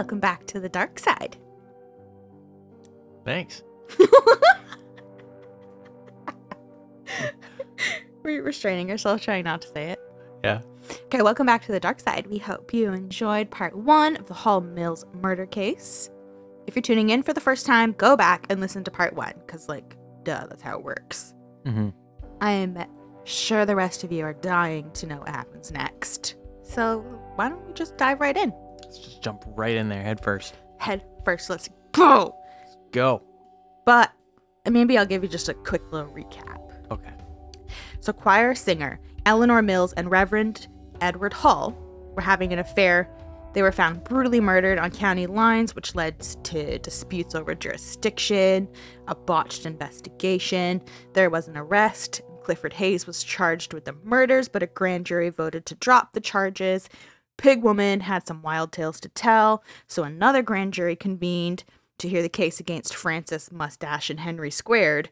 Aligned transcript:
Welcome 0.00 0.18
back 0.18 0.46
to 0.46 0.58
the 0.58 0.70
dark 0.70 0.98
side. 0.98 1.36
Thanks. 3.22 3.62
We're 8.22 8.42
restraining 8.42 8.90
ourselves, 8.90 9.22
trying 9.22 9.44
not 9.44 9.60
to 9.60 9.68
say 9.68 9.90
it. 9.90 9.98
Yeah. 10.42 10.62
Okay, 11.04 11.20
welcome 11.20 11.44
back 11.44 11.66
to 11.66 11.72
the 11.72 11.80
dark 11.80 12.00
side. 12.00 12.26
We 12.28 12.38
hope 12.38 12.72
you 12.72 12.90
enjoyed 12.90 13.50
part 13.50 13.76
one 13.76 14.16
of 14.16 14.24
the 14.24 14.32
Hall 14.32 14.62
Mills 14.62 15.04
murder 15.20 15.44
case. 15.44 16.08
If 16.66 16.74
you're 16.74 16.82
tuning 16.82 17.10
in 17.10 17.22
for 17.22 17.34
the 17.34 17.40
first 17.42 17.66
time, 17.66 17.92
go 17.92 18.16
back 18.16 18.46
and 18.48 18.58
listen 18.58 18.82
to 18.84 18.90
part 18.90 19.12
one, 19.12 19.34
because, 19.44 19.68
like, 19.68 19.98
duh, 20.22 20.46
that's 20.48 20.62
how 20.62 20.78
it 20.78 20.82
works. 20.82 21.34
Mm-hmm. 21.66 21.90
I 22.40 22.52
am 22.52 22.86
sure 23.24 23.66
the 23.66 23.76
rest 23.76 24.02
of 24.02 24.10
you 24.12 24.24
are 24.24 24.32
dying 24.32 24.90
to 24.92 25.06
know 25.06 25.18
what 25.18 25.28
happens 25.28 25.70
next. 25.70 26.36
So, 26.62 27.00
why 27.34 27.50
don't 27.50 27.66
we 27.66 27.74
just 27.74 27.98
dive 27.98 28.22
right 28.22 28.38
in? 28.38 28.50
Let's 28.90 29.04
just 29.04 29.22
jump 29.22 29.44
right 29.46 29.76
in 29.76 29.88
there 29.88 30.02
head 30.02 30.20
first. 30.20 30.56
Head 30.78 31.04
first, 31.24 31.48
let's 31.48 31.68
go! 31.92 32.34
Go. 32.90 33.22
But 33.86 34.10
maybe 34.68 34.98
I'll 34.98 35.06
give 35.06 35.22
you 35.22 35.28
just 35.28 35.48
a 35.48 35.54
quick 35.54 35.92
little 35.92 36.10
recap. 36.10 36.58
Okay. 36.90 37.12
So, 38.00 38.12
choir 38.12 38.52
singer 38.56 38.98
Eleanor 39.26 39.62
Mills 39.62 39.92
and 39.92 40.10
Reverend 40.10 40.66
Edward 41.00 41.32
Hall 41.32 41.70
were 42.16 42.20
having 42.20 42.52
an 42.52 42.58
affair. 42.58 43.08
They 43.52 43.62
were 43.62 43.70
found 43.70 44.02
brutally 44.02 44.40
murdered 44.40 44.80
on 44.80 44.90
county 44.90 45.28
lines, 45.28 45.76
which 45.76 45.94
led 45.94 46.18
to 46.18 46.80
disputes 46.80 47.36
over 47.36 47.54
jurisdiction, 47.54 48.68
a 49.06 49.14
botched 49.14 49.66
investigation. 49.66 50.82
There 51.12 51.30
was 51.30 51.46
an 51.46 51.56
arrest. 51.56 52.22
Clifford 52.42 52.72
Hayes 52.72 53.06
was 53.06 53.22
charged 53.22 53.72
with 53.72 53.84
the 53.84 53.94
murders, 54.02 54.48
but 54.48 54.64
a 54.64 54.66
grand 54.66 55.06
jury 55.06 55.30
voted 55.30 55.64
to 55.66 55.76
drop 55.76 56.12
the 56.12 56.20
charges. 56.20 56.88
Pig 57.40 57.62
Woman 57.62 58.00
had 58.00 58.26
some 58.26 58.42
wild 58.42 58.70
tales 58.70 59.00
to 59.00 59.08
tell, 59.08 59.64
so 59.86 60.02
another 60.02 60.42
grand 60.42 60.74
jury 60.74 60.94
convened 60.94 61.64
to 61.98 62.06
hear 62.06 62.20
the 62.20 62.28
case 62.28 62.60
against 62.60 62.94
Frances 62.94 63.50
Mustache 63.50 64.10
and 64.10 64.20
Henry 64.20 64.50
Squared 64.50 65.08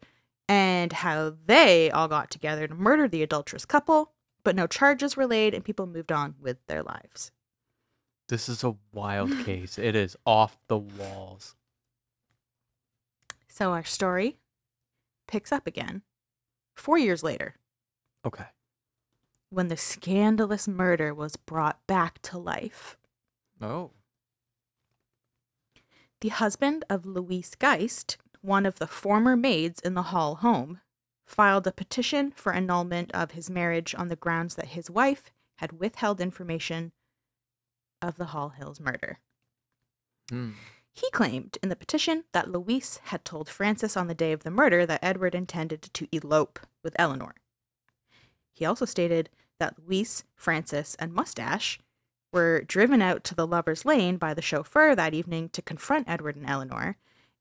and 0.46 0.92
how 0.92 1.34
they 1.46 1.90
all 1.90 2.06
got 2.06 2.30
together 2.30 2.66
to 2.66 2.74
murder 2.74 3.08
the 3.08 3.22
adulterous 3.22 3.64
couple, 3.64 4.12
but 4.44 4.54
no 4.54 4.66
charges 4.66 5.16
were 5.16 5.26
laid 5.26 5.54
and 5.54 5.64
people 5.64 5.86
moved 5.86 6.12
on 6.12 6.34
with 6.38 6.58
their 6.66 6.82
lives. 6.82 7.30
This 8.28 8.46
is 8.50 8.62
a 8.62 8.76
wild 8.92 9.30
case. 9.46 9.78
It 9.78 9.96
is 9.96 10.14
off 10.26 10.58
the 10.68 10.76
walls. 10.76 11.54
So 13.48 13.72
our 13.72 13.84
story 13.84 14.36
picks 15.26 15.50
up 15.50 15.66
again 15.66 16.02
four 16.76 16.98
years 16.98 17.22
later 17.22 17.54
Okay. 18.26 18.44
When 19.50 19.68
the 19.68 19.76
scandalous 19.76 20.68
murder 20.68 21.14
was 21.14 21.36
brought 21.36 21.86
back 21.86 22.20
to 22.22 22.38
life. 22.38 22.96
Oh. 23.60 23.92
The 26.20 26.28
husband 26.28 26.84
of 26.90 27.06
Louise 27.06 27.54
Geist, 27.54 28.18
one 28.40 28.66
of 28.66 28.78
the 28.78 28.86
former 28.86 29.36
maids 29.36 29.80
in 29.80 29.94
the 29.94 30.04
Hall 30.04 30.36
home, 30.36 30.80
filed 31.26 31.66
a 31.66 31.72
petition 31.72 32.32
for 32.32 32.52
annulment 32.52 33.10
of 33.12 33.32
his 33.32 33.48
marriage 33.48 33.94
on 33.96 34.08
the 34.08 34.16
grounds 34.16 34.54
that 34.56 34.68
his 34.68 34.90
wife 34.90 35.30
had 35.58 35.78
withheld 35.78 36.20
information 36.20 36.92
of 38.02 38.16
the 38.16 38.26
Hall 38.26 38.50
Hills 38.50 38.80
murder. 38.80 39.18
Hmm. 40.28 40.52
He 40.92 41.10
claimed 41.10 41.58
in 41.62 41.68
the 41.68 41.76
petition 41.76 42.24
that 42.32 42.50
Louise 42.50 42.98
had 43.04 43.24
told 43.24 43.48
Frances 43.48 43.96
on 43.96 44.08
the 44.08 44.14
day 44.14 44.32
of 44.32 44.42
the 44.42 44.50
murder 44.50 44.84
that 44.86 45.02
Edward 45.02 45.34
intended 45.34 45.82
to 45.82 46.08
elope 46.10 46.58
with 46.82 46.96
Eleanor. 46.98 47.34
He 48.58 48.64
also 48.64 48.84
stated 48.84 49.30
that 49.60 49.76
Louise, 49.78 50.24
Frances, 50.34 50.96
and 50.98 51.12
Mustache 51.12 51.78
were 52.32 52.62
driven 52.62 53.00
out 53.00 53.22
to 53.24 53.34
the 53.34 53.46
Lover's 53.46 53.84
Lane 53.84 54.16
by 54.16 54.34
the 54.34 54.42
chauffeur 54.42 54.94
that 54.94 55.14
evening 55.14 55.48
to 55.50 55.62
confront 55.62 56.08
Edward 56.08 56.36
and 56.36 56.48
Eleanor, 56.48 56.96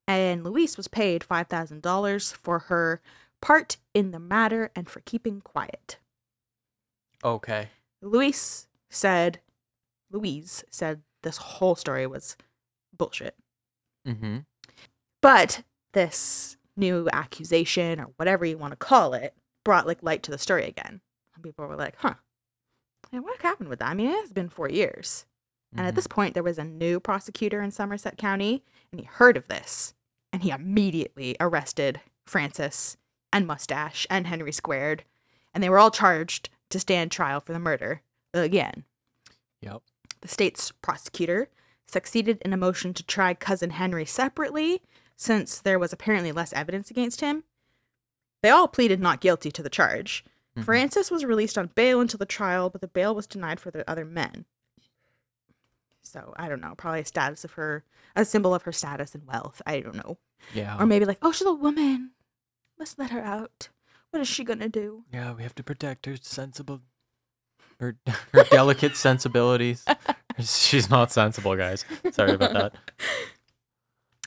and 0.08 0.44
Louise 0.44 0.78
was 0.78 0.88
paid 0.88 1.26
$5,000 1.30 2.34
for 2.34 2.60
her 2.60 3.02
part 3.42 3.78
in 3.94 4.12
the 4.12 4.20
matter 4.20 4.72
and 4.76 4.90
for 4.90 5.02
keeping 5.02 5.42
quiet. 5.42 5.98
Okay. 7.24 7.70
Louise 8.02 8.68
said, 8.90 9.40
Louise 10.12 10.64
said 10.70 11.02
this 11.24 11.38
whole 11.38 11.76
story 11.76 12.06
was 12.08 12.38
bullshit. 12.96 13.36
Mm-hmm. 14.08 14.38
But 15.22 15.64
this 15.94 16.58
new 16.76 17.10
accusation 17.12 18.00
or 18.00 18.12
whatever 18.18 18.46
you 18.46 18.58
want 18.58 18.72
to 18.72 18.78
call 18.78 19.14
it 19.14 19.34
brought 19.66 19.88
like 19.88 20.04
light 20.04 20.24
to 20.24 20.32
the 20.32 20.38
story 20.38 20.66
again. 20.66 21.02
And 21.38 21.44
people 21.44 21.68
were 21.68 21.76
like, 21.76 21.96
huh. 21.98 22.16
And 23.12 23.24
what 23.24 23.42
happened 23.42 23.70
with 23.70 23.80
that? 23.80 23.90
I 23.90 23.94
mean, 23.94 24.10
it 24.10 24.20
has 24.20 24.34
been 24.34 24.50
four 24.50 24.70
years. 24.70 25.26
And 25.72 25.82
at 25.82 25.90
mm-hmm. 25.90 25.96
this 25.96 26.08
point, 26.08 26.34
there 26.34 26.44
was 26.44 26.58
a 26.58 26.64
new 26.64 27.00
prosecutor 27.00 27.62
in 27.62 27.72
Somerset 27.72 28.18
County, 28.18 28.64
and 28.92 29.00
he 29.00 29.06
heard 29.06 29.38
of 29.38 29.48
this. 29.48 29.94
And 30.34 30.42
he 30.42 30.50
immediately 30.50 31.38
arrested 31.40 32.02
Frances 32.26 32.98
and 33.32 33.46
Mustache 33.46 34.08
and 34.10 34.28
Henry 34.28 34.52
Squared. 34.52 35.04
And 35.54 35.64
they 35.64 35.70
were 35.70 35.80
all 35.80 35.92
charged 35.92 36.50
to 36.70 36.80
stand 36.80 37.12
trial 37.12 37.40
for 37.40 37.54
the 37.54 37.60
murder 37.60 38.02
again. 38.34 38.84
Yep. 39.62 39.84
The 40.22 40.28
state's 40.28 40.72
prosecutor 40.72 41.50
succeeded 41.88 42.42
in 42.44 42.52
a 42.52 42.58
motion 42.58 42.94
to 42.94 43.04
try 43.04 43.34
cousin 43.34 43.70
Henry 43.70 44.06
separately, 44.06 44.82
since 45.16 45.60
there 45.60 45.80
was 45.80 45.94
apparently 45.94 46.32
less 46.32 46.52
evidence 46.54 46.92
against 46.92 47.22
him. 47.22 47.44
They 48.44 48.50
all 48.50 48.68
pleaded 48.68 49.00
not 49.00 49.22
guilty 49.22 49.52
to 49.52 49.64
the 49.64 49.70
charge. 49.70 50.26
Mhm. 50.58 50.64
Frances 50.66 51.12
was 51.12 51.24
released 51.24 51.58
on 51.58 51.68
bail 51.76 52.02
until 52.02 52.18
the 52.18 52.26
trial, 52.26 52.70
but 52.70 52.82
the 52.82 52.88
bail 52.88 53.14
was 53.16 53.28
denied 53.28 53.60
for 53.60 53.70
the 53.72 53.88
other 53.90 54.04
men. 54.06 54.46
So 56.02 56.34
I 56.38 56.48
don't 56.50 56.62
know, 56.62 56.74
probably 56.76 57.02
a 57.02 57.06
status 57.06 57.44
of 57.44 57.52
her, 57.54 57.84
a 58.16 58.26
symbol 58.26 58.54
of 58.56 58.64
her 58.64 58.72
status 58.72 59.14
and 59.14 59.26
wealth. 59.28 59.62
I 59.66 59.82
don't 59.82 59.96
know, 59.96 60.18
Yeah. 60.54 60.78
or 60.82 60.86
maybe 60.86 61.06
like, 61.06 61.20
oh, 61.22 61.32
she's 61.32 61.48
a 61.48 61.54
woman. 61.54 62.12
Let's 62.78 62.98
let 62.98 63.12
her 63.12 63.22
out. 63.22 63.70
What 64.12 64.22
is 64.22 64.28
she 64.28 64.44
gonna 64.44 64.70
do? 64.70 65.04
yeah, 65.12 65.34
we 65.34 65.44
have 65.44 65.56
to 65.56 65.64
protect 65.64 66.06
her 66.06 66.16
sensible 66.22 66.82
her 67.80 67.96
her 68.34 68.44
delicate 68.46 68.96
sensibilities. 69.08 69.86
She's 70.40 70.90
not 70.90 71.12
sensible, 71.12 71.56
guys. 71.56 71.84
Sorry 72.12 72.32
about 72.34 72.54
that. 72.54 72.74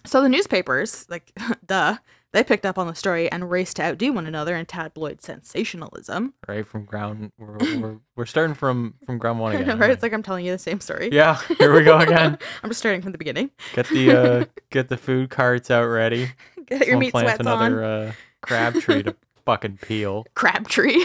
So 0.06 0.22
the 0.22 0.30
newspapers, 0.30 1.04
like, 1.10 1.30
duh, 1.66 1.98
they 2.32 2.44
picked 2.44 2.64
up 2.66 2.78
on 2.78 2.86
the 2.86 2.94
story 2.94 3.30
and 3.30 3.50
raced 3.50 3.76
to 3.76 3.82
outdo 3.82 4.12
one 4.12 4.26
another 4.26 4.54
in 4.56 4.66
tabloid 4.66 5.20
sensationalism. 5.22 6.34
Right 6.48 6.66
from 6.66 6.84
ground 6.84 7.32
we're 7.38 7.56
we're, 7.80 7.96
we're 8.16 8.26
starting 8.26 8.54
from 8.54 8.94
from 9.06 9.18
ground 9.18 9.38
one 9.40 9.54
again. 9.56 9.78
right? 9.78 9.90
It's 9.90 10.02
like 10.02 10.12
I'm 10.12 10.22
telling 10.22 10.44
you 10.46 10.52
the 10.52 10.58
same 10.58 10.80
story. 10.80 11.10
Yeah, 11.12 11.40
here 11.58 11.72
we 11.72 11.82
go 11.82 11.98
again. 11.98 12.38
I'm 12.62 12.70
just 12.70 12.78
starting 12.80 13.02
from 13.02 13.12
the 13.12 13.18
beginning. 13.18 13.50
Get 13.74 13.88
the 13.88 14.12
uh 14.12 14.44
get 14.70 14.88
the 14.88 14.96
food 14.96 15.30
carts 15.30 15.70
out 15.70 15.86
ready. 15.86 16.30
Get 16.66 16.80
your 16.86 16.94
Someone 16.94 16.98
meat 17.00 17.10
plant 17.12 17.26
sweats 17.28 17.40
another 17.40 17.84
on. 17.84 17.90
uh 18.08 18.12
crab 18.42 18.74
tree 18.80 19.02
to 19.02 19.16
fucking 19.44 19.78
peel. 19.82 20.24
Crab 20.34 20.68
tree. 20.68 21.04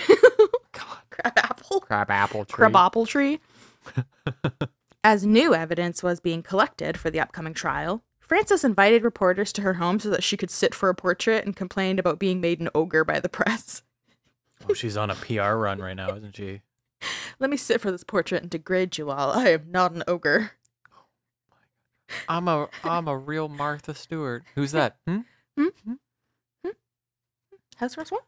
God. 0.74 0.98
Crab 1.10 1.34
apple. 1.38 1.80
Crab 1.82 2.12
apple 2.12 2.46
tree. 2.46 2.56
Crab 2.56 2.76
apple 2.76 3.06
tree. 3.06 3.40
As 5.04 5.26
new 5.26 5.54
evidence 5.54 6.02
was 6.02 6.20
being 6.20 6.42
collected 6.42 6.98
for 6.98 7.10
the 7.12 7.20
upcoming 7.20 7.54
trial, 7.54 8.04
Frances 8.28 8.64
invited 8.64 9.04
reporters 9.04 9.54
to 9.54 9.62
her 9.62 9.76
home 9.76 10.00
so 10.00 10.10
that 10.10 10.24
she 10.24 10.36
could 10.36 10.50
sit 10.50 10.74
for 10.74 10.90
a 10.90 10.96
portrait 10.96 11.46
and 11.46 11.56
complained 11.56 12.00
about 12.00 12.18
being 12.20 12.42
made 12.42 12.60
an 12.60 12.70
ogre 12.74 13.04
by 13.04 13.20
the 13.20 13.30
press. 13.30 13.84
Oh, 14.68 14.74
she's 14.74 14.98
on 14.98 15.12
a 15.12 15.16
PR 15.16 15.54
run 15.54 15.80
right 15.80 15.96
now, 15.96 16.16
isn't 16.16 16.36
she? 16.36 16.62
Let 17.40 17.50
me 17.50 17.58
sit 17.58 17.82
for 17.82 17.92
this 17.92 18.04
portrait 18.04 18.42
and 18.42 18.50
degrade 18.50 18.98
you 18.98 19.12
all. 19.12 19.32
I 19.32 19.50
am 19.50 19.66
not 19.70 19.92
an 19.92 20.04
ogre. 20.08 20.52
I'm 22.28 22.48
a 22.48 22.70
I'm 22.84 23.08
a 23.08 23.18
real 23.18 23.48
Martha 23.48 23.94
Stewart. 23.94 24.44
Who's 24.56 24.72
that? 24.72 24.98
Hmm? 25.08 25.20
Hmm? 25.58 25.68
Hmm? 25.86 25.94
hmm? 26.64 26.70
House 27.78 27.98
arrest 27.98 28.12
what? 28.12 28.24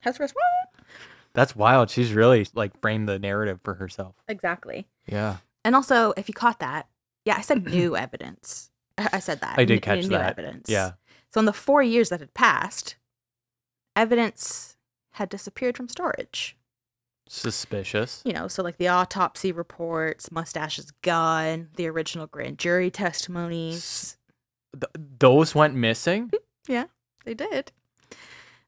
House 0.00 0.20
arrest 0.20 0.34
what? 0.34 0.84
That's 1.32 1.56
wild. 1.56 1.90
She's 1.90 2.12
really 2.12 2.46
like 2.54 2.78
framed 2.80 3.08
the 3.08 3.18
narrative 3.18 3.60
for 3.64 3.74
herself. 3.74 4.14
Exactly. 4.28 4.86
Yeah. 5.06 5.38
And 5.64 5.74
also, 5.74 6.12
if 6.16 6.28
you 6.28 6.34
caught 6.34 6.60
that, 6.60 6.88
yeah, 7.24 7.36
I 7.38 7.40
said 7.40 7.64
new 7.70 7.96
evidence. 7.96 8.70
I 8.98 9.18
said 9.18 9.40
that. 9.40 9.58
I 9.58 9.64
did 9.64 9.82
catch 9.82 10.06
that. 10.06 10.30
evidence. 10.38 10.70
Yeah. 10.70 10.92
So 11.32 11.40
in 11.40 11.46
the 11.46 11.52
four 11.52 11.82
years 11.82 12.10
that 12.10 12.20
had 12.20 12.34
passed, 12.34 12.96
evidence 13.96 14.76
had 15.12 15.28
disappeared 15.28 15.76
from 15.76 15.88
storage. 15.88 16.56
Suspicious. 17.28 18.22
You 18.24 18.32
know, 18.32 18.48
so 18.48 18.62
like 18.62 18.76
the 18.76 18.88
autopsy 18.88 19.50
reports, 19.50 20.30
Mustache's 20.30 20.90
gun, 21.02 21.70
the 21.76 21.88
original 21.88 22.26
grand 22.26 22.58
jury 22.58 22.90
testimonies. 22.90 24.16
Th- 24.78 24.90
those 25.18 25.54
went 25.54 25.74
missing? 25.74 26.26
Mm-hmm. 26.28 26.72
Yeah, 26.72 26.84
they 27.24 27.34
did. 27.34 27.72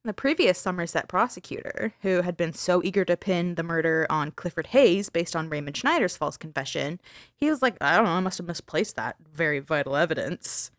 The 0.06 0.12
previous 0.12 0.56
Somerset 0.56 1.08
prosecutor, 1.08 1.92
who 2.02 2.22
had 2.22 2.36
been 2.36 2.52
so 2.52 2.80
eager 2.84 3.04
to 3.04 3.16
pin 3.16 3.56
the 3.56 3.64
murder 3.64 4.06
on 4.08 4.30
Clifford 4.30 4.68
Hayes 4.68 5.10
based 5.10 5.34
on 5.34 5.48
Raymond 5.48 5.76
Schneider's 5.76 6.16
false 6.16 6.36
confession, 6.36 7.00
he 7.34 7.50
was 7.50 7.60
like, 7.60 7.76
I 7.80 7.96
don't 7.96 8.04
know, 8.04 8.12
I 8.12 8.20
must 8.20 8.38
have 8.38 8.46
misplaced 8.46 8.94
that 8.94 9.16
very 9.34 9.58
vital 9.58 9.96
evidence. 9.96 10.70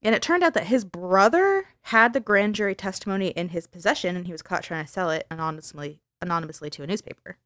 And 0.00 0.14
it 0.14 0.22
turned 0.22 0.44
out 0.44 0.54
that 0.54 0.68
his 0.68 0.84
brother 0.84 1.64
had 1.82 2.12
the 2.12 2.20
grand 2.20 2.54
jury 2.54 2.76
testimony 2.76 3.30
in 3.30 3.48
his 3.48 3.66
possession 3.66 4.14
and 4.14 4.26
he 4.26 4.32
was 4.32 4.42
caught 4.42 4.62
trying 4.62 4.86
to 4.86 4.92
sell 4.92 5.10
it 5.10 5.26
anonymously 5.28 5.98
anonymously 6.20 6.70
to 6.70 6.84
a 6.84 6.86
newspaper. 6.86 7.38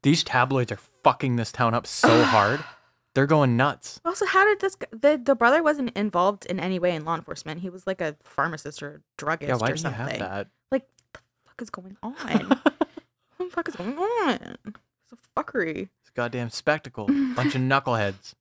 These 0.00 0.24
tabloids 0.24 0.72
are 0.72 0.80
fucking 1.04 1.36
this 1.36 1.52
town 1.52 1.74
up 1.74 1.86
so 1.86 2.24
hard. 2.24 2.64
They're 3.14 3.26
going 3.26 3.56
nuts. 3.56 4.00
Also, 4.04 4.26
how 4.26 4.44
did 4.44 4.60
this? 4.60 4.76
g- 4.76 4.86
The 4.92 5.20
the 5.22 5.34
brother 5.34 5.62
wasn't 5.62 5.96
involved 5.96 6.46
in 6.46 6.60
any 6.60 6.78
way 6.78 6.94
in 6.94 7.04
law 7.04 7.14
enforcement. 7.16 7.60
He 7.60 7.70
was 7.70 7.86
like 7.86 8.00
a 8.00 8.16
pharmacist 8.22 8.82
or 8.82 8.88
a 8.96 8.98
druggist 9.16 9.48
Yeah, 9.48 9.56
why 9.56 9.66
or 9.68 9.70
did 9.72 9.78
you 9.78 9.82
something. 9.82 10.00
have 10.10 10.18
that? 10.20 10.48
Like, 10.70 10.86
what 11.12 11.22
the 11.44 11.48
fuck 11.50 11.62
is 11.62 11.70
going 11.70 11.96
on? 12.02 12.12
what 13.36 13.48
the 13.48 13.50
fuck 13.50 13.68
is 13.68 13.74
going 13.76 13.96
on? 13.98 14.56
It's 14.66 15.12
a 15.12 15.40
fuckery. 15.42 15.88
It's 16.00 16.10
a 16.10 16.12
goddamn 16.14 16.50
spectacle. 16.50 17.06
Bunch 17.34 17.54
of 17.54 17.62
knuckleheads. 17.62 18.34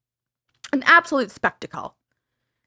An 0.73 0.83
absolute 0.85 1.31
spectacle. 1.31 1.95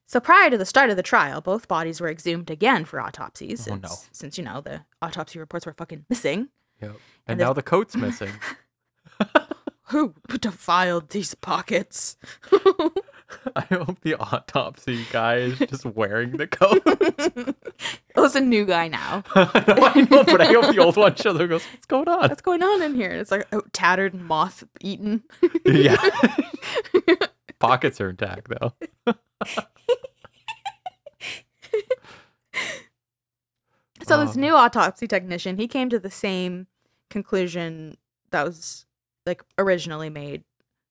So 0.09 0.19
prior 0.19 0.51
to 0.51 0.59
the 0.59 0.65
start 0.67 0.91
of 0.91 0.97
the 0.97 1.03
trial, 1.05 1.41
both 1.41 1.69
bodies 1.69 2.01
were 2.01 2.11
exhumed 2.11 2.51
again 2.51 2.85
for 2.85 3.01
autopsies. 3.01 3.61
Oh, 3.69 3.71
since, 3.75 3.83
no. 3.83 3.97
Since 4.11 4.39
you 4.39 4.43
know 4.45 4.61
the 4.61 4.81
autopsy 5.01 5.39
reports 5.39 5.67
were 5.67 5.75
fucking 5.75 6.07
missing. 6.09 6.49
Yep. 6.83 6.91
And 6.91 6.99
And 7.29 7.39
now 7.41 7.53
the 7.53 7.63
coat's 7.63 7.95
missing. 7.95 8.33
Who 9.91 10.15
defiled 10.41 11.11
these 11.11 11.35
pockets? 11.35 12.17
I 13.57 13.63
hope 13.71 14.01
the 14.03 14.17
autopsy 14.17 15.05
guy 15.13 15.37
is 15.37 15.59
just 15.59 15.85
wearing 15.85 16.37
the 16.37 16.47
coat. 16.47 16.83
oh, 18.17 18.25
it's 18.25 18.35
a 18.35 18.41
new 18.41 18.65
guy 18.65 18.89
now. 18.89 19.23
no, 19.37 19.51
I 19.55 20.07
know, 20.11 20.25
but 20.25 20.41
I 20.41 20.47
hope 20.47 20.75
the 20.75 20.81
old 20.81 20.97
one 20.97 21.15
shows 21.15 21.37
up 21.37 21.41
and 21.43 21.51
goes, 21.51 21.65
What's 21.73 21.87
going 21.87 22.09
on? 22.09 22.29
What's 22.29 22.43
going 22.43 22.63
on 22.63 22.83
in 22.83 22.95
here? 22.95 23.11
It's 23.13 23.31
like 23.31 23.47
oh, 23.53 23.63
tattered 23.73 24.15
and 24.15 24.25
moth 24.25 24.65
eaten. 24.81 25.23
yeah. 25.65 25.97
Pockets 27.61 28.01
are 28.01 28.11
intact 28.11 28.49
though. 28.49 28.75
So 34.07 34.25
this 34.25 34.35
Um, 34.35 34.41
new 34.41 34.55
autopsy 34.55 35.07
technician, 35.07 35.57
he 35.57 35.69
came 35.69 35.89
to 35.91 35.99
the 35.99 36.11
same 36.11 36.67
conclusion 37.11 37.97
that 38.31 38.45
was 38.45 38.87
like 39.31 39.43
originally 39.59 40.11
made. 40.11 40.43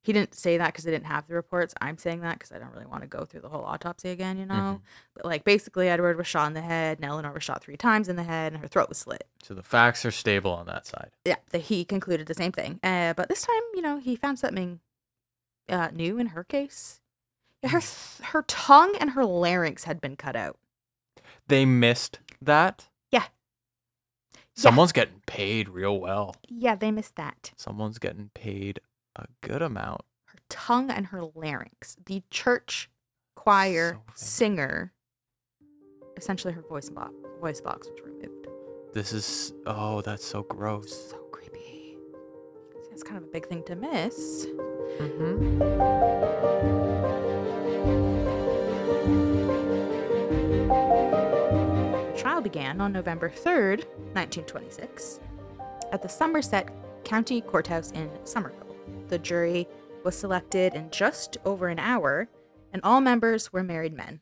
He 0.01 0.13
didn't 0.13 0.33
say 0.33 0.57
that 0.57 0.67
because 0.67 0.85
they 0.85 0.91
didn't 0.91 1.07
have 1.07 1.27
the 1.27 1.33
reports. 1.33 1.73
I'm 1.81 1.97
saying 1.97 2.21
that 2.21 2.39
because 2.39 2.53
I 2.53 2.57
don't 2.57 2.71
really 2.71 2.85
want 2.85 3.01
to 3.01 3.07
go 3.07 3.25
through 3.25 3.41
the 3.41 3.49
whole 3.49 3.65
autopsy 3.65 4.09
again, 4.09 4.37
you 4.39 4.45
know. 4.45 4.81
But 5.13 5.25
like 5.25 5.43
basically, 5.43 5.89
Edward 5.89 6.17
was 6.17 6.25
shot 6.25 6.47
in 6.47 6.53
the 6.53 6.61
head, 6.61 6.99
and 6.99 7.05
Eleanor 7.05 7.33
was 7.33 7.43
shot 7.43 7.61
three 7.61 7.75
times 7.75 8.07
in 8.07 8.15
the 8.15 8.23
head, 8.23 8.53
and 8.53 8.61
her 8.61 8.67
throat 8.67 8.87
was 8.87 8.97
slit. 8.97 9.27
So 9.43 9.53
the 9.53 9.61
facts 9.61 10.05
are 10.05 10.11
stable 10.11 10.51
on 10.51 10.67
that 10.67 10.87
side. 10.87 11.09
Yeah, 11.25 11.35
the, 11.51 11.57
he 11.57 11.83
concluded 11.83 12.27
the 12.27 12.33
same 12.33 12.53
thing. 12.53 12.79
Uh, 12.81 13.13
but 13.13 13.27
this 13.27 13.41
time, 13.41 13.61
you 13.75 13.81
know, 13.81 13.97
he 13.97 14.15
found 14.15 14.39
something 14.39 14.79
uh, 15.67 15.89
new 15.93 16.17
in 16.17 16.27
her 16.27 16.45
case. 16.45 17.01
Her 17.61 17.81
th- 17.81 18.29
her 18.29 18.43
tongue 18.43 18.95
and 19.01 19.11
her 19.11 19.25
larynx 19.25 19.83
had 19.83 19.99
been 19.99 20.15
cut 20.15 20.37
out. 20.37 20.57
They 21.47 21.65
missed 21.65 22.19
that. 22.41 22.87
Someone's 24.61 24.91
getting 24.91 25.21
paid 25.25 25.69
real 25.69 25.99
well. 25.99 26.35
Yeah, 26.47 26.75
they 26.75 26.91
missed 26.91 27.15
that. 27.15 27.51
Someone's 27.55 27.97
getting 27.99 28.29
paid 28.33 28.79
a 29.15 29.25
good 29.41 29.61
amount. 29.61 30.01
her 30.25 30.39
tongue 30.49 30.89
and 30.91 31.07
her 31.07 31.23
larynx. 31.35 31.95
The 32.05 32.23
church 32.29 32.89
choir 33.35 33.93
So 33.93 34.01
fancy. 34.07 34.25
singer, 34.25 34.93
essentially 36.17 36.53
her 36.53 36.61
voice 36.61 36.89
box, 36.89 37.13
voice 37.39 37.61
box 37.61 37.87
was 37.89 37.99
removed. 38.03 38.47
This 38.93 39.13
is 39.13 39.53
oh, 39.65 40.01
that's 40.01 40.25
so 40.25 40.43
gross. 40.43 41.11
So 41.11 41.17
creepy. 41.31 41.95
It's 42.91 43.03
kind 43.03 43.17
of 43.17 43.23
a 43.23 43.27
big 43.27 43.47
thing 43.47 43.63
to 43.63 43.75
miss. 43.75 44.45
Mm-hmm. 44.99 46.88
Trial 52.39 52.43
began 52.43 52.79
on 52.79 52.93
November 52.93 53.29
3rd, 53.29 53.85
1926, 54.13 55.19
at 55.91 56.01
the 56.01 56.07
Somerset 56.07 56.69
County 57.03 57.41
Courthouse 57.41 57.91
in 57.91 58.09
Somerville. 58.23 58.77
The 59.09 59.19
jury 59.19 59.67
was 60.05 60.15
selected 60.15 60.73
in 60.73 60.89
just 60.89 61.37
over 61.43 61.67
an 61.67 61.79
hour, 61.79 62.29
and 62.71 62.81
all 62.83 63.01
members 63.01 63.51
were 63.51 63.63
married 63.63 63.93
men. 63.93 64.21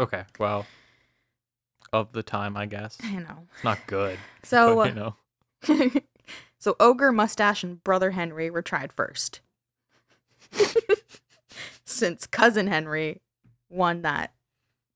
Okay, 0.00 0.24
well, 0.40 0.66
of 1.92 2.10
the 2.12 2.24
time, 2.24 2.56
I 2.56 2.66
guess 2.66 2.98
I 3.04 3.16
know. 3.16 3.46
it's 3.54 3.64
not 3.64 3.78
good. 3.86 4.18
So, 4.42 4.76
but, 4.76 4.82
uh, 4.82 5.14
you 5.68 5.92
know, 5.94 6.00
so 6.58 6.74
Ogre, 6.80 7.12
Mustache, 7.12 7.62
and 7.62 7.82
Brother 7.84 8.10
Henry 8.10 8.50
were 8.50 8.62
tried 8.62 8.92
first. 8.92 9.40
Since 11.84 12.26
Cousin 12.26 12.66
Henry 12.66 13.20
won 13.70 14.02
that 14.02 14.32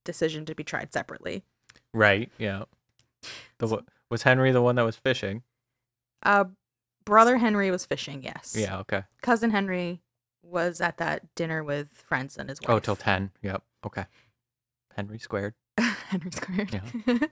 decision 0.05 0.45
to 0.47 0.55
be 0.55 0.65
tried 0.65 0.93
separately. 0.93 1.45
right? 1.93 2.31
Yeah. 2.39 2.65
The 3.59 3.83
was 4.11 4.23
Henry 4.23 4.53
the 4.53 4.62
one 4.62 4.77
that 4.77 4.85
was 4.85 4.97
fishing? 4.97 5.43
Uh, 6.23 6.45
Brother 7.05 7.39
Henry 7.39 7.71
was 7.71 7.87
fishing, 7.87 8.23
yes. 8.23 8.55
Yeah. 8.59 8.79
Okay. 8.79 9.03
Cousin 9.23 9.50
Henry 9.50 10.00
was 10.43 10.81
at 10.81 10.99
that 10.99 11.35
dinner 11.35 11.62
with 11.62 11.89
friends 11.93 12.37
and 12.37 12.49
his 12.49 12.61
wife. 12.61 12.71
Oh, 12.71 12.79
till 12.79 12.97
ten. 12.97 13.31
Yep. 13.43 13.62
Okay. 13.87 14.05
Henry 14.95 15.19
squared. 15.19 15.55
Henry 15.79 16.31
squared. 16.31 16.81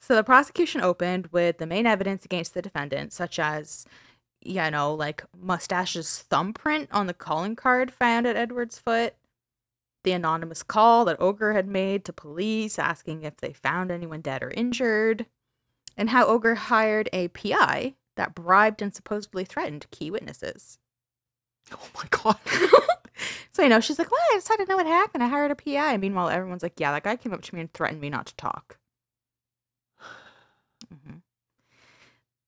so 0.00 0.14
the 0.14 0.24
prosecution 0.24 0.80
opened 0.82 1.28
with 1.28 1.58
the 1.58 1.66
main 1.66 1.86
evidence 1.86 2.24
against 2.24 2.54
the 2.54 2.62
defendant, 2.62 3.12
such 3.12 3.38
as, 3.38 3.86
you 4.42 4.70
know, 4.70 4.94
like 4.94 5.24
Mustache's 5.36 6.18
thumbprint 6.18 6.88
on 6.92 7.06
the 7.06 7.14
calling 7.14 7.56
card 7.56 7.92
found 7.92 8.26
at 8.26 8.36
Edward's 8.36 8.78
foot, 8.78 9.14
the 10.06 10.12
anonymous 10.12 10.62
call 10.62 11.04
that 11.04 11.20
Ogre 11.20 11.52
had 11.52 11.66
made 11.66 12.04
to 12.04 12.12
police 12.12 12.78
asking 12.78 13.24
if 13.24 13.36
they 13.38 13.52
found 13.52 13.90
anyone 13.90 14.20
dead 14.20 14.40
or 14.40 14.50
injured, 14.52 15.26
and 15.96 16.10
how 16.10 16.24
Ogre 16.26 16.54
hired 16.54 17.08
a 17.12 17.26
PI 17.28 17.94
that 18.16 18.32
bribed 18.32 18.80
and 18.80 18.94
supposedly 18.94 19.44
threatened 19.44 19.90
key 19.90 20.12
witnesses. 20.12 20.78
Oh 21.72 21.88
my 21.96 22.04
god. 22.10 22.38
so 23.50 23.64
you 23.64 23.68
know, 23.68 23.80
she's 23.80 23.98
like, 23.98 24.12
"Well, 24.12 24.20
I 24.30 24.36
just 24.36 24.46
had 24.46 24.58
to 24.58 24.66
know 24.66 24.76
what 24.76 24.86
happened. 24.86 25.24
I 25.24 25.28
hired 25.28 25.50
a 25.50 25.56
PI." 25.56 25.96
Meanwhile, 25.96 26.28
everyone's 26.28 26.62
like, 26.62 26.78
"Yeah, 26.78 26.92
that 26.92 27.02
guy 27.02 27.16
came 27.16 27.34
up 27.34 27.42
to 27.42 27.54
me 27.54 27.60
and 27.62 27.72
threatened 27.72 28.00
me 28.00 28.08
not 28.08 28.26
to 28.26 28.36
talk." 28.36 28.78
Mhm. 30.94 31.22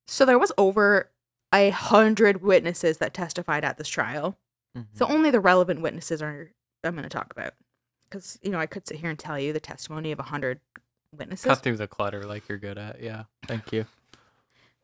So 0.06 0.24
there 0.24 0.38
was 0.38 0.52
over 0.56 1.10
a 1.52 1.70
hundred 1.70 2.40
witnesses 2.40 2.98
that 2.98 3.14
testified 3.14 3.64
at 3.64 3.78
this 3.78 3.88
trial. 3.88 4.38
Mhm. 4.76 4.86
So 4.94 5.06
only 5.08 5.30
the 5.30 5.40
relevant 5.40 5.80
witnesses 5.80 6.22
are 6.22 6.52
I'm 6.84 6.94
going 6.94 7.02
to 7.04 7.08
talk 7.08 7.32
about, 7.32 7.54
because 8.08 8.38
you 8.42 8.50
know 8.50 8.58
I 8.58 8.66
could 8.66 8.86
sit 8.86 8.98
here 8.98 9.10
and 9.10 9.18
tell 9.18 9.38
you 9.38 9.52
the 9.52 9.60
testimony 9.60 10.12
of 10.12 10.18
a 10.18 10.24
hundred 10.24 10.60
witnesses. 11.16 11.46
Cut 11.46 11.58
through 11.62 11.76
the 11.78 11.86
clutter 11.88 12.24
like 12.24 12.48
you're 12.48 12.58
good 12.58 12.78
at. 12.78 13.00
Yeah. 13.02 13.24
Thank 13.46 13.72
you. 13.72 13.86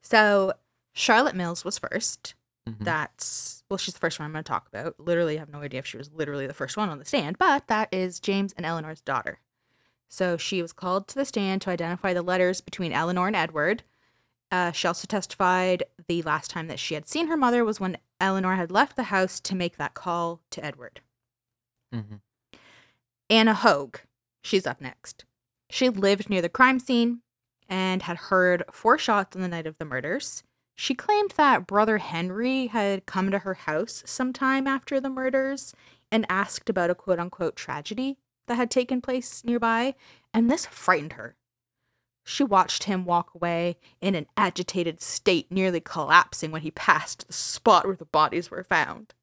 So 0.03 0.53
Charlotte 0.93 1.35
Mills 1.37 1.65
was 1.65 1.79
first. 1.79 2.35
Mhm. 2.69 2.79
That's 2.85 3.63
well, 3.69 3.77
she's 3.79 3.95
the 3.95 4.01
first 4.01 4.19
one 4.19 4.27
I'm 4.27 4.33
going 4.33 4.45
to 4.45 4.49
talk 4.49 4.69
about. 4.69 4.99
Literally, 4.99 5.37
I 5.37 5.41
have 5.41 5.51
no 5.51 5.61
idea 5.61 5.81
if 5.81 5.87
she 5.87 5.99
was 5.99 6.11
literally 6.13 6.47
the 6.47 6.55
first 6.55 6.77
one 6.77 6.89
on 6.89 6.99
the 6.99 7.05
stand, 7.05 7.39
but 7.39 7.67
that 7.69 7.89
is 7.93 8.21
James 8.21 8.53
and 8.57 8.65
Eleanor's 8.65 9.01
daughter. 9.01 9.41
So 10.09 10.37
she 10.37 10.63
was 10.63 10.73
called 10.73 11.09
to 11.09 11.15
the 11.17 11.25
stand 11.25 11.63
to 11.63 11.71
identify 11.71 12.15
the 12.15 12.23
letters 12.23 12.61
between 12.61 12.93
Eleanor 12.93 13.27
and 13.27 13.37
Edward. 13.37 13.83
Uh, 14.51 14.71
she 14.73 14.87
also 14.87 15.07
testified 15.07 15.83
the 16.07 16.23
last 16.23 16.51
time 16.51 16.69
that 16.69 16.79
she 16.79 16.95
had 16.95 17.09
seen 17.09 17.27
her 17.27 17.37
mother 17.37 17.65
was 17.65 17.81
when 17.81 17.99
Eleanor 18.21 18.55
had 18.55 18.71
left 18.71 18.95
the 18.97 19.05
house 19.05 19.41
to 19.41 19.55
make 19.57 19.77
that 19.77 19.95
call 19.95 20.41
to 20.51 20.65
Edward. 20.65 21.01
Mhm. 21.95 22.21
Anna 23.31 23.55
Hoag, 23.55 24.01
she's 24.43 24.67
up 24.67 24.81
next. 24.81 25.25
She 25.71 25.89
lived 25.89 26.29
near 26.29 26.43
the 26.43 26.49
crime 26.49 26.79
scene 26.79 27.23
and 27.69 28.03
had 28.03 28.17
heard 28.17 28.65
four 28.73 28.99
shots 28.99 29.35
on 29.35 29.43
the 29.43 29.49
night 29.49 29.67
of 29.67 29.79
the 29.79 29.85
murders. 29.85 30.43
She 30.77 30.95
claimed 30.95 31.33
that 31.33 31.67
brother 31.67 31.99
Henry 31.99 32.67
had 32.67 33.07
come 33.07 33.31
to 33.31 33.39
her 33.41 33.55
house 33.55 34.03
sometime 34.07 34.67
after 34.67 35.01
the 35.01 35.09
murders 35.09 35.73
and 36.11 36.27
asked 36.29 36.69
about 36.69 36.91
a 36.91 36.95
quote 36.95 37.21
unquote 37.21 37.57
tragedy 37.57 38.19
that 38.47 38.57
had 38.57 38.71
taken 38.71 39.01
place 39.01 39.45
nearby, 39.45 39.95
and 40.35 40.51
this 40.51 40.67
frightened 40.67 41.15
her. 41.15 41.37
She 42.25 42.43
watched 42.43 42.85
him 42.85 43.05
walk 43.05 43.35
away 43.35 43.79
in 44.01 44.15
an 44.15 44.27
agitated 44.37 45.01
state, 45.01 45.51
nearly 45.51 45.81
collapsing 45.81 46.51
when 46.51 46.63
he 46.63 46.71
passed 46.71 47.27
the 47.27 47.33
spot 47.33 47.87
where 47.87 47.97
the 47.97 48.05
bodies 48.05 48.51
were 48.51 48.65
found. 48.65 49.15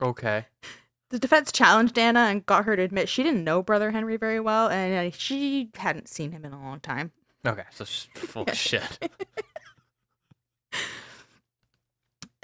Okay. 0.00 0.46
The 1.12 1.18
defense 1.18 1.52
challenged 1.52 1.98
Anna 1.98 2.20
and 2.20 2.44
got 2.46 2.64
her 2.64 2.74
to 2.74 2.82
admit 2.82 3.08
she 3.08 3.22
didn't 3.22 3.44
know 3.44 3.62
Brother 3.62 3.90
Henry 3.90 4.16
very 4.16 4.40
well, 4.40 4.68
and 4.68 5.12
uh, 5.12 5.16
she 5.16 5.70
hadn't 5.76 6.08
seen 6.08 6.32
him 6.32 6.44
in 6.44 6.52
a 6.52 6.60
long 6.60 6.80
time. 6.80 7.12
Okay. 7.46 7.64
So 7.70 7.84
she's 7.84 8.08
full 8.14 8.44
of 8.44 8.56
shit. 8.56 9.10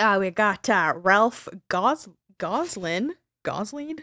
Uh, 0.01 0.17
we 0.21 0.31
got 0.31 0.69
uh, 0.69 0.93
Ralph 0.97 1.49
Gos- 1.69 2.09
Goslin. 2.39 3.15
Goslin? 3.43 3.99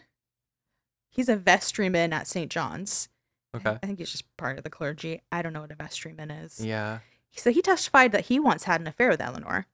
He's 1.10 1.30
a 1.30 1.38
vestryman 1.38 2.12
at 2.12 2.28
St. 2.28 2.52
John's. 2.52 3.08
Okay. 3.56 3.78
I 3.82 3.86
think 3.86 4.00
he's 4.00 4.12
just 4.12 4.36
part 4.36 4.58
of 4.58 4.66
the 4.66 4.70
clergy. 4.70 5.22
I 5.32 5.42
don't 5.42 5.54
know 5.54 5.62
what 5.62 5.72
a 5.72 5.76
vestryman 5.76 6.44
is. 6.44 6.60
Yeah. 6.60 7.00
So 7.38 7.50
he 7.50 7.62
testified 7.62 8.12
that 8.12 8.26
he 8.26 8.42
once 8.42 8.66
had 8.66 8.82
an 8.82 8.88
affair 8.88 9.08
with 9.10 9.22
Eleanor. 9.22 9.68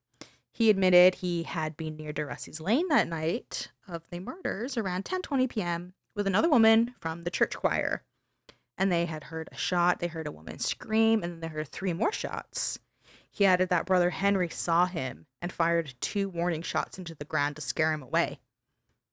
He 0.51 0.69
admitted 0.69 1.15
he 1.15 1.41
had 1.43 1.75
been 1.75 1.95
near 1.95 2.13
DeRussey's 2.13 2.61
Lane 2.61 2.87
that 2.89 3.07
night 3.07 3.71
of 3.91 4.09
the 4.09 4.19
murders 4.19 4.77
around 4.77 5.05
10:20 5.05 5.49
p.m. 5.49 5.93
with 6.15 6.25
another 6.25 6.49
woman 6.49 6.95
from 6.99 7.23
the 7.23 7.29
church 7.29 7.55
choir. 7.55 8.03
And 8.77 8.91
they 8.91 9.05
had 9.05 9.25
heard 9.25 9.49
a 9.51 9.57
shot, 9.57 9.99
they 9.99 10.07
heard 10.07 10.27
a 10.27 10.31
woman 10.31 10.57
scream, 10.57 11.21
and 11.21 11.33
then 11.33 11.39
they 11.41 11.47
heard 11.47 11.67
three 11.67 11.93
more 11.93 12.11
shots. 12.11 12.79
He 13.29 13.45
added 13.45 13.69
that 13.69 13.85
brother 13.85 14.09
Henry 14.09 14.49
saw 14.49 14.85
him 14.85 15.27
and 15.41 15.51
fired 15.51 15.93
two 16.01 16.29
warning 16.29 16.61
shots 16.61 16.97
into 16.97 17.13
the 17.13 17.25
ground 17.25 17.55
to 17.57 17.61
scare 17.61 17.93
him 17.93 18.01
away. 18.01 18.39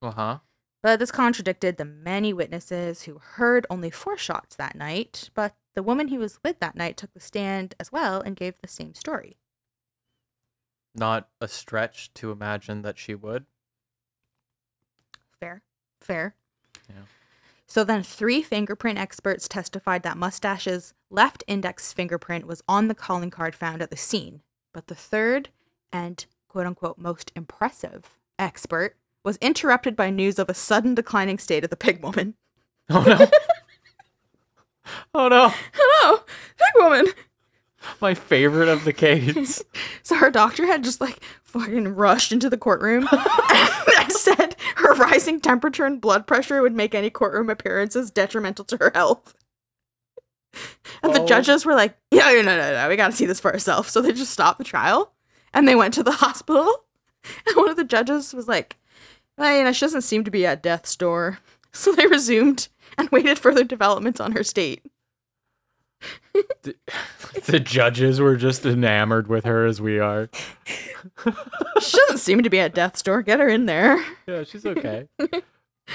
Uh 0.01 0.11
huh. 0.11 0.37
But 0.81 0.99
this 0.99 1.11
contradicted 1.11 1.77
the 1.77 1.85
many 1.85 2.31
witnesses 2.31 3.03
who 3.03 3.17
heard 3.17 3.67
only 3.69 3.89
four 3.89 4.17
shots 4.17 4.55
that 4.55 4.75
night. 4.75 5.29
But 5.33 5.55
the 5.75 5.83
woman 5.83 6.07
he 6.07 6.17
was 6.17 6.39
with 6.43 6.59
that 6.59 6.75
night 6.75 6.97
took 6.97 7.13
the 7.13 7.19
stand 7.19 7.75
as 7.79 7.91
well 7.91 8.21
and 8.21 8.35
gave 8.35 8.55
the 8.61 8.67
same 8.67 8.93
story. 8.93 9.37
Not 10.95 11.29
a 11.39 11.47
stretch 11.47 12.13
to 12.15 12.31
imagine 12.31 12.81
that 12.81 12.97
she 12.97 13.13
would. 13.13 13.45
Fair. 15.39 15.61
Fair. 16.01 16.35
Yeah. 16.89 17.03
So 17.67 17.83
then, 17.83 18.01
three 18.03 18.41
fingerprint 18.41 18.97
experts 18.97 19.47
testified 19.47 20.03
that 20.03 20.17
Mustache's 20.17 20.93
left 21.11 21.43
index 21.47 21.93
fingerprint 21.93 22.47
was 22.47 22.63
on 22.67 22.87
the 22.87 22.95
calling 22.95 23.29
card 23.29 23.53
found 23.55 23.81
at 23.81 23.91
the 23.91 23.97
scene. 23.97 24.41
But 24.73 24.87
the 24.87 24.95
third 24.95 25.49
and 25.91 26.25
quote 26.47 26.65
unquote 26.65 26.97
most 26.97 27.31
impressive 27.35 28.17
expert 28.37 28.95
was 29.23 29.37
interrupted 29.37 29.95
by 29.95 30.09
news 30.09 30.39
of 30.39 30.49
a 30.49 30.53
sudden 30.53 30.95
declining 30.95 31.37
state 31.37 31.63
of 31.63 31.69
the 31.69 31.75
pig 31.77 32.03
woman. 32.03 32.35
Oh 32.89 33.03
no. 33.03 33.27
oh 35.13 35.27
no. 35.27 35.53
Hello, 35.73 36.17
pig 36.57 36.73
woman! 36.77 37.07
My 38.01 38.15
favorite 38.15 38.67
of 38.67 38.83
the 38.83 38.93
case. 39.05 39.63
So 40.01 40.15
her 40.15 40.31
doctor 40.31 40.65
had 40.65 40.83
just 40.83 40.99
like 40.99 41.23
fucking 41.43 41.89
rushed 41.89 42.31
into 42.31 42.49
the 42.49 42.57
courtroom 42.57 43.07
and 43.99 44.11
said 44.11 44.48
her 44.95 45.03
rising 45.03 45.39
temperature 45.39 45.85
and 45.85 46.01
blood 46.01 46.27
pressure 46.27 46.61
would 46.61 46.73
make 46.75 46.93
any 46.95 47.09
courtroom 47.09 47.49
appearances 47.49 48.11
detrimental 48.11 48.65
to 48.65 48.77
her 48.77 48.91
health. 48.93 49.35
And 51.03 51.13
the 51.13 51.21
Oh. 51.21 51.27
judges 51.27 51.65
were 51.65 51.75
like, 51.75 51.95
yeah, 52.11 52.31
no, 52.31 52.41
no, 52.41 52.71
no, 52.73 52.89
we 52.89 52.95
gotta 52.95 53.13
see 53.15 53.25
this 53.25 53.39
for 53.39 53.51
ourselves. 53.53 53.91
So 53.91 54.01
they 54.01 54.11
just 54.11 54.33
stopped 54.33 54.57
the 54.57 54.63
trial 54.63 55.13
and 55.53 55.67
they 55.67 55.75
went 55.75 55.93
to 55.95 56.03
the 56.03 56.11
hospital. 56.23 56.85
And 57.45 57.55
one 57.55 57.69
of 57.69 57.75
the 57.77 57.83
judges 57.83 58.33
was 58.33 58.47
like, 58.47 58.77
well, 59.37 59.55
you 59.55 59.63
know, 59.63 59.71
she 59.71 59.81
doesn't 59.85 60.01
seem 60.01 60.23
to 60.23 60.31
be 60.31 60.45
at 60.45 60.63
death's 60.63 60.95
door. 60.95 61.39
So 61.71 61.91
they 61.91 62.07
resumed 62.07 62.67
and 62.97 63.07
waited 63.11 63.37
for 63.37 63.51
further 63.51 63.63
developments 63.63 64.19
on 64.19 64.31
her 64.31 64.43
state. 64.43 64.81
The, 66.63 66.75
the 67.45 67.59
judges 67.59 68.19
were 68.19 68.35
just 68.35 68.65
enamored 68.65 69.27
with 69.27 69.45
her 69.45 69.65
as 69.65 69.81
we 69.81 69.99
are. 69.99 70.29
She 71.81 71.97
doesn't 71.97 72.19
seem 72.19 72.43
to 72.43 72.49
be 72.49 72.59
at 72.59 72.73
death's 72.73 73.01
door. 73.01 73.21
Get 73.21 73.39
her 73.39 73.47
in 73.47 73.65
there. 73.65 74.03
Yeah, 74.27 74.43
she's 74.43 74.65
okay. 74.65 75.07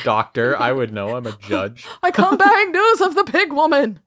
Doctor, 0.02 0.58
I 0.60 0.72
would 0.72 0.92
know. 0.92 1.16
I'm 1.16 1.26
a 1.26 1.36
judge. 1.40 1.86
I 2.02 2.10
come 2.10 2.36
bearing 2.36 2.72
news 2.72 3.00
of 3.00 3.14
the 3.14 3.24
pig 3.24 3.52
woman. 3.52 4.00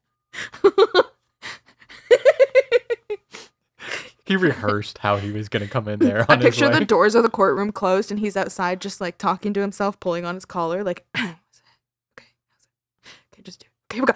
He 4.27 4.35
rehearsed 4.35 4.97
how 4.97 5.15
he 5.15 5.31
was 5.31 5.47
gonna 5.47 5.69
come 5.69 5.87
in 5.87 5.99
there 5.99 6.25
I 6.27 6.35
picture 6.35 6.69
the 6.69 6.83
doors 6.83 7.15
of 7.15 7.23
the 7.23 7.29
courtroom 7.29 7.71
closed 7.71 8.11
and 8.11 8.19
he's 8.19 8.35
outside 8.35 8.81
just 8.81 8.99
like 8.99 9.17
talking 9.17 9.53
to 9.53 9.61
himself, 9.61 9.97
pulling 10.01 10.25
on 10.25 10.35
his 10.35 10.43
collar, 10.43 10.83
like, 10.83 11.05
okay, 13.91 13.99
just 13.99 13.99
do 13.99 13.99
it. 13.99 13.99
Okay, 13.99 13.99
we 14.01 14.05
go. 14.05 14.13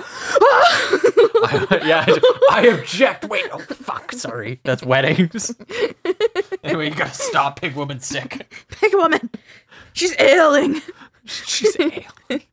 I- 1.43 1.81
yeah, 1.85 2.05
I, 2.07 2.19
I 2.51 2.61
object. 2.67 3.25
Wait, 3.25 3.45
oh 3.51 3.59
fuck, 3.59 4.11
sorry. 4.11 4.59
That's 4.63 4.83
weddings. 4.83 5.55
anyway, 6.63 6.89
you 6.89 6.95
gotta 6.95 7.13
stop 7.13 7.59
Pig 7.61 7.75
Woman 7.75 7.99
sick. 7.99 8.53
pig 8.69 8.93
woman, 8.93 9.29
she's 9.93 10.15
ailing. 10.19 10.81
She's 11.25 11.79
ailing. 11.79 12.43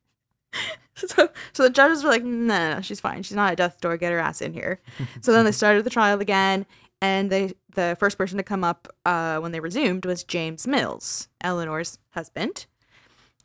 So, 0.94 1.28
so 1.52 1.62
the 1.62 1.70
judges 1.70 2.02
were 2.02 2.10
like, 2.10 2.24
no, 2.24 2.30
no, 2.30 2.74
no, 2.74 2.80
she's 2.80 2.98
fine. 2.98 3.22
She's 3.22 3.36
not 3.36 3.52
at 3.52 3.58
death 3.58 3.80
door. 3.80 3.96
Get 3.96 4.10
her 4.12 4.18
ass 4.18 4.40
in 4.40 4.52
here. 4.52 4.80
So 5.20 5.32
then 5.32 5.44
they 5.44 5.52
started 5.52 5.84
the 5.84 5.90
trial 5.90 6.20
again, 6.20 6.66
and 7.00 7.30
they 7.30 7.52
the 7.74 7.96
first 8.00 8.18
person 8.18 8.36
to 8.38 8.42
come 8.42 8.64
up 8.64 8.88
uh, 9.06 9.38
when 9.38 9.52
they 9.52 9.60
resumed 9.60 10.04
was 10.04 10.24
James 10.24 10.66
Mills, 10.66 11.28
Eleanor's 11.40 11.98
husband. 12.10 12.66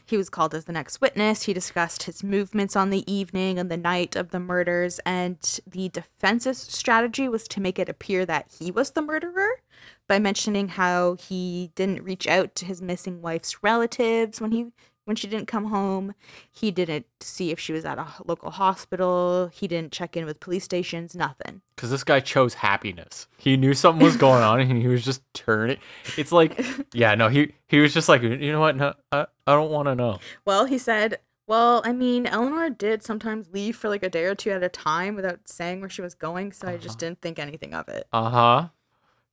He 0.05 0.17
was 0.17 0.29
called 0.29 0.53
as 0.53 0.65
the 0.65 0.73
next 0.73 1.01
witness. 1.01 1.43
He 1.43 1.53
discussed 1.53 2.03
his 2.03 2.23
movements 2.23 2.75
on 2.75 2.89
the 2.89 3.09
evening 3.11 3.57
and 3.57 3.71
the 3.71 3.77
night 3.77 4.15
of 4.15 4.31
the 4.31 4.39
murders, 4.39 4.99
and 5.05 5.37
the 5.65 5.89
defense's 5.89 6.57
strategy 6.57 7.29
was 7.29 7.47
to 7.49 7.61
make 7.61 7.79
it 7.79 7.89
appear 7.89 8.25
that 8.25 8.51
he 8.59 8.69
was 8.71 8.91
the 8.91 9.01
murderer 9.01 9.61
by 10.07 10.19
mentioning 10.19 10.69
how 10.69 11.15
he 11.15 11.71
didn't 11.75 12.03
reach 12.03 12.27
out 12.27 12.55
to 12.55 12.65
his 12.65 12.81
missing 12.81 13.21
wife's 13.21 13.63
relatives 13.63 14.41
when 14.41 14.51
he 14.51 14.67
when 15.05 15.15
she 15.15 15.27
didn't 15.27 15.47
come 15.47 15.65
home. 15.65 16.13
He 16.51 16.71
didn't 16.71 17.05
see 17.19 17.51
if 17.51 17.59
she 17.59 17.73
was 17.73 17.85
at 17.85 17.97
a 17.97 18.07
local 18.25 18.51
hospital. 18.51 19.49
He 19.53 19.67
didn't 19.67 19.91
check 19.91 20.15
in 20.17 20.25
with 20.25 20.39
police 20.39 20.63
stations. 20.63 21.15
Nothing. 21.15 21.61
Because 21.75 21.89
this 21.89 22.03
guy 22.03 22.19
chose 22.19 22.53
happiness. 22.53 23.27
He 23.37 23.57
knew 23.57 23.73
something 23.73 24.03
was 24.03 24.17
going 24.17 24.43
on, 24.43 24.59
and 24.59 24.81
he 24.81 24.87
was 24.87 25.03
just 25.03 25.21
turning. 25.33 25.77
It's 26.17 26.31
like, 26.31 26.63
yeah, 26.93 27.15
no, 27.15 27.27
he 27.29 27.53
he 27.67 27.79
was 27.79 27.93
just 27.93 28.07
like, 28.09 28.21
you 28.21 28.51
know 28.51 28.59
what? 28.59 28.75
No, 28.77 28.93
I, 29.11 29.25
I 29.47 29.53
don't 29.53 29.71
want 29.71 29.87
to 29.87 29.95
know. 29.95 30.19
Well, 30.45 30.65
he 30.65 30.77
said, 30.77 31.19
well, 31.47 31.81
I 31.83 31.91
mean, 31.91 32.25
Eleanor 32.25 32.69
did 32.69 33.03
sometimes 33.03 33.49
leave 33.51 33.75
for 33.75 33.89
like 33.89 34.03
a 34.03 34.09
day 34.09 34.23
or 34.25 34.35
two 34.35 34.51
at 34.51 34.63
a 34.63 34.69
time 34.69 35.15
without 35.15 35.47
saying 35.49 35.81
where 35.81 35.89
she 35.89 36.01
was 36.01 36.13
going, 36.15 36.51
so 36.53 36.67
I 36.67 36.77
just 36.77 36.91
Uh-huh. 36.95 37.09
didn't 37.09 37.21
think 37.21 37.39
anything 37.39 37.73
of 37.73 37.87
it. 37.89 38.07
Uh 38.13 38.29
huh. 38.29 38.67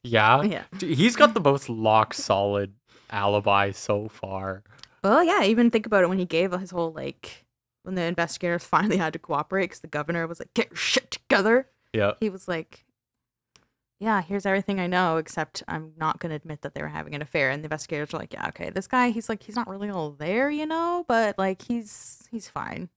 Yeah. 0.02 0.42
Yeah. 0.42 0.62
He's 0.80 1.14
got 1.14 1.34
the 1.34 1.40
most 1.50 1.68
lock 1.68 2.14
solid 2.14 2.72
alibi 3.10 3.70
so 3.70 4.08
far. 4.08 4.62
Well, 5.02 5.24
yeah, 5.24 5.42
even 5.44 5.70
think 5.70 5.86
about 5.86 6.02
it 6.04 6.08
when 6.08 6.18
he 6.18 6.24
gave 6.26 6.52
his 6.52 6.70
whole 6.70 6.92
like 6.92 7.46
when 7.82 7.94
the 7.94 8.02
investigators 8.02 8.64
finally 8.76 8.96
had 8.98 9.12
to 9.14 9.18
cooperate 9.18 9.64
because 9.66 9.80
the 9.80 9.86
governor 9.88 10.26
was 10.26 10.38
like, 10.40 10.52
"Get 10.54 10.70
your 10.70 10.76
shit 10.76 11.10
together." 11.10 11.68
Yeah. 11.92 12.12
He 12.20 12.28
was 12.28 12.46
like, 12.46 12.84
"Yeah, 13.98 14.22
here's 14.22 14.46
everything 14.46 14.78
I 14.80 14.86
know, 14.86 15.16
except 15.16 15.62
I'm 15.68 15.92
not 15.96 16.18
going 16.20 16.30
to 16.30 16.36
admit 16.36 16.62
that 16.62 16.74
they 16.74 16.82
were 16.82 16.88
having 16.88 17.14
an 17.14 17.22
affair." 17.22 17.50
And 17.50 17.62
the 17.62 17.66
investigators 17.66 18.12
were 18.12 18.18
like, 18.18 18.32
"Yeah, 18.32 18.48
okay, 18.48 18.70
this 18.70 18.86
guy, 18.86 19.10
he's 19.10 19.28
like, 19.28 19.42
he's 19.42 19.56
not 19.56 19.68
really 19.68 19.90
all 19.90 20.10
there, 20.10 20.50
you 20.50 20.66
know, 20.66 21.04
but 21.08 21.38
like 21.38 21.62
he's 21.62 22.28
he's 22.30 22.48
fine. 22.48 22.88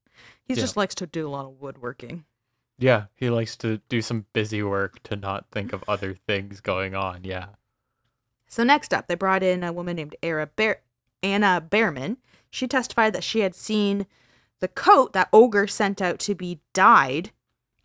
He 0.46 0.54
Yeah. 0.54 0.60
just 0.62 0.78
likes 0.78 0.96
to 0.96 1.08
do 1.08 1.28
a 1.28 1.32
lot 1.32 1.46
of 1.46 1.62
woodworking." 1.62 2.26
Yeah. 2.80 3.06
He 3.16 3.30
likes 3.30 3.56
to 3.58 3.78
do 3.88 4.02
some 4.02 4.26
busy 4.34 4.62
work 4.64 5.02
to 5.04 5.16
not 5.16 5.46
think 5.52 5.72
of 5.74 5.84
other 5.88 6.16
things 6.28 6.60
going 6.60 6.96
on. 6.96 7.24
Yeah. 7.24 7.48
So 8.48 8.64
next 8.64 8.94
up, 8.94 9.08
they 9.08 9.16
brought 9.16 9.42
in 9.44 9.64
a 9.64 9.72
woman 9.72 9.96
named 9.96 10.16
Bear- 10.22 10.82
Anna 11.24 11.62
Behrman. 11.62 12.18
She 12.52 12.68
testified 12.68 13.14
that 13.14 13.24
she 13.24 13.40
had 13.40 13.56
seen 13.56 14.06
the 14.60 14.68
coat 14.68 15.14
that 15.14 15.30
Ogre 15.34 15.68
sent 15.68 16.02
out 16.02 16.20
to 16.20 16.36
be 16.36 16.60
dyed, 16.74 17.32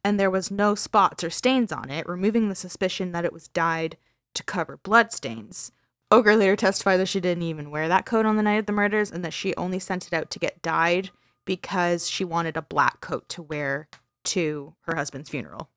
and 0.05 0.19
there 0.21 0.31
was 0.31 0.51
no 0.51 0.75
spots 0.75 1.25
or 1.25 1.31
stains 1.31 1.73
on 1.73 1.91
it, 1.91 2.07
removing 2.07 2.49
the 2.49 2.55
suspicion 2.55 3.13
that 3.13 3.25
it 3.25 3.33
was 3.33 3.49
dyed 3.49 3.97
to 4.35 4.45
cover 4.45 4.77
bloodstains. 4.77 5.73
Ogre 6.11 6.37
later 6.37 6.57
testified 6.57 7.01
that 7.01 7.09
she 7.09 7.21
didn't 7.21 7.43
even 7.43 7.71
wear 7.71 7.89
that 7.89 8.07
coat 8.07 8.27
on 8.27 8.37
the 8.37 8.43
night 8.43 8.59
of 8.59 8.67
the 8.67 8.73
murders, 8.73 9.11
and 9.11 9.25
that 9.25 9.33
she 9.33 9.55
only 9.57 9.79
sent 9.79 10.07
it 10.07 10.13
out 10.13 10.31
to 10.31 10.39
get 10.39 10.63
dyed 10.63 11.11
because 11.45 12.09
she 12.09 12.25
wanted 12.25 12.57
a 12.57 12.63
black 12.63 13.01
coat 13.01 13.29
to 13.31 13.43
wear 13.43 13.89
to 14.25 14.75
her 14.83 14.95
husband's 14.97 15.31
funeral 15.31 15.71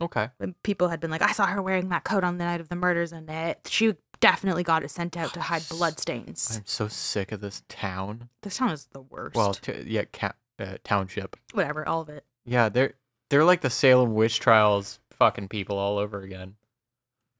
Okay. 0.00 0.28
when 0.38 0.54
people 0.64 0.88
had 0.88 1.00
been 1.00 1.10
like, 1.10 1.22
I 1.22 1.32
saw 1.32 1.46
her 1.46 1.62
wearing 1.62 1.88
that 1.90 2.04
coat 2.04 2.24
on 2.24 2.38
the 2.38 2.44
night 2.44 2.60
of 2.60 2.68
the 2.68 2.76
murders, 2.76 3.12
and 3.12 3.28
it 3.30 3.68
she 3.70 3.94
definitely 4.22 4.62
got 4.62 4.82
it 4.82 4.90
sent 4.90 5.16
out 5.18 5.34
to 5.34 5.40
hide 5.40 5.68
bloodstains. 5.68 6.56
I'm 6.56 6.62
so 6.64 6.88
sick 6.88 7.30
of 7.32 7.42
this 7.42 7.62
town. 7.68 8.30
This 8.40 8.56
town 8.56 8.70
is 8.70 8.86
the 8.92 9.02
worst. 9.02 9.36
Well, 9.36 9.52
t- 9.52 9.84
yeah, 9.86 10.04
ca- 10.10 10.32
uh, 10.58 10.76
township. 10.84 11.36
whatever, 11.52 11.86
all 11.86 12.00
of 12.00 12.08
it. 12.08 12.24
Yeah, 12.46 12.70
they're 12.70 12.94
they're 13.28 13.44
like 13.44 13.60
the 13.60 13.68
Salem 13.70 14.14
witch 14.14 14.40
trials 14.40 14.98
fucking 15.10 15.48
people 15.48 15.76
all 15.76 15.98
over 15.98 16.22
again. 16.22 16.54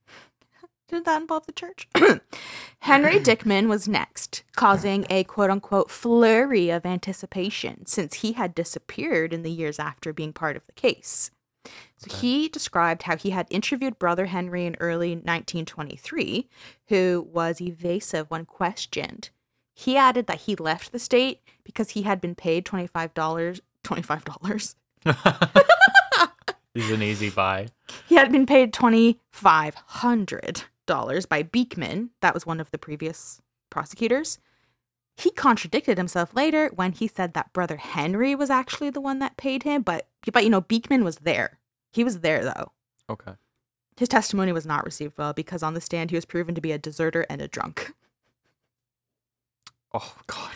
Did 0.87 1.05
that 1.05 1.21
involve 1.21 1.45
the 1.47 1.51
church? 1.53 1.87
Henry 2.79 3.19
Dickman 3.19 3.67
was 3.67 3.87
next, 3.87 4.43
causing 4.55 5.05
a 5.09 5.23
quote 5.23 5.49
unquote 5.49 5.89
flurry 5.89 6.69
of 6.69 6.85
anticipation 6.85 7.85
since 7.85 8.15
he 8.15 8.33
had 8.33 8.53
disappeared 8.53 9.33
in 9.33 9.43
the 9.43 9.51
years 9.51 9.79
after 9.79 10.13
being 10.13 10.33
part 10.33 10.55
of 10.57 10.65
the 10.65 10.73
case. 10.73 11.31
So 12.09 12.17
he 12.17 12.49
described 12.49 13.03
how 13.03 13.15
he 13.15 13.29
had 13.29 13.47
interviewed 13.49 13.99
Brother 13.99 14.25
Henry 14.25 14.65
in 14.65 14.75
early 14.79 15.11
1923, 15.11 16.49
who 16.87 17.27
was 17.31 17.61
evasive 17.61 18.29
when 18.29 18.45
questioned. 18.45 19.29
He 19.73 19.97
added 19.97 20.27
that 20.27 20.41
he 20.41 20.55
left 20.55 20.91
the 20.91 20.99
state 20.99 21.41
because 21.63 21.91
he 21.91 22.01
had 22.03 22.19
been 22.19 22.35
paid 22.35 22.65
$25. 22.65 23.61
$25. 23.83 24.75
This 26.73 26.85
is 26.85 26.91
an 26.91 27.03
easy 27.03 27.29
buy. 27.29 27.67
He 28.07 28.15
had 28.15 28.31
been 28.31 28.47
paid 28.47 28.73
$2,500 28.73 31.29
by 31.29 31.43
Beekman. 31.43 32.09
That 32.21 32.33
was 32.33 32.45
one 32.45 32.59
of 32.59 32.71
the 32.71 32.77
previous 32.77 33.41
prosecutors. 33.69 34.39
He 35.15 35.29
contradicted 35.29 35.97
himself 35.97 36.33
later 36.33 36.71
when 36.75 36.93
he 36.93 37.07
said 37.07 37.33
that 37.33 37.53
brother 37.53 37.77
Henry 37.77 38.35
was 38.35 38.49
actually 38.49 38.89
the 38.89 39.01
one 39.01 39.19
that 39.19 39.37
paid 39.37 39.63
him, 39.63 39.83
but 39.83 40.07
but 40.31 40.43
you 40.43 40.49
know 40.49 40.61
Beekman 40.61 41.03
was 41.03 41.17
there. 41.17 41.59
He 41.93 42.03
was 42.03 42.19
there 42.19 42.43
though. 42.43 42.71
Okay. 43.09 43.33
His 43.97 44.09
testimony 44.09 44.51
was 44.51 44.65
not 44.65 44.83
received 44.83 45.17
well 45.17 45.33
because 45.33 45.61
on 45.61 45.75
the 45.75 45.81
stand 45.81 46.09
he 46.09 46.17
was 46.17 46.25
proven 46.25 46.55
to 46.55 46.61
be 46.61 46.71
a 46.71 46.77
deserter 46.77 47.25
and 47.29 47.41
a 47.41 47.47
drunk. 47.47 47.93
Oh 49.95 50.15
God. 50.25 50.49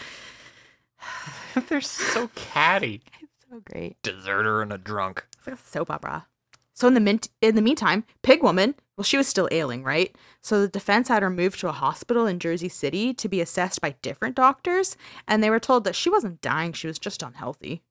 They're 1.70 1.80
so 1.80 2.28
catty. 2.36 3.04
It's 3.22 3.46
so 3.48 3.62
great. 3.64 4.02
Deserter 4.02 4.64
and 4.64 4.74
a 4.74 4.80
drunk. 4.80 5.28
It's 5.38 5.46
like 5.46 5.56
a 5.58 5.60
soap 5.64 5.92
opera. 5.92 6.26
So 6.74 6.88
in 6.88 6.96
the 6.96 7.00
mint- 7.00 7.30
in 7.40 7.56
the 7.56 7.62
meantime, 7.62 8.04
Pig 8.24 8.42
Woman, 8.42 8.74
well, 8.96 9.04
she 9.04 9.16
was 9.16 9.28
still 9.28 9.48
ailing, 9.52 9.84
right? 9.84 10.16
So 10.42 10.62
the 10.62 10.68
defense 10.68 11.08
had 11.08 11.22
her 11.22 11.30
moved 11.30 11.60
to 11.60 11.70
a 11.70 11.72
hospital 11.72 12.26
in 12.26 12.40
Jersey 12.40 12.70
City 12.70 13.14
to 13.14 13.30
be 13.30 13.42
assessed 13.42 13.80
by 13.80 13.96
different 14.02 14.36
doctors, 14.36 14.98
and 15.28 15.44
they 15.44 15.52
were 15.52 15.60
told 15.60 15.84
that 15.84 15.96
she 15.96 16.10
wasn't 16.10 16.42
dying; 16.42 16.74
she 16.74 16.88
was 16.88 16.98
just 16.98 17.22
unhealthy. 17.22 17.84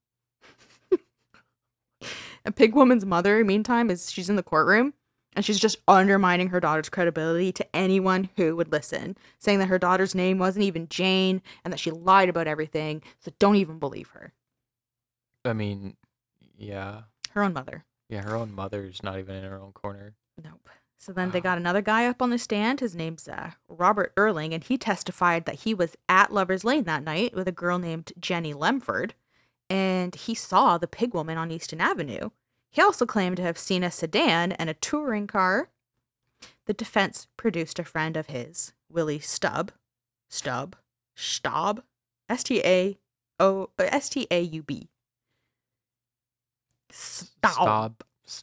And 2.47 2.57
Pig 2.57 2.75
Woman's 2.75 3.05
mother, 3.05 3.45
meantime, 3.45 3.91
is 3.91 4.11
she's 4.11 4.31
in 4.31 4.37
the 4.37 4.43
courtroom, 4.43 4.95
and 5.35 5.45
she's 5.45 5.59
just 5.61 5.77
undermining 5.87 6.49
her 6.49 6.61
daughter's 6.61 6.89
credibility 6.89 7.53
to 7.53 7.77
anyone 7.77 8.31
who 8.37 8.57
would 8.57 8.73
listen, 8.73 9.19
saying 9.39 9.59
that 9.59 9.69
her 9.69 9.79
daughter's 9.79 10.15
name 10.15 10.39
wasn't 10.39 10.65
even 10.65 10.89
Jane 10.89 11.43
and 11.65 11.73
that 11.73 11.81
she 11.81 11.91
lied 11.91 12.31
about 12.31 12.47
everything. 12.47 13.03
So 13.21 13.31
don't 13.39 13.57
even 13.57 13.79
believe 13.79 14.09
her. 14.11 14.33
I 15.45 15.53
mean, 15.53 15.97
yeah, 16.57 17.03
Her 17.33 17.43
own 17.43 17.53
mother. 17.53 17.85
yeah. 18.09 18.23
Her 18.23 18.35
own 18.35 18.53
mother's 18.55 19.03
not 19.03 19.19
even 19.19 19.35
in 19.37 19.45
her 19.45 19.61
own 19.61 19.73
corner. 19.73 20.15
Nope. 20.43 20.69
So 20.99 21.13
then 21.13 21.31
they 21.31 21.41
got 21.43 21.59
another 21.59 21.83
guy 21.83 22.07
up 22.07 22.23
on 22.23 22.31
the 22.31 22.39
stand. 22.39 22.81
His 22.81 22.95
name's 22.97 23.29
uh, 23.29 23.51
Robert 23.69 24.13
Erling, 24.17 24.55
and 24.55 24.65
he 24.65 24.79
testified 24.79 25.45
that 25.45 25.57
he 25.57 25.75
was 25.75 25.95
at 26.09 26.33
Lover's 26.33 26.65
Lane 26.65 26.85
that 26.85 27.05
night 27.05 27.35
with 27.35 27.47
a 27.47 27.53
girl 27.53 27.79
named 27.79 28.13
Jenny 28.19 28.55
Lemford, 28.55 29.15
and 29.69 30.15
he 30.15 30.35
saw 30.35 30.79
the 30.79 30.87
pig 30.87 31.15
woman 31.15 31.39
on 31.39 31.51
Easton 31.51 31.81
Avenue. 31.81 32.31
He 32.71 32.83
also 32.83 33.07
claimed 33.07 33.39
to 33.39 33.43
have 33.43 33.59
seen 33.59 33.83
a 33.83 33.91
sedan 33.91 34.53
and 34.53 34.69
a 34.69 34.75
touring 34.75 35.27
car. 35.27 35.71
The 36.67 36.75
defense 36.75 37.27
produced 37.37 37.79
a 37.79 37.85
friend 37.85 38.17
of 38.17 38.27
his, 38.27 38.73
Willie 38.91 39.21
Stubb. 39.21 39.73
Stubb? 40.29 40.77
Staub? 41.15 41.83
S 42.29 42.43
T 42.43 42.61
A 42.65 42.99
O 43.39 43.71
S 43.79 44.09
T 44.09 44.27
A 44.31 44.41
U 44.41 44.63
B. 44.63 44.89
Staub. 46.91 48.03
It's 48.25 48.43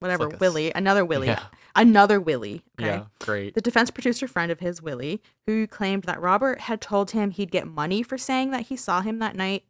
Whatever, 0.00 0.24
like 0.24 0.34
a 0.34 0.36
Willie. 0.38 0.72
Another 0.74 1.04
Willie. 1.04 1.28
Yeah. 1.28 1.44
Another 1.76 2.20
Willie. 2.20 2.64
Okay. 2.78 2.88
Yeah. 2.88 3.04
Great. 3.20 3.54
The 3.54 3.60
defense 3.60 3.90
produced 3.90 4.22
a 4.22 4.28
friend 4.28 4.50
of 4.50 4.60
his, 4.60 4.82
Willie, 4.82 5.22
who 5.46 5.66
claimed 5.66 6.02
that 6.04 6.20
Robert 6.20 6.62
had 6.62 6.80
told 6.80 7.12
him 7.12 7.30
he'd 7.30 7.52
get 7.52 7.66
money 7.66 8.02
for 8.02 8.18
saying 8.18 8.50
that 8.50 8.62
he 8.62 8.76
saw 8.76 9.00
him 9.00 9.20
that 9.20 9.36
night. 9.36 9.64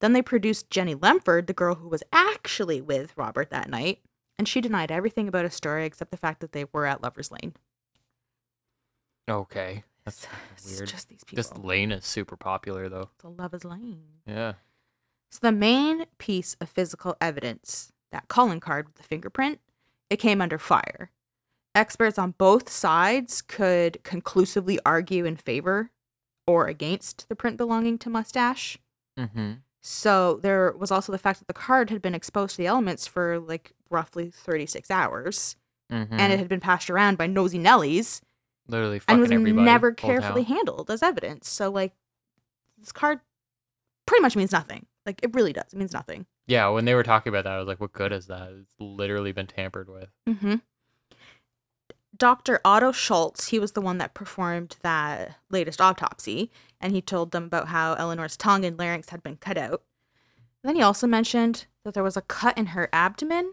Then 0.00 0.12
they 0.12 0.22
produced 0.22 0.70
Jenny 0.70 0.94
Lemford, 0.94 1.46
the 1.46 1.52
girl 1.52 1.74
who 1.76 1.88
was 1.88 2.02
actually 2.12 2.80
with 2.80 3.12
Robert 3.16 3.50
that 3.50 3.68
night, 3.68 4.00
and 4.38 4.46
she 4.46 4.60
denied 4.60 4.92
everything 4.92 5.26
about 5.26 5.50
story 5.52 5.84
except 5.84 6.10
the 6.10 6.16
fact 6.16 6.40
that 6.40 6.52
they 6.52 6.66
were 6.72 6.86
at 6.86 7.02
Lover's 7.02 7.32
Lane. 7.32 7.54
Okay. 9.28 9.84
That's 10.04 10.24
It's, 10.56 10.66
it's 10.70 10.78
weird. 10.78 10.88
just 10.88 11.08
these 11.08 11.24
people. 11.24 11.36
This 11.36 11.56
lane 11.56 11.92
is 11.92 12.04
super 12.06 12.36
popular 12.36 12.88
though. 12.88 13.10
It's 13.14 13.24
a 13.24 13.28
Lover's 13.28 13.64
Lane. 13.64 14.02
Yeah. 14.26 14.54
So 15.30 15.40
the 15.42 15.52
main 15.52 16.06
piece 16.16 16.56
of 16.60 16.68
physical 16.70 17.16
evidence, 17.20 17.92
that 18.12 18.28
calling 18.28 18.60
card 18.60 18.86
with 18.86 18.94
the 18.94 19.02
fingerprint, 19.02 19.60
it 20.08 20.16
came 20.16 20.40
under 20.40 20.58
fire. 20.58 21.10
Experts 21.74 22.18
on 22.18 22.34
both 22.38 22.70
sides 22.70 23.42
could 23.42 24.02
conclusively 24.04 24.78
argue 24.86 25.26
in 25.26 25.36
favor 25.36 25.90
or 26.46 26.66
against 26.66 27.28
the 27.28 27.36
print 27.36 27.58
belonging 27.58 27.98
to 27.98 28.08
Mustache. 28.08 28.78
Mm-hmm. 29.18 29.52
So 29.90 30.38
there 30.42 30.74
was 30.76 30.90
also 30.90 31.12
the 31.12 31.18
fact 31.18 31.38
that 31.38 31.48
the 31.48 31.54
card 31.54 31.88
had 31.88 32.02
been 32.02 32.14
exposed 32.14 32.56
to 32.56 32.58
the 32.58 32.66
elements 32.66 33.06
for 33.06 33.38
like 33.38 33.72
roughly 33.90 34.30
36 34.30 34.90
hours 34.90 35.56
Mm-hmm. 35.90 36.20
and 36.20 36.30
it 36.30 36.38
had 36.38 36.48
been 36.48 36.60
passed 36.60 36.90
around 36.90 37.16
by 37.16 37.26
nosy 37.26 37.58
Nellies 37.58 38.20
literally 38.66 38.98
fucking 38.98 39.32
and 39.32 39.42
was 39.42 39.52
never 39.54 39.90
carefully 39.90 40.44
town. 40.44 40.56
handled 40.56 40.90
as 40.90 41.02
evidence. 41.02 41.48
So 41.48 41.70
like 41.70 41.94
this 42.76 42.92
card 42.92 43.20
pretty 44.04 44.20
much 44.20 44.36
means 44.36 44.52
nothing. 44.52 44.84
Like 45.06 45.20
it 45.22 45.34
really 45.34 45.54
does. 45.54 45.72
It 45.72 45.78
means 45.78 45.94
nothing. 45.94 46.26
Yeah, 46.46 46.68
when 46.68 46.84
they 46.84 46.94
were 46.94 47.02
talking 47.02 47.30
about 47.30 47.44
that, 47.44 47.54
I 47.54 47.58
was 47.58 47.66
like, 47.66 47.80
"What 47.80 47.94
good 47.94 48.12
is 48.12 48.26
that? 48.26 48.50
It's 48.60 48.74
literally 48.78 49.32
been 49.32 49.46
tampered 49.46 49.88
with." 49.88 50.10
Mm-hmm. 50.28 50.56
Dr. 52.16 52.60
Otto 52.64 52.92
Schultz, 52.92 53.48
he 53.48 53.58
was 53.58 53.72
the 53.72 53.80
one 53.80 53.98
that 53.98 54.14
performed 54.14 54.76
that 54.82 55.36
latest 55.50 55.80
autopsy, 55.80 56.50
and 56.80 56.92
he 56.92 57.02
told 57.02 57.30
them 57.30 57.44
about 57.44 57.68
how 57.68 57.94
Eleanor's 57.94 58.36
tongue 58.36 58.64
and 58.64 58.78
larynx 58.78 59.10
had 59.10 59.22
been 59.22 59.36
cut 59.36 59.58
out. 59.58 59.82
Then 60.64 60.76
he 60.76 60.82
also 60.82 61.06
mentioned 61.06 61.66
that 61.84 61.94
there 61.94 62.02
was 62.02 62.16
a 62.16 62.22
cut 62.22 62.56
in 62.58 62.66
her 62.66 62.88
abdomen, 62.92 63.52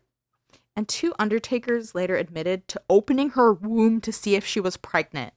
and 0.76 0.88
two 0.88 1.13
undertakers 1.20 1.94
later 1.94 2.15
admitted 2.15 2.68
to 2.70 2.82
opening 2.89 3.32
her 3.32 3.54
womb 3.54 4.02
to 4.02 4.12
see 4.12 4.36
if 4.36 4.46
she 4.46 4.60
was 4.60 4.78
pregnant. 4.78 5.34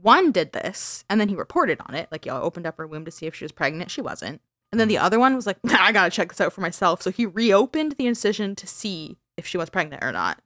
One 0.00 0.30
did 0.30 0.52
this, 0.52 1.04
and 1.08 1.20
then 1.20 1.28
he 1.28 1.34
reported 1.34 1.80
on 1.86 1.94
it, 1.94 2.08
like, 2.12 2.26
I 2.26 2.38
opened 2.38 2.66
up 2.66 2.78
her 2.78 2.86
womb 2.86 3.04
to 3.04 3.10
see 3.10 3.26
if 3.26 3.34
she 3.34 3.44
was 3.44 3.52
pregnant. 3.52 3.90
She 3.90 4.00
wasn't. 4.00 4.40
And 4.70 4.78
then 4.80 4.88
the 4.88 4.96
mm. 4.96 5.02
other 5.02 5.18
one 5.18 5.34
was 5.34 5.46
like, 5.46 5.58
nah, 5.64 5.80
I 5.80 5.92
gotta 5.92 6.10
check 6.10 6.28
this 6.28 6.40
out 6.40 6.52
for 6.52 6.60
myself. 6.60 7.02
So 7.02 7.10
he 7.10 7.26
reopened 7.26 7.92
the 7.92 8.06
incision 8.06 8.54
to 8.56 8.66
see 8.66 9.18
if 9.36 9.46
she 9.46 9.58
was 9.58 9.70
pregnant 9.70 10.04
or 10.04 10.12
not. 10.12 10.40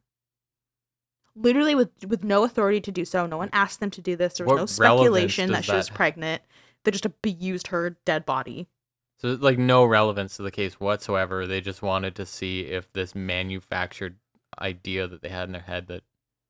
Literally 1.35 1.75
with 1.75 1.90
with 2.07 2.23
no 2.25 2.45
authority 2.45 2.81
to 2.83 2.92
do 2.92 3.05
so. 3.05 3.27
No 3.27 3.38
one 3.38 3.49
asked 3.53 3.81
them 3.81 3.90
to 3.90 4.03
do 4.03 4.16
this. 4.16 4.35
There 4.35 4.47
was 4.47 4.53
What 4.53 4.61
no 4.61 4.66
speculation 4.66 5.51
that 5.53 5.59
does 5.59 5.64
she 5.64 5.73
was 5.73 5.88
that- 5.88 5.95
pregnant. 5.95 6.42
They 6.85 6.90
just 6.90 7.07
abused 7.07 7.68
her 7.68 7.97
dead 8.05 8.27
body. 8.27 8.66
So 9.18 9.29
like 9.40 9.57
no 9.59 9.85
relevance 9.85 10.37
to 10.37 10.42
the 10.42 10.51
case 10.51 10.81
whatsoever. 10.81 11.47
They 11.47 11.61
just 11.61 11.81
wanted 11.81 12.14
to 12.16 12.27
see 12.27 12.62
if 12.62 12.92
this 12.92 13.14
manufactured 13.14 14.16
idea 14.61 15.07
that 15.07 15.23
they 15.23 15.29
had 15.29 15.45
in 15.49 15.53
their 15.53 15.62
head 15.62 15.87
that 15.87 16.03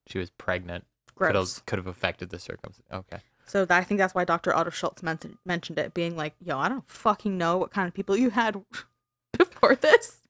she 0.09 0.19
was 0.19 0.31
pregnant 0.31 0.85
could 1.15 1.33
Gross. 1.33 1.57
have 1.57 1.67
could 1.67 1.79
have 1.79 1.87
affected 1.87 2.31
the 2.31 2.39
circumstance. 2.39 2.87
Okay. 2.93 3.19
So 3.47 3.65
that, 3.67 3.77
I 3.79 3.85
think 3.85 3.99
that's 3.99 4.15
why 4.15 4.25
Dr. 4.25 4.55
Otto 4.57 4.71
Schultz 4.71 5.03
mentioned 5.03 5.37
mentioned 5.45 5.79
it, 5.79 5.93
being 5.95 6.17
like, 6.17 6.35
"Yo, 6.41 6.59
I 6.59 6.69
don't 6.69 6.89
fucking 6.89 7.37
know 7.37 7.59
what 7.59 7.71
kind 7.71 7.87
of 7.87 7.93
people 7.95 8.17
you 8.17 8.31
had 8.31 8.61
before 9.39 9.75
this, 9.77 10.21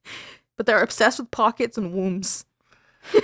but 0.57 0.67
they're 0.67 0.83
obsessed 0.83 1.21
with 1.21 1.31
pockets 1.31 1.79
and 1.79 1.93
wombs." 1.95 2.45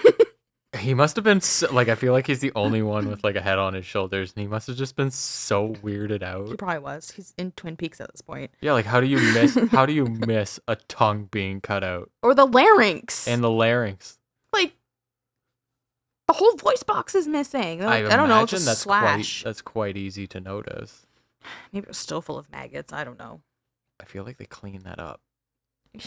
He 0.76 0.92
must 0.92 1.16
have 1.16 1.24
been 1.24 1.40
so, 1.40 1.72
like 1.72 1.88
I 1.88 1.94
feel 1.94 2.12
like 2.12 2.26
he's 2.26 2.40
the 2.40 2.52
only 2.54 2.82
one 2.82 3.08
with 3.08 3.24
like 3.24 3.36
a 3.36 3.40
head 3.40 3.58
on 3.58 3.72
his 3.72 3.86
shoulders, 3.86 4.34
and 4.36 4.42
he 4.42 4.46
must 4.46 4.66
have 4.66 4.76
just 4.76 4.96
been 4.96 5.10
so 5.10 5.70
weirded 5.82 6.22
out. 6.22 6.46
He 6.48 6.56
probably 6.56 6.80
was. 6.80 7.10
He's 7.10 7.32
in 7.38 7.52
Twin 7.52 7.74
Peaks 7.74 8.02
at 8.02 8.12
this 8.12 8.20
point, 8.20 8.50
Yeah, 8.60 8.72
like 8.74 8.84
how 8.84 9.00
do 9.00 9.06
you 9.06 9.16
miss 9.32 9.54
how 9.70 9.86
do 9.86 9.94
you 9.94 10.04
miss 10.04 10.60
a 10.68 10.76
tongue 10.76 11.28
being 11.30 11.62
cut 11.62 11.82
out 11.82 12.10
or 12.22 12.34
the 12.34 12.44
larynx, 12.46 13.26
and 13.26 13.42
the 13.42 13.50
larynx? 13.50 14.18
like 14.52 14.74
the 16.26 16.34
whole 16.34 16.54
voice 16.56 16.82
box 16.82 17.14
is 17.14 17.26
missing. 17.26 17.78
They're 17.78 17.88
I, 17.88 18.04
I, 18.04 18.16
don't 18.16 18.28
know. 18.28 18.42
It's 18.42 18.52
a 18.52 18.58
that's 18.58 18.80
slash. 18.80 19.42
quite 19.42 19.48
that's 19.48 19.62
quite 19.62 19.96
easy 19.96 20.26
to 20.26 20.40
notice. 20.40 21.06
Maybe 21.72 21.84
it 21.84 21.88
was 21.88 21.96
still 21.98 22.20
full 22.20 22.36
of 22.36 22.50
maggots. 22.52 22.92
I 22.92 23.04
don't 23.04 23.18
know. 23.18 23.40
I 23.98 24.04
feel 24.04 24.22
like 24.22 24.36
they 24.36 24.44
clean 24.44 24.82
that 24.82 24.98
up. 24.98 25.20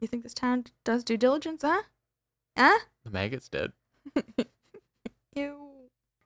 You 0.00 0.08
think 0.08 0.22
this 0.24 0.34
town 0.34 0.64
does 0.84 1.02
due 1.02 1.16
diligence, 1.16 1.62
huh? 1.62 1.82
Huh? 2.56 2.78
The 3.04 3.10
maggots 3.10 3.48
did. 3.48 3.72
Ew. 5.34 5.70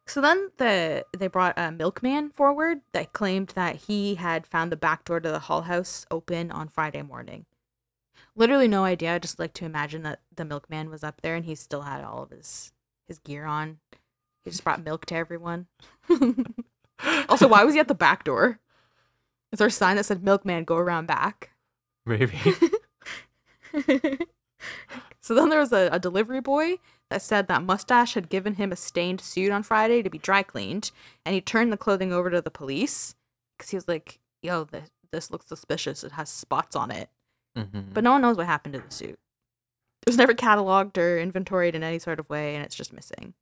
So 0.06 0.20
then 0.20 0.50
the 0.56 1.04
they 1.16 1.26
brought 1.26 1.58
a 1.58 1.70
milkman 1.70 2.30
forward 2.30 2.80
that 2.92 3.12
claimed 3.12 3.48
that 3.48 3.76
he 3.76 4.14
had 4.14 4.46
found 4.46 4.72
the 4.72 4.76
back 4.76 5.04
door 5.04 5.20
to 5.20 5.30
the 5.30 5.38
Hall 5.38 5.62
house 5.62 6.06
open 6.10 6.50
on 6.50 6.68
Friday 6.68 7.02
morning. 7.02 7.44
Literally 8.34 8.68
no 8.68 8.84
idea. 8.84 9.14
I 9.14 9.18
just 9.18 9.38
like 9.38 9.52
to 9.54 9.64
imagine 9.64 10.02
that 10.04 10.20
the 10.34 10.44
milkman 10.44 10.90
was 10.90 11.04
up 11.04 11.20
there 11.20 11.34
and 11.34 11.44
he 11.44 11.54
still 11.54 11.82
had 11.82 12.04
all 12.04 12.22
of 12.22 12.30
his 12.30 12.72
his 13.06 13.18
gear 13.18 13.44
on. 13.44 13.78
He 14.44 14.50
just 14.50 14.64
brought 14.64 14.82
milk 14.82 15.04
to 15.06 15.14
everyone. 15.14 15.66
also, 17.28 17.48
why 17.48 17.64
was 17.64 17.74
he 17.74 17.80
at 17.80 17.88
the 17.88 17.94
back 17.94 18.24
door? 18.24 18.60
Is 19.52 19.58
there 19.58 19.68
a 19.68 19.70
sign 19.70 19.96
that 19.96 20.06
said 20.06 20.22
"Milkman, 20.22 20.64
go 20.64 20.76
around 20.76 21.06
back"? 21.06 21.50
Maybe. 22.06 22.38
so 25.20 25.34
then 25.34 25.48
there 25.48 25.60
was 25.60 25.72
a, 25.72 25.88
a 25.92 25.98
delivery 25.98 26.40
boy 26.40 26.76
that 27.10 27.22
said 27.22 27.48
that 27.48 27.62
Mustache 27.62 28.14
had 28.14 28.28
given 28.28 28.54
him 28.54 28.70
a 28.72 28.76
stained 28.76 29.20
suit 29.20 29.50
on 29.50 29.62
Friday 29.62 30.02
to 30.02 30.10
be 30.10 30.18
dry 30.18 30.42
cleaned, 30.42 30.90
and 31.24 31.34
he 31.34 31.40
turned 31.40 31.72
the 31.72 31.76
clothing 31.76 32.12
over 32.12 32.30
to 32.30 32.40
the 32.42 32.50
police 32.50 33.14
because 33.56 33.70
he 33.70 33.76
was 33.76 33.88
like, 33.88 34.18
"Yo, 34.42 34.64
this 34.64 34.90
this 35.10 35.30
looks 35.30 35.46
suspicious. 35.46 36.04
It 36.04 36.12
has 36.12 36.28
spots 36.28 36.76
on 36.76 36.90
it." 36.90 37.08
Mhm. 37.56 37.92
But 37.94 38.04
no 38.04 38.12
one 38.12 38.22
knows 38.22 38.36
what 38.36 38.46
happened 38.46 38.74
to 38.74 38.80
the 38.80 38.90
suit. 38.90 39.18
It 40.02 40.06
was 40.06 40.16
never 40.18 40.34
cataloged 40.34 40.96
or 40.98 41.18
inventoried 41.18 41.74
in 41.74 41.82
any 41.82 41.98
sort 41.98 42.20
of 42.20 42.28
way, 42.30 42.54
and 42.54 42.64
it's 42.64 42.76
just 42.76 42.92
missing. 42.92 43.34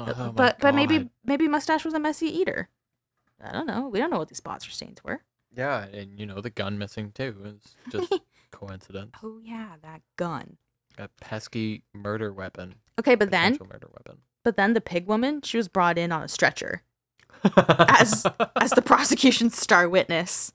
Oh 0.00 0.30
but 0.32 0.60
but 0.60 0.74
maybe 0.74 1.10
maybe 1.24 1.48
Mustache 1.48 1.84
was 1.84 1.94
a 1.94 1.98
messy 1.98 2.26
eater. 2.26 2.68
I 3.42 3.50
don't 3.52 3.66
know. 3.66 3.88
We 3.88 3.98
don't 3.98 4.10
know 4.10 4.18
what 4.18 4.28
these 4.28 4.38
spots 4.38 4.66
or 4.66 4.70
stains 4.70 5.02
were. 5.02 5.22
yeah, 5.52 5.84
and 5.86 6.18
you 6.20 6.26
know 6.26 6.40
the 6.40 6.50
gun 6.50 6.78
missing 6.78 7.10
too 7.12 7.34
is 7.44 7.74
just 7.90 8.12
coincidence. 8.52 9.12
Oh 9.22 9.40
yeah, 9.42 9.74
that 9.82 10.02
gun. 10.16 10.56
A 10.98 11.08
pesky 11.20 11.82
murder 11.94 12.32
weapon. 12.32 12.74
Okay, 12.98 13.14
but 13.14 13.30
then 13.30 13.52
potential 13.52 13.72
murder 13.72 13.88
weapon. 13.92 14.18
but 14.44 14.56
then 14.56 14.74
the 14.74 14.80
pig 14.80 15.06
woman, 15.06 15.42
she 15.42 15.56
was 15.56 15.68
brought 15.68 15.96
in 15.98 16.10
on 16.12 16.22
a 16.22 16.28
stretcher. 16.28 16.82
As- 17.56 18.26
as 18.60 18.70
the 18.72 18.82
prosecution's 18.82 19.56
star 19.56 19.88
witness. 19.88 20.52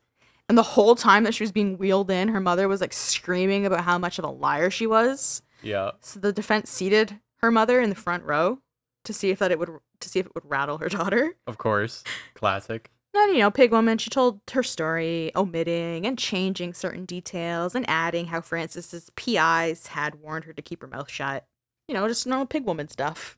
And 0.49 0.57
the 0.57 0.63
whole 0.63 0.95
time 0.95 1.23
that 1.23 1.33
she 1.33 1.43
was 1.43 1.53
being 1.53 1.77
wheeled 1.77 2.11
in, 2.11 2.27
her 2.27 2.41
mother 2.41 2.67
was 2.67 2.81
like 2.81 2.91
screaming 2.91 3.65
about 3.65 3.85
how 3.85 3.97
much 3.97 4.19
of 4.19 4.25
a 4.25 4.29
liar 4.29 4.69
she 4.69 4.85
was. 4.85 5.41
yeah. 5.61 5.91
So 6.01 6.19
the 6.19 6.33
defense 6.33 6.69
seated 6.69 7.19
her 7.37 7.49
mother 7.49 7.79
in 7.79 7.89
the 7.89 7.95
front 7.95 8.23
row 8.25 8.59
to 9.05 9.13
see 9.13 9.29
if 9.29 9.39
that 9.39 9.51
it 9.51 9.59
would 9.59 9.69
to 10.01 10.09
see 10.09 10.19
if 10.19 10.25
it 10.25 10.35
would 10.35 10.43
rattle 10.45 10.77
her 10.79 10.89
daughter. 10.89 11.35
Of 11.47 11.57
course. 11.57 12.03
Classic. 12.33 12.91
Then, 13.13 13.33
you 13.33 13.39
know, 13.39 13.51
Pig 13.51 13.71
Woman, 13.71 13.99
she 13.99 14.09
told 14.09 14.41
her 14.51 14.63
story, 14.63 15.31
omitting 15.35 16.07
and 16.07 16.17
changing 16.17 16.73
certain 16.73 17.05
details 17.05 17.75
and 17.75 17.87
adding 17.87 18.25
how 18.27 18.41
Frances's 18.41 19.11
PIs 19.15 19.87
had 19.87 20.15
warned 20.15 20.45
her 20.45 20.53
to 20.53 20.61
keep 20.63 20.81
her 20.81 20.87
mouth 20.87 21.11
shut. 21.11 21.45
You 21.87 21.93
know, 21.93 22.07
just 22.07 22.25
normal 22.25 22.47
Pig 22.47 22.65
Woman 22.65 22.87
stuff. 22.87 23.37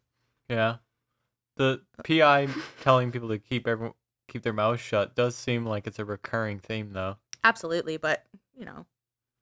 Yeah. 0.49 0.77
The 1.57 1.81
PI 2.03 2.47
telling 2.81 3.11
people 3.11 3.29
to 3.29 3.37
keep 3.39 3.67
everyone 3.67 3.95
keep 4.27 4.41
their 4.43 4.53
mouths 4.53 4.81
shut 4.81 5.13
does 5.15 5.35
seem 5.35 5.65
like 5.65 5.85
it's 5.87 5.99
a 5.99 6.05
recurring 6.05 6.59
theme 6.59 6.91
though. 6.93 7.17
Absolutely, 7.43 7.97
but, 7.97 8.25
you 8.57 8.65
know, 8.65 8.85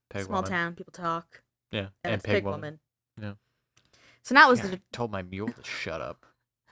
Pig 0.10 0.24
small 0.26 0.38
woman. 0.42 0.52
town, 0.52 0.76
people 0.76 0.92
talk. 0.92 1.42
Yeah. 1.72 1.88
And, 2.04 2.14
And, 2.14 2.14
it's 2.16 2.26
pig, 2.26 2.44
woman. 2.44 2.80
Yeah. 3.22 3.34
So 4.24 4.34
that 4.36 4.50
was 4.50 4.60
Yeah, 4.60 4.68
the, 4.68 4.76
I 4.78 4.80
told 4.92 5.12
my 5.12 5.22
mule 5.22 5.48
to 5.50 5.64
shut 5.64 6.02
up. 6.02 6.26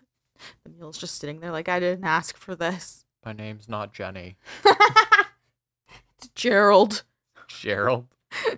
the 0.64 0.70
mule's 0.72 0.98
just 0.98 1.16
sitting 1.20 1.40
there 1.40 1.52
like, 1.52 1.70
I 1.70 1.80
didn't 1.80 2.04
ask 2.06 2.36
for 2.38 2.56
this. 2.56 3.06
My 3.26 3.34
name's 3.34 3.70
not 3.70 3.94
Jenny. 3.94 4.38
it's 4.66 6.28
Gerald. 6.36 7.04
Gerald. 7.48 8.08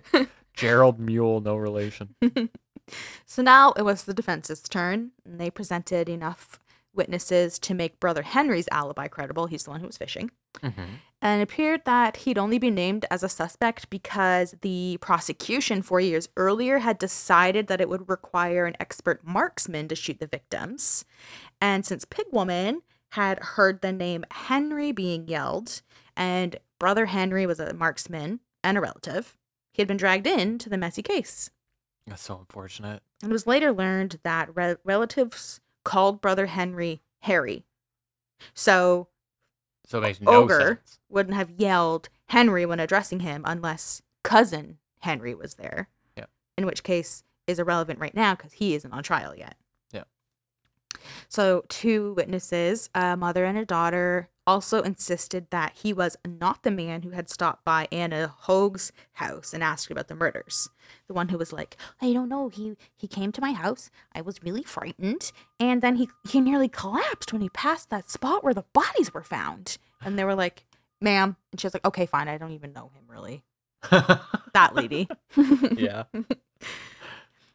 Gerald 0.54 0.98
Mule, 0.98 1.40
no 1.40 1.56
relation. 1.56 2.14
So 3.24 3.42
now 3.42 3.72
it 3.72 3.82
was 3.82 4.04
the 4.04 4.14
defense's 4.14 4.60
turn, 4.60 5.12
and 5.24 5.40
they 5.40 5.50
presented 5.50 6.08
enough 6.08 6.58
witnesses 6.92 7.58
to 7.60 7.74
make 7.74 7.98
Brother 7.98 8.22
Henry's 8.22 8.68
alibi 8.70 9.08
credible. 9.08 9.46
He's 9.46 9.64
the 9.64 9.70
one 9.70 9.80
who 9.80 9.86
was 9.86 9.96
fishing. 9.96 10.30
Mm-hmm. 10.62 10.82
And 11.22 11.40
it 11.40 11.44
appeared 11.44 11.84
that 11.86 12.18
he'd 12.18 12.38
only 12.38 12.58
been 12.58 12.74
named 12.74 13.06
as 13.10 13.22
a 13.22 13.28
suspect 13.28 13.88
because 13.90 14.54
the 14.60 14.98
prosecution 15.00 15.82
four 15.82 15.98
years 16.00 16.28
earlier 16.36 16.78
had 16.78 16.98
decided 16.98 17.66
that 17.66 17.80
it 17.80 17.88
would 17.88 18.08
require 18.08 18.66
an 18.66 18.76
expert 18.78 19.26
marksman 19.26 19.88
to 19.88 19.96
shoot 19.96 20.20
the 20.20 20.26
victims. 20.26 21.04
And 21.60 21.84
since 21.86 22.04
Pig 22.04 22.26
Woman 22.30 22.82
had 23.14 23.38
heard 23.38 23.80
the 23.80 23.92
name 23.92 24.24
Henry 24.32 24.90
being 24.90 25.28
yelled, 25.28 25.82
and 26.16 26.56
Brother 26.80 27.06
Henry 27.06 27.46
was 27.46 27.60
a 27.60 27.72
marksman 27.72 28.40
and 28.64 28.76
a 28.76 28.80
relative, 28.80 29.36
he 29.72 29.80
had 29.80 29.86
been 29.88 29.96
dragged 29.96 30.26
in 30.26 30.58
to 30.58 30.68
the 30.68 30.76
messy 30.76 31.00
case. 31.02 31.50
That's 32.08 32.22
so 32.22 32.38
unfortunate. 32.38 33.02
And 33.22 33.30
it 33.30 33.32
was 33.32 33.46
later 33.46 33.72
learned 33.72 34.18
that 34.24 34.54
re- 34.56 34.76
relatives 34.82 35.60
called 35.84 36.20
Brother 36.20 36.46
Henry 36.46 37.02
Harry. 37.20 37.64
So 38.52 39.06
So 39.86 40.00
makes 40.00 40.20
no 40.20 40.30
Ogre. 40.32 40.80
sense. 40.84 40.98
wouldn't 41.08 41.36
have 41.36 41.50
yelled 41.52 42.08
Henry 42.26 42.66
when 42.66 42.80
addressing 42.80 43.20
him 43.20 43.42
unless 43.46 44.02
cousin 44.24 44.78
Henry 45.00 45.34
was 45.36 45.54
there. 45.54 45.88
Yeah. 46.16 46.26
In 46.58 46.66
which 46.66 46.82
case 46.82 47.22
is 47.46 47.58
irrelevant 47.60 48.00
right 48.00 48.14
now 48.14 48.34
because 48.34 48.54
he 48.54 48.74
isn't 48.74 48.92
on 48.92 49.02
trial 49.04 49.34
yet. 49.36 49.56
So 51.28 51.64
two 51.68 52.14
witnesses, 52.14 52.90
a 52.94 53.16
mother 53.16 53.44
and 53.44 53.58
a 53.58 53.64
daughter, 53.64 54.28
also 54.46 54.82
insisted 54.82 55.50
that 55.50 55.72
he 55.74 55.92
was 55.92 56.16
not 56.26 56.62
the 56.62 56.70
man 56.70 57.02
who 57.02 57.10
had 57.10 57.30
stopped 57.30 57.64
by 57.64 57.88
Anna 57.90 58.34
Hoag's 58.40 58.92
house 59.14 59.54
and 59.54 59.62
asked 59.62 59.90
about 59.90 60.08
the 60.08 60.14
murders. 60.14 60.68
The 61.06 61.14
one 61.14 61.30
who 61.30 61.38
was 61.38 61.52
like, 61.52 61.76
I 62.00 62.12
don't 62.12 62.28
know, 62.28 62.48
he 62.48 62.76
he 62.94 63.06
came 63.06 63.32
to 63.32 63.40
my 63.40 63.52
house. 63.52 63.90
I 64.14 64.20
was 64.20 64.42
really 64.42 64.62
frightened, 64.62 65.32
and 65.58 65.80
then 65.82 65.96
he 65.96 66.08
he 66.28 66.40
nearly 66.40 66.68
collapsed 66.68 67.32
when 67.32 67.42
he 67.42 67.48
passed 67.48 67.90
that 67.90 68.10
spot 68.10 68.44
where 68.44 68.54
the 68.54 68.64
bodies 68.72 69.14
were 69.14 69.22
found. 69.22 69.78
And 70.02 70.18
they 70.18 70.24
were 70.24 70.34
like, 70.34 70.66
"Ma'am," 71.00 71.36
and 71.50 71.60
she 71.60 71.66
was 71.66 71.74
like, 71.74 71.86
"Okay, 71.86 72.04
fine. 72.06 72.28
I 72.28 72.36
don't 72.36 72.52
even 72.52 72.72
know 72.72 72.90
him 72.94 73.04
really." 73.08 73.42
That 74.52 74.74
lady. 74.74 75.08
yeah. 75.76 76.04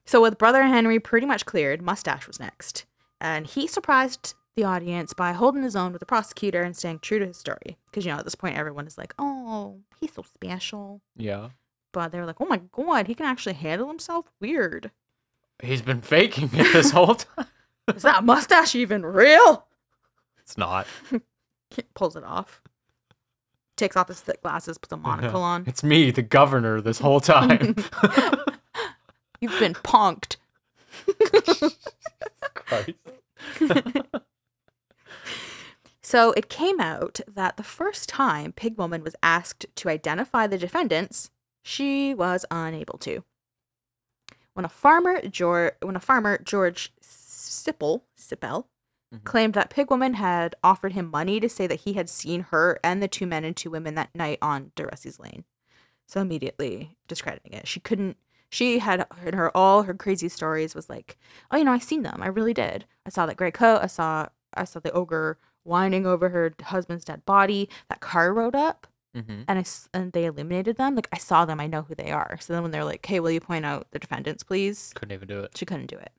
So 0.06 0.22
with 0.22 0.40
brother 0.40 0.64
Henry 0.64 1.00
pretty 1.00 1.28
much 1.28 1.46
cleared, 1.46 1.84
Mustache 1.84 2.26
was 2.26 2.40
next. 2.40 2.86
And 3.22 3.46
he 3.48 3.68
surprised 3.68 4.36
the 4.56 4.64
audience 4.64 5.14
by 5.14 5.34
holding 5.34 5.64
his 5.64 5.76
own 5.76 5.92
with 5.92 6.00
the 6.00 6.06
prosecutor 6.06 6.62
and 6.64 6.76
staying 6.76 7.00
true 7.00 7.20
to 7.20 7.28
his 7.28 7.38
story. 7.38 7.78
Because, 7.86 8.06
you 8.06 8.12
know, 8.12 8.18
at 8.20 8.24
this 8.26 8.36
point, 8.36 8.58
everyone 8.58 8.88
is 8.88 8.98
like, 8.98 9.14
oh, 9.20 9.78
he's 10.00 10.14
so 10.14 10.24
special. 10.24 11.02
Yeah. 11.16 11.50
But 11.92 12.12
they 12.12 12.20
were 12.20 12.26
like, 12.26 12.40
oh 12.40 12.46
my 12.46 12.62
God, 12.72 13.08
he 13.08 13.16
can 13.16 13.26
actually 13.26 13.54
handle 13.54 13.88
himself? 13.88 14.26
Weird. 14.40 14.92
He's 15.62 15.82
been 15.82 16.02
faking 16.02 16.50
it 16.54 16.72
this 16.74 16.92
whole 16.92 17.16
time. 17.38 17.48
Is 17.94 18.04
that 18.04 18.24
mustache 18.24 18.76
even 18.76 19.06
real? 19.06 19.66
It's 20.40 20.58
not. 20.58 20.88
He 21.76 21.84
pulls 21.94 22.16
it 22.16 22.24
off. 22.24 22.64
Takes 23.78 23.96
off 23.96 24.08
his 24.08 24.20
thick 24.20 24.42
glasses, 24.42 24.80
puts 24.80 24.92
a 24.92 24.98
monocle 24.98 25.44
on. 25.44 25.66
It's 25.68 25.84
me, 25.84 26.10
the 26.10 26.24
governor, 26.24 26.82
this 26.82 26.98
whole 26.98 27.20
time. 27.20 27.76
You've 29.40 29.60
been 29.60 29.76
punked. 29.76 30.38
Christ. 32.56 32.94
So 36.02 36.32
it 36.32 36.50
came 36.50 36.80
out 36.80 37.20
that 37.28 37.58
the 37.58 37.64
first 37.64 38.10
time 38.10 38.52
Pig 38.52 38.78
Woman 38.78 39.04
was 39.04 39.16
asked 39.22 39.68
to 39.76 39.90
identify 39.90 40.48
the 40.48 40.58
defendants, 40.58 41.30
she 41.62 42.16
was 42.16 42.46
unable 42.50 42.98
to. 43.00 43.24
When 44.54 44.66
a 44.66 44.70
farmer, 44.70 45.22
George, 45.28 45.74
when 45.82 45.96
a 45.96 46.00
farmer 46.00 46.40
George 46.44 46.92
Sipple, 47.02 48.02
Sippel, 48.18 48.66
Mhm. 49.14 49.24
claimed 49.24 49.54
that 49.56 49.70
Pig 49.70 49.90
Woman 49.92 50.16
had 50.16 50.56
offered 50.64 50.94
him 50.94 51.10
money 51.12 51.40
to 51.40 51.50
say 51.50 51.68
that 51.68 51.82
he 51.82 51.94
had 51.94 52.10
seen 52.10 52.42
her 52.52 52.80
and 52.84 53.04
the 53.04 53.08
two 53.08 53.28
men 53.28 53.44
and 53.44 53.56
two 53.56 53.70
women 53.70 53.96
that 53.96 54.14
night 54.16 54.40
on 54.42 54.72
DeRussey's 54.76 55.20
Lane, 55.20 55.46
so 56.08 56.22
immediately 56.22 56.98
discrediting 57.08 57.54
it. 57.54 57.68
She 57.68 57.80
couldn't. 57.80 58.18
She 58.50 58.80
had 58.80 59.06
in 59.26 59.34
her 59.34 59.56
all 59.56 59.84
her 59.84 59.94
crazy 59.94 60.30
stories 60.30 60.74
was 60.76 60.90
like, 60.90 61.18
oh, 61.52 61.58
you 61.58 61.64
know, 61.64 61.72
I 61.74 61.80
seen 61.80 62.04
them. 62.04 62.20
I 62.22 62.28
really 62.28 62.54
did. 62.54 62.86
I 63.06 63.10
saw 63.10 63.26
that 63.26 63.38
gray 63.38 63.52
coat. 63.52 63.80
I 63.84 63.88
saw 63.88 64.28
I 64.56 64.64
saw 64.64 64.80
the 64.80 64.92
ogre 64.92 65.38
whining 65.64 66.06
over 66.06 66.30
her 66.30 66.54
husband's 66.64 67.06
dead 67.06 67.26
body. 67.26 67.70
That 67.90 68.00
car 68.02 68.34
rode 68.34 68.56
up 68.56 68.88
hmm 69.14 69.42
and 69.48 69.60
I 69.60 69.66
and 69.98 70.12
they 70.14 70.26
eliminated 70.26 70.78
them. 70.78 70.96
Like 70.96 71.10
I 71.12 71.18
saw 71.18 71.46
them. 71.46 71.60
I 71.60 71.68
know 71.68 71.82
who 71.84 71.96
they 71.96 72.12
are. 72.12 72.38
So 72.42 72.54
then 72.54 72.62
when 72.64 72.72
they're 72.72 72.86
like, 72.86 73.06
"Hey, 73.06 73.20
will 73.20 73.32
you 73.32 73.40
point 73.42 73.66
out 73.66 73.88
the 73.92 74.00
defendants, 74.00 74.44
please?" 74.44 74.92
Couldn't 74.96 75.14
even 75.14 75.28
do 75.28 75.40
it. 75.42 75.58
She 75.58 75.66
couldn't 75.66 75.88
do 75.88 75.98
it. 75.98 76.12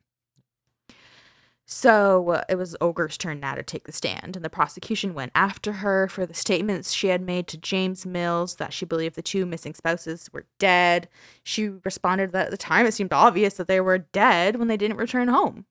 So 1.73 2.31
uh, 2.31 2.43
it 2.49 2.55
was 2.55 2.75
Ogre's 2.81 3.17
turn 3.17 3.39
now 3.39 3.55
to 3.55 3.63
take 3.63 3.85
the 3.85 3.93
stand, 3.93 4.35
and 4.35 4.43
the 4.43 4.49
prosecution 4.49 5.13
went 5.13 5.31
after 5.33 5.71
her 5.71 6.09
for 6.09 6.25
the 6.25 6.33
statements 6.33 6.91
she 6.91 7.07
had 7.07 7.21
made 7.21 7.47
to 7.47 7.57
James 7.57 8.05
Mills 8.05 8.55
that 8.55 8.73
she 8.73 8.83
believed 8.83 9.15
the 9.15 9.21
two 9.21 9.45
missing 9.45 9.73
spouses 9.73 10.29
were 10.33 10.45
dead. 10.59 11.07
She 11.43 11.69
responded 11.69 12.33
that 12.33 12.47
at 12.47 12.51
the 12.51 12.57
time 12.57 12.85
it 12.85 12.91
seemed 12.93 13.13
obvious 13.13 13.53
that 13.53 13.69
they 13.69 13.79
were 13.79 13.99
dead 13.99 14.57
when 14.57 14.67
they 14.67 14.75
didn't 14.75 14.97
return 14.97 15.29
home. 15.29 15.65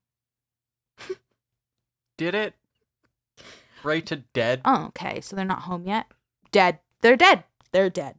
Did 2.16 2.34
it? 2.34 2.54
Right 3.84 4.06
to 4.06 4.16
dead? 4.16 4.62
Oh, 4.64 4.86
okay. 4.86 5.20
So 5.20 5.36
they're 5.36 5.44
not 5.44 5.62
home 5.62 5.84
yet? 5.84 6.06
Dead. 6.50 6.78
They're 7.02 7.16
dead. 7.16 7.44
They're 7.72 7.90
dead. 7.90 8.14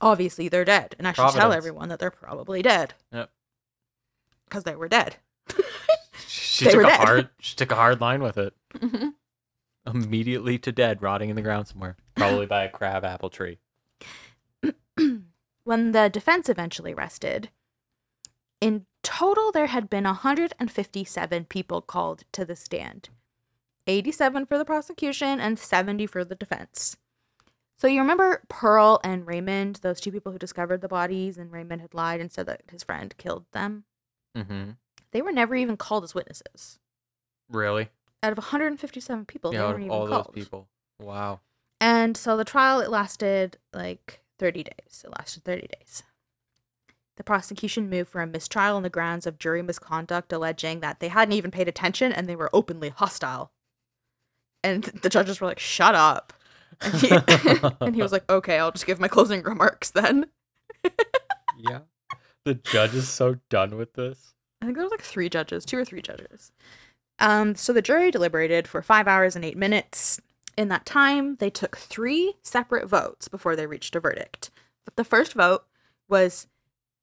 Obviously, 0.00 0.48
they're 0.48 0.64
dead. 0.64 0.96
And 0.98 1.06
I 1.06 1.12
should 1.12 1.32
tell 1.32 1.52
everyone 1.52 1.90
that 1.90 1.98
they're 1.98 2.10
probably 2.10 2.62
dead. 2.62 2.94
Yep. 3.12 3.30
Because 4.46 4.64
they 4.64 4.74
were 4.74 4.88
dead. 4.88 5.16
She 6.62 6.68
They 6.68 6.72
took 6.72 6.82
were 6.82 6.88
a 6.88 6.90
dead. 6.90 7.00
hard 7.00 7.28
she 7.40 7.56
took 7.56 7.72
a 7.72 7.76
hard 7.76 8.00
line 8.00 8.22
with 8.22 8.38
it. 8.38 8.54
hmm 8.80 9.08
Immediately 9.84 10.58
to 10.60 10.70
dead, 10.70 11.02
rotting 11.02 11.28
in 11.28 11.34
the 11.34 11.42
ground 11.42 11.66
somewhere. 11.66 11.96
Probably 12.14 12.46
by 12.46 12.62
a 12.62 12.68
crab 12.70 13.04
apple 13.04 13.30
tree. 13.30 13.58
when 15.64 15.90
the 15.92 16.08
defense 16.08 16.48
eventually 16.48 16.94
rested, 16.94 17.50
in 18.60 18.86
total 19.02 19.50
there 19.50 19.66
had 19.66 19.90
been 19.90 20.04
157 20.04 21.44
people 21.46 21.82
called 21.82 22.22
to 22.32 22.44
the 22.44 22.54
stand 22.54 23.08
87 23.88 24.46
for 24.46 24.56
the 24.56 24.64
prosecution 24.64 25.40
and 25.40 25.58
70 25.58 26.06
for 26.06 26.24
the 26.24 26.36
defense. 26.36 26.96
So 27.76 27.88
you 27.88 28.00
remember 28.00 28.44
Pearl 28.48 29.00
and 29.02 29.26
Raymond, 29.26 29.80
those 29.82 30.00
two 30.00 30.12
people 30.12 30.30
who 30.30 30.38
discovered 30.38 30.80
the 30.82 30.86
bodies, 30.88 31.36
and 31.36 31.50
Raymond 31.50 31.80
had 31.80 31.92
lied 31.94 32.20
and 32.20 32.30
said 32.30 32.46
that 32.46 32.62
his 32.70 32.84
friend 32.84 33.12
killed 33.18 33.46
them? 33.50 33.82
Mm-hmm. 34.36 34.70
They 35.12 35.22
were 35.22 35.32
never 35.32 35.54
even 35.54 35.76
called 35.76 36.04
as 36.04 36.14
witnesses. 36.14 36.78
Really? 37.50 37.88
Out 38.22 38.32
of 38.32 38.38
157 38.38 39.26
people, 39.26 39.52
yeah, 39.52 39.62
out 39.62 39.68
weren't 39.68 39.74
of 39.74 39.80
even 39.80 39.90
all 39.90 40.08
called. 40.08 40.26
those 40.26 40.34
people. 40.34 40.68
Wow. 41.00 41.40
And 41.80 42.16
so 42.16 42.36
the 42.36 42.44
trial 42.44 42.80
it 42.80 42.90
lasted 42.90 43.58
like 43.72 44.20
30 44.38 44.64
days. 44.64 45.02
It 45.04 45.10
lasted 45.18 45.44
30 45.44 45.68
days. 45.78 46.02
The 47.16 47.24
prosecution 47.24 47.90
moved 47.90 48.10
for 48.10 48.22
a 48.22 48.26
mistrial 48.26 48.76
on 48.76 48.82
the 48.82 48.90
grounds 48.90 49.26
of 49.26 49.38
jury 49.38 49.62
misconduct, 49.62 50.32
alleging 50.32 50.80
that 50.80 51.00
they 51.00 51.08
hadn't 51.08 51.34
even 51.34 51.50
paid 51.50 51.68
attention 51.68 52.12
and 52.12 52.26
they 52.26 52.36
were 52.36 52.50
openly 52.52 52.88
hostile. 52.88 53.52
And 54.64 54.84
the 54.84 55.08
judges 55.08 55.40
were 55.40 55.48
like, 55.48 55.58
"Shut 55.58 55.94
up." 55.94 56.32
And 56.80 56.94
he, 56.94 57.10
and 57.80 57.94
he 57.94 58.02
was 58.02 58.12
like, 58.12 58.30
"Okay, 58.30 58.58
I'll 58.58 58.72
just 58.72 58.86
give 58.86 59.00
my 59.00 59.08
closing 59.08 59.42
remarks 59.42 59.90
then." 59.90 60.26
yeah. 61.58 61.80
The 62.44 62.54
judge 62.54 62.94
is 62.94 63.08
so 63.08 63.36
done 63.50 63.76
with 63.76 63.94
this. 63.94 64.34
I 64.62 64.64
think 64.64 64.76
there 64.76 64.84
was 64.84 64.92
like 64.92 65.02
three 65.02 65.28
judges, 65.28 65.64
two 65.64 65.76
or 65.76 65.84
three 65.84 66.00
judges. 66.02 66.52
Um, 67.18 67.56
so 67.56 67.72
the 67.72 67.82
jury 67.82 68.12
deliberated 68.12 68.68
for 68.68 68.80
five 68.80 69.08
hours 69.08 69.34
and 69.34 69.44
eight 69.44 69.56
minutes. 69.56 70.20
In 70.56 70.68
that 70.68 70.86
time, 70.86 71.36
they 71.36 71.50
took 71.50 71.76
three 71.76 72.34
separate 72.42 72.86
votes 72.86 73.26
before 73.26 73.56
they 73.56 73.66
reached 73.66 73.96
a 73.96 74.00
verdict. 74.00 74.50
But 74.84 74.94
the 74.96 75.04
first 75.04 75.34
vote 75.34 75.64
was 76.08 76.46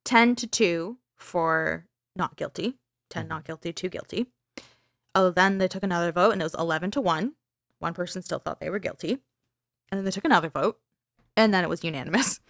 10 0.04 0.36
to 0.36 0.46
2 0.46 0.96
for 1.16 1.84
not 2.16 2.36
guilty, 2.36 2.78
10 3.10 3.26
Mhm. 3.26 3.28
not 3.28 3.44
guilty, 3.44 3.72
2 3.74 3.90
guilty. 3.90 4.26
Oh, 5.14 5.30
then 5.30 5.58
they 5.58 5.68
took 5.68 5.82
another 5.82 6.12
vote 6.12 6.30
and 6.30 6.40
it 6.40 6.44
was 6.44 6.54
11 6.54 6.90
to 6.92 7.00
1 7.00 7.34
One 7.78 7.94
person 7.94 8.22
still 8.22 8.38
thought 8.38 8.60
they 8.60 8.70
were 8.70 8.78
guilty. 8.78 9.22
And 9.90 9.98
then 9.98 10.04
they 10.04 10.10
took 10.10 10.24
another 10.26 10.50
vote, 10.50 10.78
and 11.36 11.52
then 11.52 11.64
it 11.64 11.68
was 11.70 11.82
unanimous. 11.82 12.40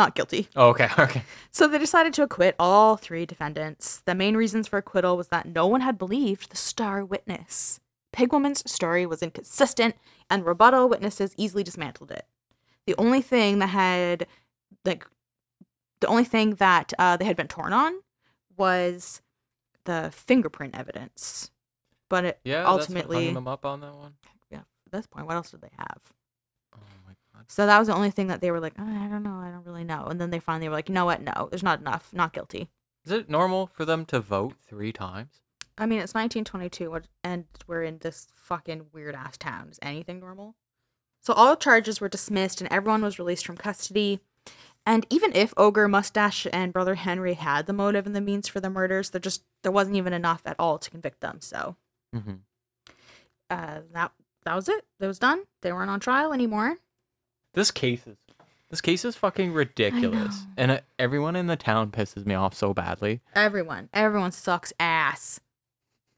Not 0.00 0.14
guilty. 0.14 0.48
Oh, 0.56 0.70
okay, 0.70 0.88
okay. 0.98 1.22
So 1.50 1.68
they 1.68 1.76
decided 1.76 2.14
to 2.14 2.22
acquit 2.22 2.54
all 2.58 2.96
three 2.96 3.26
defendants. 3.26 4.00
The 4.06 4.14
main 4.14 4.34
reasons 4.34 4.66
for 4.66 4.78
acquittal 4.78 5.14
was 5.14 5.28
that 5.28 5.44
no 5.44 5.66
one 5.66 5.82
had 5.82 5.98
believed 5.98 6.50
the 6.50 6.56
star 6.56 7.04
witness. 7.04 7.80
Pigwoman's 8.16 8.62
story 8.70 9.04
was 9.04 9.22
inconsistent, 9.22 9.96
and 10.30 10.46
rebuttal 10.46 10.88
witnesses 10.88 11.34
easily 11.36 11.62
dismantled 11.62 12.12
it. 12.12 12.24
The 12.86 12.94
only 12.96 13.20
thing 13.20 13.58
that 13.58 13.66
had, 13.66 14.26
like, 14.86 15.06
the 16.00 16.06
only 16.06 16.24
thing 16.24 16.54
that 16.54 16.94
uh, 16.98 17.18
they 17.18 17.26
had 17.26 17.36
been 17.36 17.48
torn 17.48 17.74
on 17.74 18.00
was 18.56 19.20
the 19.84 20.08
fingerprint 20.14 20.74
evidence. 20.74 21.50
But 22.08 22.24
it, 22.24 22.40
Yeah, 22.42 22.62
that's 22.62 22.70
what 22.70 22.80
ultimately, 22.80 23.24
hung 23.26 23.34
them 23.34 23.48
up 23.48 23.66
on 23.66 23.82
that 23.82 23.94
one. 23.94 24.14
Yeah, 24.50 24.60
at 24.60 24.92
this 24.92 25.06
point, 25.06 25.26
what 25.26 25.36
else 25.36 25.50
did 25.50 25.60
they 25.60 25.72
have? 25.76 26.00
My 27.50 27.52
god. 27.52 27.54
So 27.54 27.66
that 27.66 27.78
was 27.78 27.88
the 27.88 27.94
only 27.94 28.10
thing 28.10 28.28
that 28.28 28.40
they 28.40 28.50
were 28.50 28.60
like, 28.60 28.74
oh, 28.78 28.82
I 29.04 29.08
don't 29.08 29.22
know, 29.22 29.38
I 29.40 29.50
don't 29.50 29.66
really 29.66 29.84
know. 29.84 30.04
And 30.06 30.20
then 30.20 30.30
they 30.30 30.40
finally 30.40 30.68
were 30.68 30.74
like, 30.74 30.88
you 30.88 30.94
know 30.94 31.04
what? 31.04 31.20
No, 31.22 31.48
there's 31.50 31.62
not 31.62 31.80
enough. 31.80 32.10
Not 32.12 32.32
guilty. 32.32 32.68
Is 33.04 33.12
it 33.12 33.28
normal 33.30 33.66
for 33.66 33.84
them 33.84 34.04
to 34.06 34.20
vote 34.20 34.54
three 34.66 34.92
times? 34.92 35.40
I 35.78 35.86
mean, 35.86 36.00
it's 36.00 36.12
1922, 36.14 37.00
and 37.24 37.44
we're 37.66 37.82
in 37.82 37.98
this 37.98 38.28
fucking 38.34 38.86
weird 38.92 39.14
ass 39.14 39.38
town. 39.38 39.68
Is 39.70 39.78
anything 39.80 40.20
normal? 40.20 40.54
So 41.22 41.32
all 41.32 41.56
charges 41.56 42.00
were 42.00 42.08
dismissed, 42.08 42.60
and 42.60 42.70
everyone 42.70 43.02
was 43.02 43.18
released 43.18 43.46
from 43.46 43.56
custody. 43.56 44.20
And 44.84 45.06
even 45.08 45.34
if 45.34 45.54
Ogre, 45.56 45.88
Mustache, 45.88 46.46
and 46.52 46.72
Brother 46.72 46.96
Henry 46.96 47.34
had 47.34 47.66
the 47.66 47.72
motive 47.72 48.06
and 48.06 48.14
the 48.14 48.20
means 48.20 48.46
for 48.48 48.60
the 48.60 48.68
murders, 48.70 49.10
there 49.10 49.20
just 49.20 49.42
there 49.62 49.72
wasn't 49.72 49.96
even 49.96 50.12
enough 50.12 50.42
at 50.44 50.56
all 50.58 50.78
to 50.78 50.90
convict 50.90 51.20
them. 51.20 51.38
So 51.40 51.76
Mm-hmm. 52.14 52.34
uh, 53.48 53.80
that 53.92 54.12
that 54.44 54.54
was 54.54 54.68
it. 54.68 54.84
That 54.98 55.06
was 55.06 55.18
done. 55.18 55.44
They 55.62 55.72
weren't 55.72 55.90
on 55.90 56.00
trial 56.00 56.32
anymore. 56.32 56.76
This 57.52 57.70
case 57.70 58.06
is 58.06 58.16
this 58.70 58.80
case 58.80 59.04
is 59.04 59.16
fucking 59.16 59.52
ridiculous, 59.52 60.46
and 60.56 60.70
uh, 60.70 60.80
everyone 60.96 61.34
in 61.34 61.48
the 61.48 61.56
town 61.56 61.90
pisses 61.90 62.24
me 62.24 62.36
off 62.36 62.54
so 62.54 62.72
badly. 62.72 63.20
Everyone, 63.34 63.88
everyone 63.92 64.30
sucks 64.30 64.72
ass. 64.78 65.40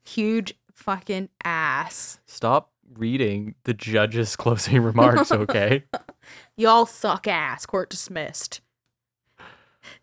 Huge 0.05 0.53
fucking 0.71 1.29
ass. 1.43 2.19
Stop 2.27 2.69
reading 2.95 3.55
the 3.63 3.73
judge's 3.73 4.35
closing 4.37 4.81
remarks, 4.81 5.31
okay? 5.31 5.85
Y'all 6.57 6.85
suck 6.85 7.27
ass. 7.27 7.65
Court 7.65 7.89
dismissed. 7.89 8.61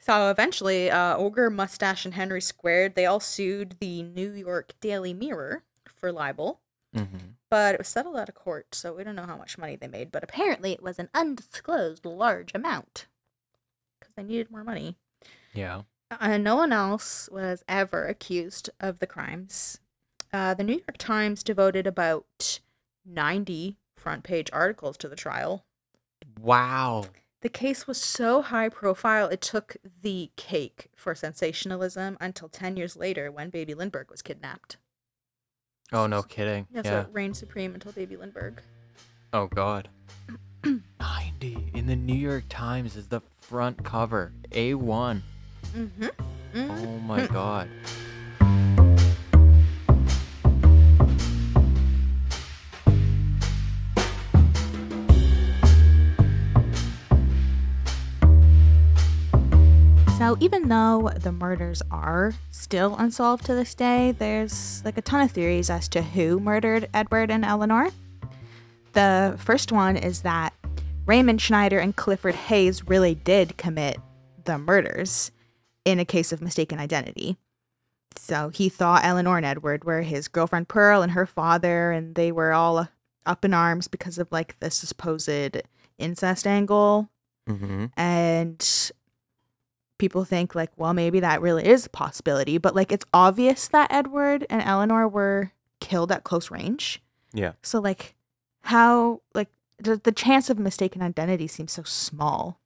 So 0.01 0.31
eventually, 0.31 0.91
uh, 0.91 1.17
Ogre, 1.17 1.51
Mustache, 1.51 2.05
and 2.05 2.15
Henry 2.15 2.41
Squared, 2.41 2.97
they 2.97 3.07
all 3.07 3.21
sued 3.21 3.77
the 3.81 4.03
New 4.03 4.33
York 4.33 4.73
Daily 4.81 5.15
Mirror 5.15 5.63
for 5.87 6.11
libel, 6.11 6.61
mm-hmm. 6.95 7.17
but 7.51 7.75
it 7.75 7.79
was 7.79 7.89
settled 7.89 8.17
out 8.17 8.29
of 8.29 8.35
court, 8.35 8.75
so 8.75 8.95
we 8.95 9.05
don't 9.05 9.17
know 9.17 9.27
how 9.27 9.37
much 9.37 9.59
money 9.59 9.77
they 9.77 9.89
made, 9.89 10.11
but 10.11 10.25
apparently 10.25 10.73
it 10.73 10.83
was 10.83 10.99
an 10.99 11.09
undisclosed 11.15 12.05
large 12.05 12.53
amount 12.55 13.07
because 13.99 14.15
they 14.15 14.23
needed 14.23 14.51
more 14.51 14.65
money. 14.65 14.97
Yeah. 15.53 15.83
And 16.21 16.43
no 16.43 16.57
one 16.57 16.73
else 16.73 17.29
was 17.31 17.65
ever 17.69 18.07
accused 18.07 18.71
of 18.81 18.99
the 18.99 19.07
crimes. 19.07 19.79
Uh, 20.33 20.55
the 20.55 20.65
New 20.65 20.75
York 20.75 20.97
Times 20.99 21.43
devoted 21.43 21.87
about 21.87 22.61
90 23.05 23.77
front 23.97 24.25
page 24.25 24.49
articles 24.53 24.97
to 24.99 25.09
the 25.09 25.17
trial. 25.17 25.65
Wow. 26.41 27.07
The 27.43 27.49
case 27.49 27.87
was 27.87 27.99
so 27.99 28.43
high 28.43 28.69
profile, 28.69 29.29
it 29.29 29.41
took 29.41 29.77
the 30.03 30.31
cake 30.37 30.89
for 30.95 31.15
sensationalism 31.15 32.19
until 32.21 32.49
10 32.49 32.77
years 32.77 32.97
later 32.97 33.31
when 33.31 33.49
Baby 33.49 33.75
Lindbergh 33.75 34.11
was 34.11 34.21
kidnapped. 34.21 34.77
Oh 35.93 36.07
no, 36.07 36.23
kidding. 36.23 36.67
Yeah, 36.73 36.83
Yeah. 36.85 36.91
so 36.91 37.01
it 37.01 37.09
reigned 37.13 37.37
supreme 37.37 37.75
until 37.75 37.93
Baby 37.93 38.17
Lindbergh. 38.17 38.61
Oh 39.33 39.47
god. 39.47 39.89
90 40.65 41.71
in 41.75 41.87
the 41.87 41.97
New 41.97 42.15
York 42.15 42.45
Times 42.49 42.97
is 42.97 43.07
the 43.09 43.21
front 43.41 43.83
cover. 43.85 44.33
A1. 44.53 45.23
Mm-hmm. 45.75 46.05
mm 46.55 46.71
Oh 46.71 46.99
my 47.01 47.27
god. 47.33 47.69
So 60.21 60.37
even 60.39 60.69
though 60.69 61.11
the 61.17 61.33
murders 61.33 61.81
are 61.91 62.35
still 62.51 62.95
unsolved 62.99 63.47
to 63.47 63.55
this 63.55 63.75
day, 63.75 64.13
there's 64.13 64.85
like 64.85 64.99
a 64.99 65.03
ton 65.03 65.23
of 65.23 65.31
theories 65.31 65.71
as 65.71 65.89
to 65.89 66.03
who 66.03 66.39
murdered 66.39 66.91
Edward 66.93 67.31
and 67.31 67.43
Eleanor. 67.43 67.89
The 68.93 69.37
first 69.39 69.73
one 69.73 69.97
is 69.97 70.21
that 70.21 70.53
Raymond 71.07 71.41
Schneider 71.41 71.79
and 71.79 71.97
Clifford 71.97 72.35
Hayes 72.35 72.87
really 72.87 73.15
did 73.15 73.57
commit 73.57 73.97
the 74.45 74.59
murders 74.59 75.33
in 75.87 75.99
a 75.99 76.05
case 76.05 76.33
of 76.33 76.43
mistaken 76.43 76.79
identity. 76.79 77.39
So 78.15 78.51
he 78.51 78.69
thought 78.69 79.07
Eleanor 79.07 79.39
and 79.39 79.47
Edward 79.47 79.85
were 79.85 80.03
his 80.03 80.29
girlfriend 80.29 80.69
Pearl 80.69 81.01
and 81.01 81.13
her 81.13 81.25
father, 81.25 81.93
and 81.93 82.15
they 82.15 82.31
were 82.31 82.53
all 82.53 82.91
up 83.25 83.43
in 83.43 83.55
arms 83.55 83.89
because 83.89 84.19
of 84.19 84.31
like 84.31 84.61
the 84.61 84.71
supposed 84.71 85.63
incest 85.99 86.47
angle 86.47 87.09
Mm-hmm. 87.49 87.87
and 87.97 88.93
people 90.01 90.25
think 90.25 90.55
like 90.57 90.71
well 90.77 90.93
maybe 90.93 91.21
that 91.21 91.41
really 91.41 91.65
is 91.65 91.87
a 91.87 91.91
possibility 91.91 92.59
but 92.59 92.75
like 92.75 92.91
it's 92.91 93.05
obvious 93.15 93.69
that 93.69 93.87
edward 93.93 94.45
and 94.51 94.61
eleanor 94.63 95.07
were 95.07 95.53
killed 95.79 96.11
at 96.11 96.25
close 96.25 96.51
range 96.51 97.01
Yeah. 97.33 97.53
so 97.63 97.79
like 97.81 98.15
how 98.63 99.21
like 99.35 99.49
the, 99.79 99.97
the 100.03 100.13
chance 100.13 100.51
of 100.51 100.59
mistaken 100.59 101.01
identity 101.03 101.47
seems 101.47 101.73
so 101.73 101.83
small 101.85 102.59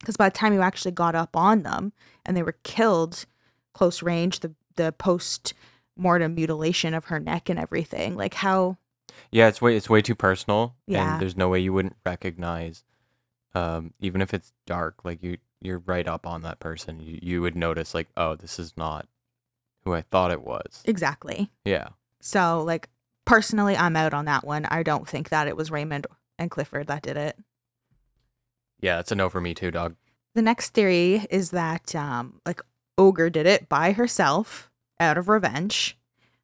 because 0.00 0.16
by 0.16 0.28
the 0.28 0.34
time 0.36 0.52
you 0.52 0.60
actually 0.60 0.92
got 0.92 1.14
up 1.14 1.34
on 1.36 1.62
them 1.62 1.92
and 2.26 2.36
they 2.36 2.42
were 2.42 2.56
killed 2.62 3.24
close 3.72 4.02
range 4.02 4.40
the 4.40 4.52
the 4.76 4.92
post 4.92 5.54
mortem 5.96 6.34
mutilation 6.34 6.94
of 6.94 7.06
her 7.06 7.18
neck 7.18 7.48
and 7.48 7.58
everything 7.58 8.16
like 8.16 8.34
how 8.34 8.76
Yeah, 9.32 9.48
it's 9.48 9.60
way 9.60 9.76
it's 9.76 9.90
way 9.90 10.00
too 10.02 10.14
personal. 10.14 10.76
Yeah. 10.86 11.14
And 11.14 11.20
there's 11.20 11.36
no 11.36 11.48
way 11.48 11.58
you 11.58 11.72
wouldn't 11.72 11.96
recognize 12.06 12.84
um 13.54 13.92
even 13.98 14.20
if 14.22 14.32
it's 14.32 14.52
dark, 14.66 15.04
like 15.04 15.20
you 15.22 15.38
you're 15.60 15.82
right 15.86 16.06
up 16.06 16.26
on 16.26 16.42
that 16.42 16.60
person. 16.60 17.00
You 17.00 17.18
you 17.20 17.42
would 17.42 17.56
notice 17.56 17.94
like, 17.94 18.08
oh, 18.16 18.36
this 18.36 18.58
is 18.58 18.72
not 18.76 19.06
who 19.84 19.94
I 19.94 20.02
thought 20.02 20.30
it 20.30 20.42
was. 20.42 20.82
exactly 20.84 21.50
Yeah. 21.64 21.88
So, 22.20 22.62
like, 22.66 22.88
personally, 23.24 23.76
I'm 23.76 23.96
out 23.96 24.12
on 24.12 24.24
that 24.24 24.44
one. 24.44 24.66
I 24.66 24.82
don't 24.82 25.08
think 25.08 25.28
that 25.28 25.46
it 25.46 25.56
was 25.56 25.70
Raymond 25.70 26.06
and 26.38 26.50
Clifford 26.50 26.88
that 26.88 27.02
did 27.02 27.16
it. 27.16 27.38
Yeah, 28.80 28.98
it's 29.00 29.12
a 29.12 29.14
no 29.14 29.28
for 29.28 29.40
me 29.40 29.54
too, 29.54 29.70
dog. 29.70 29.94
The 30.34 30.42
next 30.42 30.70
theory 30.70 31.26
is 31.30 31.50
that, 31.50 31.94
um, 31.94 32.40
like, 32.44 32.60
Ogre 32.96 33.30
did 33.30 33.46
it 33.46 33.68
by 33.68 33.92
herself 33.92 34.70
out 35.00 35.16
of 35.18 35.28
revenge. 35.28 35.96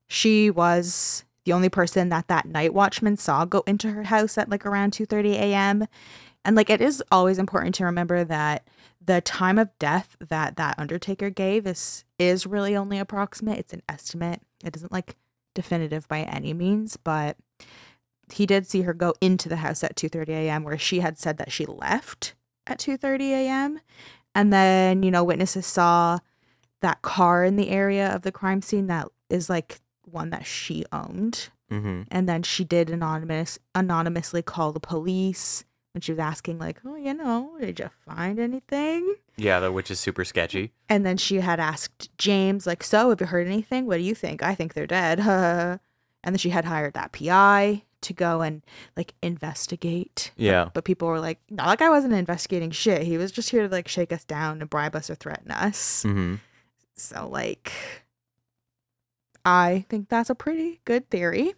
She 0.07 0.50
was 0.50 1.24
the 1.44 1.53
only 1.53 1.68
person 1.68 2.09
that 2.09 2.29
that 2.29 2.46
night 2.46 2.72
watchman 2.72 3.16
saw 3.16 3.44
go 3.44 3.62
into 3.66 3.90
her 3.90 4.05
house 4.05 4.38
at 4.38 4.48
like 4.48 4.64
around 4.64 4.92
2:30 4.92 5.35
a.m. 5.35 5.87
And 6.44 6.57
like 6.57 6.70
it 6.70 6.81
is 6.81 7.03
always 7.11 7.38
important 7.38 7.74
to 7.77 7.85
remember 7.85 8.24
that 8.24 8.66
the 9.06 9.20
time 9.20 9.58
of 9.58 9.76
death 9.78 10.16
that 10.20 10.56
that 10.56 10.78
undertaker 10.78 11.30
gave 11.30 11.66
is 11.66 12.04
is 12.18 12.46
really 12.46 12.76
only 12.76 12.98
approximate. 12.98 13.58
It's 13.58 13.72
an 13.72 13.82
estimate. 13.88 14.42
It 14.64 14.76
isn't 14.76 14.92
like 14.92 15.16
definitive 15.54 16.08
by 16.08 16.20
any 16.20 16.52
means, 16.52 16.96
but 16.96 17.36
he 18.32 18.46
did 18.46 18.66
see 18.66 18.82
her 18.82 18.94
go 18.94 19.14
into 19.20 19.48
the 19.48 19.56
house 19.56 19.84
at 19.84 19.96
2:30 19.96 20.28
a.m. 20.28 20.64
where 20.64 20.78
she 20.78 21.00
had 21.00 21.18
said 21.18 21.38
that 21.38 21.52
she 21.52 21.66
left 21.66 22.34
at 22.66 22.78
2:30 22.78 23.30
a.m. 23.30 23.80
And 24.34 24.52
then, 24.52 25.02
you 25.02 25.10
know, 25.10 25.22
witnesses 25.22 25.66
saw 25.66 26.18
that 26.80 27.02
car 27.02 27.44
in 27.44 27.56
the 27.56 27.70
area 27.70 28.14
of 28.14 28.22
the 28.22 28.32
crime 28.32 28.62
scene 28.62 28.88
that 28.88 29.08
is 29.30 29.48
like 29.48 29.80
one 30.02 30.30
that 30.30 30.46
she 30.46 30.84
owned. 30.92 31.48
Mm-hmm. 31.70 32.02
And 32.10 32.28
then 32.28 32.42
she 32.42 32.64
did 32.64 32.90
anonymous 32.90 33.58
anonymously 33.74 34.42
call 34.42 34.72
the 34.72 34.80
police 34.80 35.64
when 35.94 36.00
she 36.02 36.12
was 36.12 36.18
asking 36.18 36.59
like, 36.59 36.80
"Oh, 36.85 36.96
you 36.96 37.14
know, 37.14 37.57
did 37.61 37.78
you 37.78 37.88
find 38.04 38.38
anything?" 38.40 39.14
Yeah, 39.37 39.61
that 39.61 39.72
which 39.72 39.90
is 39.90 39.98
super 40.00 40.24
sketchy. 40.24 40.72
And 40.88 41.07
then 41.07 41.16
she 41.16 41.37
had 41.40 41.61
asked 41.61 42.11
James 42.18 42.66
like, 42.66 42.83
"So, 42.83 43.11
have 43.11 43.20
you 43.20 43.26
heard 43.28 43.46
anything? 43.46 43.87
What 43.87 43.96
do 43.98 44.02
you 44.02 44.14
think? 44.14 44.42
I 44.42 44.54
think 44.54 44.74
they're 44.74 44.87
dead." 44.88 45.20
and 45.20 45.80
then 46.24 46.37
she 46.38 46.50
had 46.50 46.64
hired 46.64 46.94
that 46.94 47.12
PI 47.12 47.85
to 48.00 48.12
go 48.12 48.42
and 48.42 48.62
like 48.96 49.14
investigate. 49.22 50.33
But- 50.37 50.42
Yeah. 50.42 50.68
But, 50.74 50.85
people 50.85 51.09
were 51.09 51.20
like, 51.20 51.38
"No, 51.48 51.64
that 51.64 51.78
guy 51.78 51.88
wasn't 51.88 52.12
investigating 52.14 52.72
shit. 52.72 53.02
He 53.02 53.16
was 53.16 53.30
just 53.33 53.50
here 53.50 53.62
to 53.62 53.68
like 53.72 53.87
shake 53.88 54.12
us 54.12 54.24
down 54.24 54.61
and 54.61 54.68
bribe 54.68 54.96
us 54.96 55.09
or 55.09 55.14
threaten 55.14 55.50
us." 55.52 56.02
Mm-hmm. 56.04 56.35
So 56.96 57.28
like 57.28 57.72
I 59.44 59.85
think 59.88 60.09
that's 60.09 60.30
a 60.30 60.35
pretty 60.35 60.80
good 60.85 61.09
theory. 61.11 61.54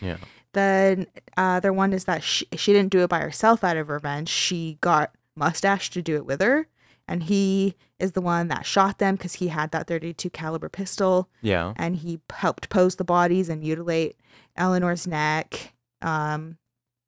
Yeah. 0.00 0.16
Then 0.54 1.06
the 1.14 1.22
other 1.36 1.72
one 1.72 1.92
is 1.92 2.04
that 2.04 2.22
she, 2.22 2.46
she 2.56 2.72
didn't 2.72 2.90
do 2.90 3.00
it 3.00 3.10
by 3.10 3.20
herself 3.20 3.62
out 3.62 3.76
of 3.76 3.88
revenge. 3.90 4.28
She 4.28 4.78
got 4.80 5.12
Mustache 5.36 5.90
to 5.90 6.02
do 6.02 6.16
it 6.16 6.24
with 6.26 6.40
her, 6.40 6.66
and 7.06 7.24
he 7.24 7.74
is 7.98 8.12
the 8.12 8.20
one 8.20 8.48
that 8.48 8.64
shot 8.66 8.98
them 8.98 9.16
because 9.16 9.34
he 9.34 9.48
had 9.48 9.70
that 9.72 9.86
32 9.86 10.30
caliber 10.30 10.68
pistol 10.68 11.28
Yeah. 11.42 11.74
and 11.76 11.96
he 11.96 12.20
helped 12.32 12.68
pose 12.68 12.96
the 12.96 13.04
bodies 13.04 13.48
and 13.48 13.60
mutilate 13.60 14.16
Eleanor's 14.56 15.06
neck. 15.06 15.74
Um, 16.02 16.58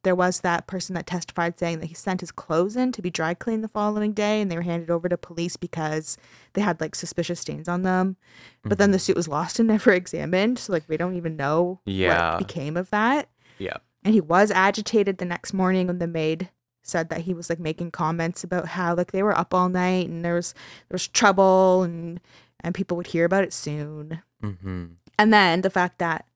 there 0.05 0.15
was 0.15 0.41
that 0.41 0.69
person 0.69 0.95
that 0.95 1.07
testified 1.07 1.59
saying 1.59 1.81
that 1.81 1.87
he 1.87 1.95
sent 1.95 2.21
his 2.21 2.31
clothes 2.31 2.77
in 2.77 2.93
to 2.93 3.03
be 3.03 3.11
dry 3.11 3.35
cleaned 3.35 3.65
the 3.65 3.69
following 3.69 4.13
day 4.13 4.41
and 4.41 4.49
they 4.51 4.55
were 4.57 4.63
handed 4.63 4.89
over 4.91 5.09
to 5.09 5.17
police 5.19 5.57
because 5.57 6.17
they 6.53 6.61
had 6.61 6.81
like 6.81 6.95
suspicious 6.95 7.41
stains 7.41 7.69
on 7.69 7.83
them. 7.83 8.17
But 8.63 8.79
then 8.79 8.93
the 8.93 9.01
suit 9.01 9.17
was 9.17 9.27
lost 9.27 9.59
and 9.59 9.67
never 9.69 9.93
examined. 9.93 10.61
So 10.61 10.73
like 10.73 10.85
we 10.89 10.97
don't 10.97 11.17
even 11.17 11.37
know 11.37 11.81
Yeah. 11.85 12.33
what 12.35 12.39
became 12.47 12.77
of 12.77 12.91
that. 12.91 13.29
Yeah. 13.59 13.77
And 14.05 14.15
he 14.15 14.21
was 14.21 14.51
agitated 14.51 15.19
the 15.19 15.25
next 15.25 15.53
morning 15.53 15.87
when 15.87 15.99
the 15.99 16.07
maid 16.07 16.51
said 16.83 17.09
that 17.09 17.23
he 17.23 17.35
was 17.35 17.51
like 17.51 17.59
making 17.59 17.91
comments 17.91 18.45
about 18.45 18.69
how 18.69 18.95
like 18.95 19.13
they 19.13 19.23
were 19.23 19.37
up 19.37 19.53
all 19.53 19.69
night 19.69 20.09
and 20.09 20.25
there 20.25 20.35
was 20.35 20.53
there 20.89 20.95
was 20.95 21.09
trouble 21.09 21.83
and 21.83 22.21
and 22.61 22.75
people 22.75 22.97
would 22.97 23.09
hear 23.09 23.25
about 23.25 23.45
it 23.45 23.53
soon. 23.53 24.23
Mm-hmm. 24.43 24.85
And 25.19 25.33
then 25.33 25.63
the 25.63 25.71
fact 25.71 25.99
that 25.99 26.27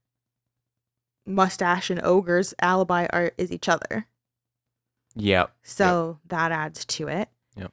Mustache 1.26 1.90
and 1.90 2.02
Ogre's 2.02 2.54
alibi 2.60 3.06
are 3.12 3.32
is 3.38 3.52
each 3.52 3.68
other. 3.68 4.06
Yep. 5.16 5.52
So 5.62 6.18
that 6.26 6.52
adds 6.52 6.84
to 6.86 7.08
it. 7.08 7.28
Yep. 7.56 7.72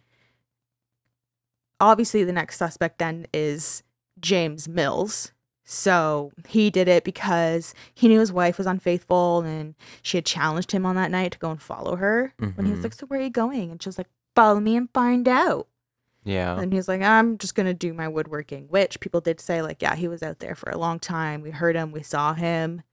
Obviously 1.80 2.24
the 2.24 2.34
next 2.34 2.58
suspect 2.58 3.00
then 3.00 3.28
is 3.34 3.84
James 4.20 4.68
Mills. 4.68 5.32
So 5.70 6.32
he 6.48 6.70
did 6.70 6.88
it 6.88 7.04
because 7.04 7.74
he 7.94 8.08
knew 8.08 8.22
his 8.22 8.32
wife 8.32 8.58
was 8.58 8.66
unfaithful 8.68 9.42
and 9.42 9.76
she 10.02 10.16
had 10.18 10.26
challenged 10.26 10.72
him 10.72 10.86
on 10.86 10.96
that 10.96 11.12
night 11.12 11.34
to 11.34 11.38
go 11.40 11.52
and 11.52 11.62
follow 11.62 11.98
her. 11.98 12.34
When 12.38 12.66
he 12.66 12.72
was 12.72 12.80
Mhm. 12.80 12.84
like, 12.84 12.94
So 12.94 13.06
where 13.08 13.20
are 13.20 13.24
you 13.24 13.30
going? 13.30 13.70
And 13.70 13.84
she 13.84 13.90
was 13.90 13.98
like, 13.98 14.08
Follow 14.34 14.62
me 14.62 14.78
and 14.78 14.88
find 14.94 15.28
out. 15.28 15.68
Yeah. 16.24 16.58
And 16.60 16.72
he 16.72 16.78
was 16.78 16.88
like, 16.88 17.02
I'm 17.02 17.38
just 17.38 17.54
gonna 17.56 17.74
do 17.74 17.94
my 17.94 18.08
woodworking, 18.08 18.68
which 18.70 19.00
people 19.02 19.20
did 19.20 19.42
say, 19.42 19.62
like, 19.62 19.82
yeah, 19.82 19.96
he 19.96 20.08
was 20.08 20.24
out 20.24 20.40
there 20.40 20.56
for 20.56 20.70
a 20.70 20.78
long 20.78 21.00
time. 21.00 21.42
We 21.42 21.52
heard 21.52 21.76
him, 21.76 21.92
we 21.92 22.02
saw 22.04 22.34
him. 22.34 22.84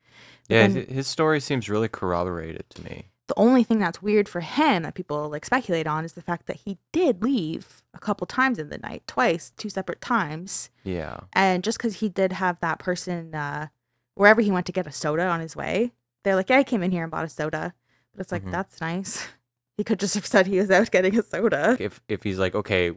Yeah. 0.48 0.66
hi- 0.68 0.86
His 0.88 1.06
story 1.06 1.40
seems 1.40 1.68
really 1.68 1.88
corroborated 1.88 2.68
to 2.70 2.82
me. 2.84 3.06
The 3.26 3.34
only 3.38 3.64
thing 3.64 3.78
that's 3.78 4.02
weird 4.02 4.28
for 4.28 4.40
him 4.40 4.82
that 4.82 4.94
people 4.94 5.28
like 5.30 5.44
speculate 5.46 5.86
on 5.86 6.04
is 6.04 6.12
the 6.12 6.20
fact 6.22 6.46
that 6.46 6.56
he 6.64 6.76
did 6.92 7.22
leave 7.22 7.82
a 7.94 7.98
couple 7.98 8.26
times 8.26 8.58
in 8.58 8.68
the 8.68 8.78
night, 8.78 9.02
twice, 9.06 9.50
two 9.56 9.70
separate 9.70 10.00
times. 10.00 10.68
Yeah. 10.84 11.20
And 11.32 11.64
just 11.64 11.78
because 11.78 12.00
he 12.00 12.08
did 12.08 12.32
have 12.32 12.60
that 12.60 12.78
person 12.78 13.34
uh, 13.34 13.68
wherever 14.14 14.40
he 14.42 14.50
went 14.50 14.66
to 14.66 14.72
get 14.72 14.86
a 14.86 14.92
soda 14.92 15.26
on 15.26 15.40
his 15.40 15.56
way, 15.56 15.92
they're 16.22 16.36
like, 16.36 16.50
yeah, 16.50 16.58
I 16.58 16.64
came 16.64 16.82
in 16.82 16.90
here 16.92 17.02
and 17.02 17.10
bought 17.10 17.24
a 17.24 17.28
soda. 17.30 17.72
But 18.12 18.20
it's 18.20 18.32
like, 18.32 18.44
Mhm. 18.44 18.52
that's 18.52 18.80
nice. 18.80 19.26
He 19.76 19.82
could 19.82 19.98
just 19.98 20.14
have 20.14 20.24
said 20.24 20.46
he 20.46 20.58
was 20.60 20.70
out 20.70 20.92
getting 20.92 21.18
a 21.18 21.22
soda. 21.24 21.76
If 21.80 22.00
if 22.08 22.22
he's 22.22 22.38
like, 22.38 22.54
okay, 22.54 22.86
you 22.86 22.96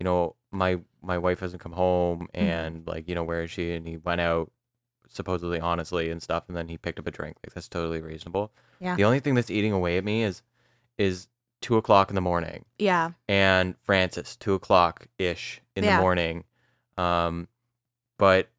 know, 0.00 0.34
my 0.50 0.80
my 1.00 1.16
wife 1.18 1.38
hasn't 1.40 1.62
come 1.62 1.70
home, 1.72 2.26
Mm-hmm. 2.34 2.44
and 2.44 2.86
like, 2.88 3.08
you 3.08 3.14
know, 3.14 3.22
where 3.22 3.42
is 3.44 3.52
she? 3.52 3.72
And 3.72 3.86
he 3.86 3.98
went 3.98 4.20
out 4.20 4.50
supposedly 5.12 5.60
honestly 5.60 6.10
and 6.10 6.22
stuff, 6.22 6.44
and 6.48 6.56
then 6.56 6.68
he 6.68 6.76
picked 6.78 6.98
up 6.98 7.06
a 7.06 7.10
drink. 7.10 7.36
Like 7.44 7.54
that's 7.54 7.68
totally 7.68 8.00
reasonable. 8.00 8.52
Yeah. 8.80 8.96
The 8.96 9.04
only 9.04 9.20
thing 9.20 9.34
that's 9.34 9.50
eating 9.50 9.72
away 9.72 9.96
at 9.98 10.04
me 10.04 10.22
is 10.24 10.42
is 10.98 11.28
two 11.60 11.76
o'clock 11.76 12.08
in 12.10 12.14
the 12.16 12.20
morning. 12.20 12.64
Yeah. 12.78 13.10
and 13.28 13.76
Frances, 13.82 14.36
two 14.36 14.54
o'clock 14.54 15.06
ish 15.18 15.60
in 15.76 15.84
Yeah. 15.84 15.96
the 15.96 16.02
morning. 16.02 16.44
Um, 16.98 17.48
but 18.18 18.50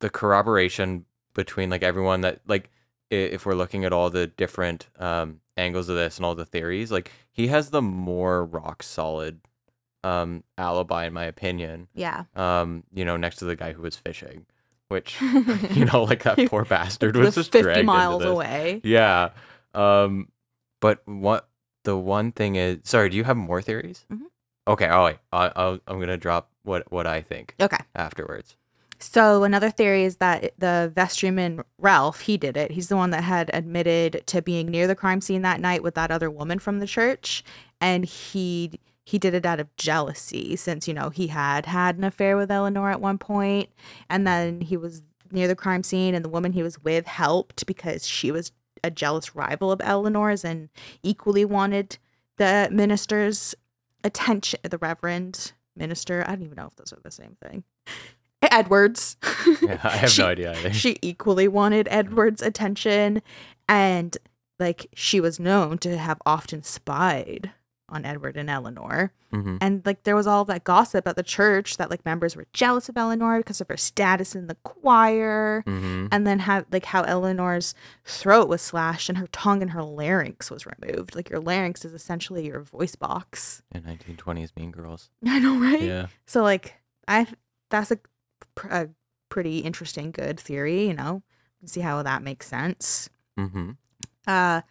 the 0.00 0.10
corroboration 0.10 1.04
between 1.34 1.70
like 1.70 1.82
everyone 1.82 2.22
that 2.22 2.40
like 2.46 2.70
if 3.10 3.46
we're 3.46 3.54
looking 3.54 3.84
at 3.84 3.92
all 3.92 4.10
the 4.10 4.26
different 4.26 4.88
um 4.98 5.40
angles 5.56 5.88
of 5.88 5.96
this 5.96 6.16
and 6.16 6.26
all 6.26 6.34
the 6.34 6.44
theories, 6.44 6.90
like 6.90 7.10
he 7.32 7.46
has 7.48 7.70
the 7.70 7.80
more 7.82 8.44
rock 8.44 8.82
solid 8.82 9.40
um 10.04 10.42
alibi 10.58 11.06
in 11.06 11.12
my 11.12 11.24
opinion. 11.24 11.88
Yeah. 11.94 12.24
Um, 12.34 12.84
you 12.92 13.04
know, 13.04 13.16
next 13.16 13.36
to 13.36 13.44
the 13.44 13.56
guy 13.56 13.72
who 13.72 13.82
was 13.82 13.96
fishing, 13.96 14.46
which 14.88 15.20
you 15.70 15.84
know, 15.84 16.04
like 16.04 16.22
that 16.24 16.38
poor 16.48 16.64
bastard 16.64 17.16
was 17.16 17.34
just 17.34 17.52
50 17.52 17.62
dragged 17.62 17.78
into 17.80 17.92
miles 17.92 18.24
away. 18.24 18.80
Yeah. 18.84 19.30
Um, 19.74 20.28
but 20.80 21.02
what 21.06 21.48
the 21.84 21.96
one 21.96 22.32
thing 22.32 22.56
is, 22.56 22.78
sorry, 22.84 23.08
do 23.10 23.16
you 23.16 23.24
have 23.24 23.36
more 23.36 23.62
theories? 23.62 24.04
Mhm. 24.12 24.22
Okay. 24.68 24.86
All 24.88 25.02
right. 25.04 25.18
I, 25.32 25.52
I'll, 25.54 25.78
I'm 25.86 26.00
gonna 26.00 26.16
drop 26.16 26.50
what 26.62 26.90
what 26.90 27.06
I 27.06 27.20
think 27.22 27.54
Okay. 27.60 27.78
afterwards. 27.94 28.56
So 28.98 29.44
another 29.44 29.70
theory 29.70 30.04
is 30.04 30.16
that 30.16 30.52
the 30.58 30.90
vestryman 30.96 31.62
Ralph, 31.78 32.20
he 32.20 32.38
did 32.38 32.56
it. 32.56 32.70
He's 32.70 32.88
the 32.88 32.96
one 32.96 33.10
that 33.10 33.22
had 33.22 33.50
admitted 33.52 34.22
to 34.26 34.40
being 34.40 34.68
near 34.68 34.86
the 34.86 34.94
crime 34.94 35.20
scene 35.20 35.42
that 35.42 35.60
night 35.60 35.82
with 35.82 35.94
that 35.96 36.10
other 36.10 36.30
woman 36.30 36.58
from 36.58 36.78
the 36.78 36.86
church, 36.86 37.44
and 37.80 38.06
he 38.06 38.80
he 39.06 39.18
did 39.18 39.34
it 39.34 39.46
out 39.46 39.60
of 39.60 39.74
jealousy 39.76 40.56
since 40.56 40.86
you 40.88 40.92
know 40.92 41.08
he 41.10 41.28
had 41.28 41.64
had 41.64 41.96
an 41.96 42.04
affair 42.04 42.36
with 42.36 42.50
Eleanor 42.50 42.90
at 42.90 43.00
one 43.00 43.18
point, 43.18 43.70
and 44.10 44.26
then 44.26 44.60
he 44.60 44.76
was 44.76 45.02
near 45.30 45.46
the 45.48 45.54
crime 45.56 45.82
scene, 45.82 46.14
and 46.14 46.24
the 46.24 46.28
woman 46.28 46.52
he 46.52 46.62
was 46.62 46.82
with 46.82 47.06
helped 47.06 47.64
because 47.66 48.06
she 48.06 48.30
was 48.32 48.50
a 48.84 48.90
jealous 48.90 49.34
rival 49.34 49.72
of 49.72 49.80
Eleanor's 49.82 50.44
and 50.44 50.68
equally 51.02 51.44
wanted 51.44 51.98
the 52.36 52.68
minister's 52.70 53.54
attention. 54.04 54.58
The 54.62 54.78
Reverend 54.78 55.52
minister, 55.76 56.22
I 56.26 56.32
don't 56.34 56.42
even 56.42 56.56
know 56.56 56.66
if 56.66 56.76
those 56.76 56.92
are 56.92 57.00
the 57.02 57.10
same 57.10 57.36
thing. 57.42 57.64
Edwards. 58.42 59.16
Yeah, 59.62 59.78
I 59.82 59.88
have 59.96 60.10
She- 60.12 60.22
no 60.22 60.28
idea 60.28 60.52
either. 60.52 60.72
She 60.72 60.96
equally 61.00 61.48
wanted 61.48 61.86
Edward's 61.90 62.42
attention, 62.42 63.22
and 63.68 64.16
like 64.58 64.86
she 64.94 65.20
was 65.20 65.38
known 65.38 65.78
to 65.78 65.96
have 65.98 66.20
often 66.26 66.62
spied 66.62 67.52
on 67.88 68.04
Edward 68.04 68.36
and 68.36 68.50
Eleanor. 68.50 69.12
Mhm. 69.32 69.58
And 69.60 69.82
like 69.86 70.02
there 70.02 70.16
was 70.16 70.26
all 70.26 70.44
that 70.46 70.64
gossip 70.64 71.06
at 71.06 71.14
the 71.16 71.22
church 71.22 71.76
that 71.76 71.88
like 71.90 72.04
members 72.04 72.34
were 72.34 72.46
jealous 72.52 72.88
of 72.88 72.96
Eleanor 72.96 73.38
because 73.38 73.60
of 73.60 73.68
her 73.68 73.76
status 73.76 74.34
in 74.34 74.48
the 74.48 74.56
choir. 74.64 75.62
Mhm. 75.66 76.08
And 76.10 76.26
then 76.26 76.40
how 76.40 76.64
like 76.72 76.86
how 76.86 77.02
Eleanor's 77.02 77.74
throat 78.04 78.48
was 78.48 78.62
slashed 78.62 79.08
and 79.08 79.18
her 79.18 79.28
tongue 79.28 79.62
and 79.62 79.70
her 79.70 79.82
larynx 79.82 80.50
was 80.50 80.66
removed. 80.66 81.14
Like 81.14 81.30
your 81.30 81.40
larynx 81.40 81.84
is 81.84 81.92
essentially 81.92 82.46
your 82.46 82.60
voice 82.60 82.96
box. 82.96 83.62
In 83.72 83.82
1920s 83.82 84.50
Mean 84.56 84.70
Girls. 84.72 85.10
I 85.26 85.38
know, 85.38 85.58
right? 85.60 85.82
Yeah. 85.82 86.06
So 86.26 86.42
like 86.42 86.74
I 87.06 87.26
that's 87.70 87.90
a, 87.90 87.98
pr- 88.54 88.68
a 88.68 88.88
pretty 89.28 89.58
interesting 89.60 90.10
good 90.10 90.38
theory, 90.40 90.86
you 90.88 90.94
know. 90.94 91.22
See 91.64 91.80
how 91.80 92.02
that 92.02 92.22
makes 92.22 92.46
sense. 92.48 93.08
Mm-hmm. 93.38 93.70
Uh 94.26 94.62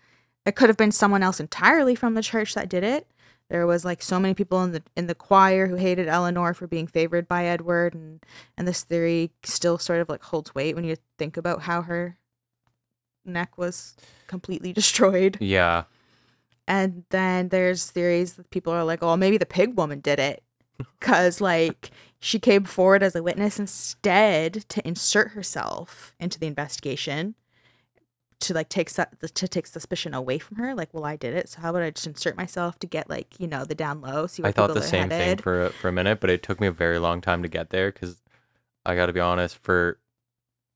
it 0.45 0.55
could 0.55 0.69
have 0.69 0.77
been 0.77 0.91
someone 0.91 1.23
else 1.23 1.39
entirely 1.39 1.95
from 1.95 2.13
the 2.13 2.23
church 2.23 2.53
that 2.53 2.69
did 2.69 2.83
it. 2.83 3.07
There 3.49 3.67
was 3.67 3.85
like 3.85 4.01
so 4.01 4.19
many 4.19 4.33
people 4.33 4.63
in 4.63 4.71
the 4.71 4.83
in 4.95 5.07
the 5.07 5.15
choir 5.15 5.67
who 5.67 5.75
hated 5.75 6.07
Eleanor 6.07 6.53
for 6.53 6.65
being 6.65 6.87
favored 6.87 7.27
by 7.27 7.45
Edward 7.45 7.93
and 7.93 8.23
and 8.57 8.67
this 8.67 8.83
theory 8.83 9.31
still 9.43 9.77
sort 9.77 10.01
of 10.01 10.09
like 10.09 10.23
holds 10.23 10.55
weight 10.55 10.75
when 10.75 10.83
you 10.83 10.95
think 11.19 11.37
about 11.37 11.61
how 11.63 11.83
her 11.83 12.17
neck 13.23 13.57
was 13.57 13.95
completely 14.27 14.73
destroyed. 14.81 15.37
Yeah. 15.39 15.83
And 16.67 17.03
then 17.09 17.49
there's 17.49 17.91
theories 17.91 18.33
that 18.33 18.49
people 18.49 18.73
are 18.73 18.83
like, 18.83 19.03
oh, 19.03 19.15
maybe 19.15 19.37
the 19.37 19.45
pig 19.45 19.77
woman 19.77 19.99
did 19.99 20.19
it. 20.19 20.41
Because, 20.99 21.39
like, 21.39 21.91
she 22.19 22.37
came 22.37 22.65
forward 22.65 23.01
as 23.01 23.15
a 23.15 23.23
witness 23.23 23.59
instead 23.59 24.67
to 24.67 24.85
insert 24.85 25.31
herself 25.31 26.13
into 26.19 26.37
the 26.37 26.47
investigation 26.47 27.35
to, 28.41 28.53
like, 28.53 28.69
take 28.69 28.89
su- 28.89 29.03
to 29.21 29.47
take 29.47 29.67
suspicion 29.67 30.13
away 30.13 30.39
from 30.39 30.57
her. 30.57 30.73
Like, 30.75 30.93
well, 30.93 31.05
I 31.05 31.15
did 31.15 31.33
it. 31.33 31.49
So 31.49 31.61
how 31.61 31.69
about 31.69 31.83
I 31.83 31.89
just 31.91 32.07
insert 32.07 32.35
myself 32.37 32.77
to 32.79 32.87
get, 32.87 33.09
like, 33.09 33.39
you 33.39 33.47
know, 33.47 33.65
the 33.65 33.75
down 33.75 34.01
low? 34.01 34.27
See 34.27 34.41
where 34.41 34.49
I 34.49 34.51
thought 34.51 34.73
the 34.73 34.81
same 34.81 35.09
thing 35.09 35.37
for 35.37 35.65
a- 35.65 35.69
for 35.69 35.87
a 35.87 35.91
minute, 35.91 36.19
but 36.19 36.29
it 36.29 36.43
took 36.43 36.59
me 36.59 36.67
a 36.67 36.71
very 36.71 36.99
long 36.99 37.21
time 37.21 37.41
to 37.43 37.49
get 37.49 37.69
there 37.69 37.91
because 37.91 38.21
I 38.85 38.95
got 38.95 39.07
to 39.07 39.13
be 39.13 39.19
honest 39.19 39.57
for 39.57 39.99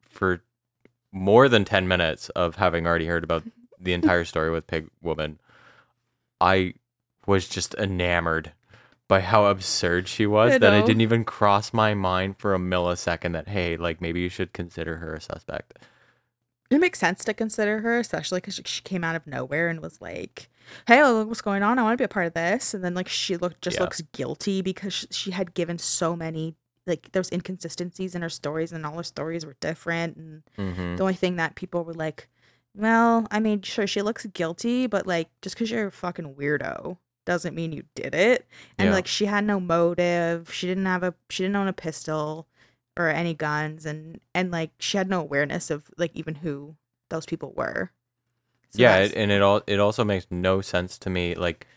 for 0.01 0.41
more 1.11 1.47
than 1.49 1.65
10 1.65 1.87
minutes 1.87 2.29
of 2.29 2.55
having 2.55 2.85
already 2.85 3.05
heard 3.05 3.23
about 3.23 3.43
the 3.79 3.93
entire 3.93 4.25
story 4.25 4.51
with 4.51 4.67
Pig 4.67 4.89
Woman, 5.01 5.39
I 6.41 6.73
was 7.25 7.47
just 7.47 7.73
enamored 7.75 8.51
by 9.07 9.21
how 9.21 9.45
absurd 9.45 10.07
she 10.07 10.25
was 10.27 10.53
I 10.53 10.57
that 10.59 10.73
it 10.73 10.85
didn't 10.85 11.01
even 11.01 11.25
cross 11.25 11.73
my 11.73 11.93
mind 11.93 12.37
for 12.37 12.53
a 12.53 12.59
millisecond 12.59 13.33
that 13.33 13.47
hey, 13.47 13.75
like 13.77 14.01
maybe 14.01 14.19
you 14.21 14.29
should 14.29 14.53
consider 14.53 14.97
her 14.97 15.15
a 15.15 15.21
suspect. 15.21 15.79
It 16.69 16.79
makes 16.79 16.99
sense 16.99 17.23
to 17.25 17.33
consider 17.33 17.79
her, 17.79 17.99
especially 17.99 18.37
because 18.37 18.55
she, 18.55 18.63
she 18.65 18.81
came 18.81 19.03
out 19.03 19.15
of 19.15 19.25
nowhere 19.25 19.69
and 19.69 19.81
was 19.81 19.99
like, 20.01 20.49
"Hey, 20.87 21.03
look 21.03 21.27
what's 21.27 21.41
going 21.41 21.63
on? 21.63 21.79
I 21.79 21.83
want 21.83 21.93
to 21.93 22.01
be 22.01 22.05
a 22.05 22.07
part 22.09 22.27
of 22.27 22.33
this." 22.33 22.73
And 22.73 22.83
then 22.83 22.93
like 22.93 23.07
she 23.07 23.37
looked 23.37 23.61
just 23.61 23.77
Yeah. 23.77 23.83
looks 23.83 24.01
guilty 24.13 24.61
because 24.61 24.93
sh- 24.93 25.05
she 25.11 25.31
had 25.31 25.53
given 25.55 25.77
so 25.79 26.15
many 26.15 26.55
like 26.85 27.11
there 27.11 27.19
was 27.19 27.31
inconsistencies 27.31 28.15
in 28.15 28.21
her 28.21 28.29
stories, 28.29 28.71
and 28.71 28.85
all 28.85 28.97
her 28.97 29.03
stories 29.03 29.45
were 29.45 29.55
different. 29.59 30.15
And 30.17 30.43
Mm-hmm. 30.57 30.95
the 30.97 31.01
only 31.03 31.13
thing 31.15 31.35
that 31.37 31.55
people 31.55 31.83
were 31.83 31.93
like, 31.93 32.27
"Well, 32.75 33.27
I 33.31 33.39
mean, 33.39 33.61
sure, 33.63 33.87
she 33.87 34.01
looks 34.03 34.25
guilty, 34.27 34.85
but 34.87 35.07
like 35.07 35.29
just 35.41 35.55
because 35.55 35.71
you're 35.71 35.87
a 35.87 35.91
fucking 35.91 36.35
weirdo." 36.35 36.97
doesn't 37.25 37.53
mean 37.53 37.71
you 37.71 37.83
did 37.93 38.15
it 38.15 38.47
and 38.79 38.87
Yeah. 38.89 38.93
like 38.95 39.05
she 39.05 39.25
had 39.25 39.43
no 39.43 39.59
motive 39.59 40.51
she 40.51 40.65
didn't 40.65 40.87
have 40.87 41.03
a 41.03 41.13
she 41.29 41.43
didn't 41.43 41.57
own 41.57 41.67
a 41.67 41.73
pistol 41.73 42.47
or 42.99 43.09
any 43.09 43.33
guns 43.33 43.85
and 43.85 44.19
and 44.35 44.51
like 44.51 44.71
she 44.79 44.97
had 44.97 45.09
no 45.09 45.21
awareness 45.21 45.71
of 45.71 45.89
like 45.97 46.11
even 46.15 46.35
who 46.35 46.75
those 47.09 47.25
people 47.25 47.53
were 47.55 47.91
So 48.71 48.81
yeah, 48.81 48.97
it, 48.97 49.13
and 49.15 49.31
it 49.31 49.41
all 49.41 49.61
it 49.67 49.79
also 49.79 50.03
makes 50.03 50.27
no 50.29 50.61
sense 50.61 50.97
to 50.99 51.09
me. 51.09 51.35
Like, 51.35 51.67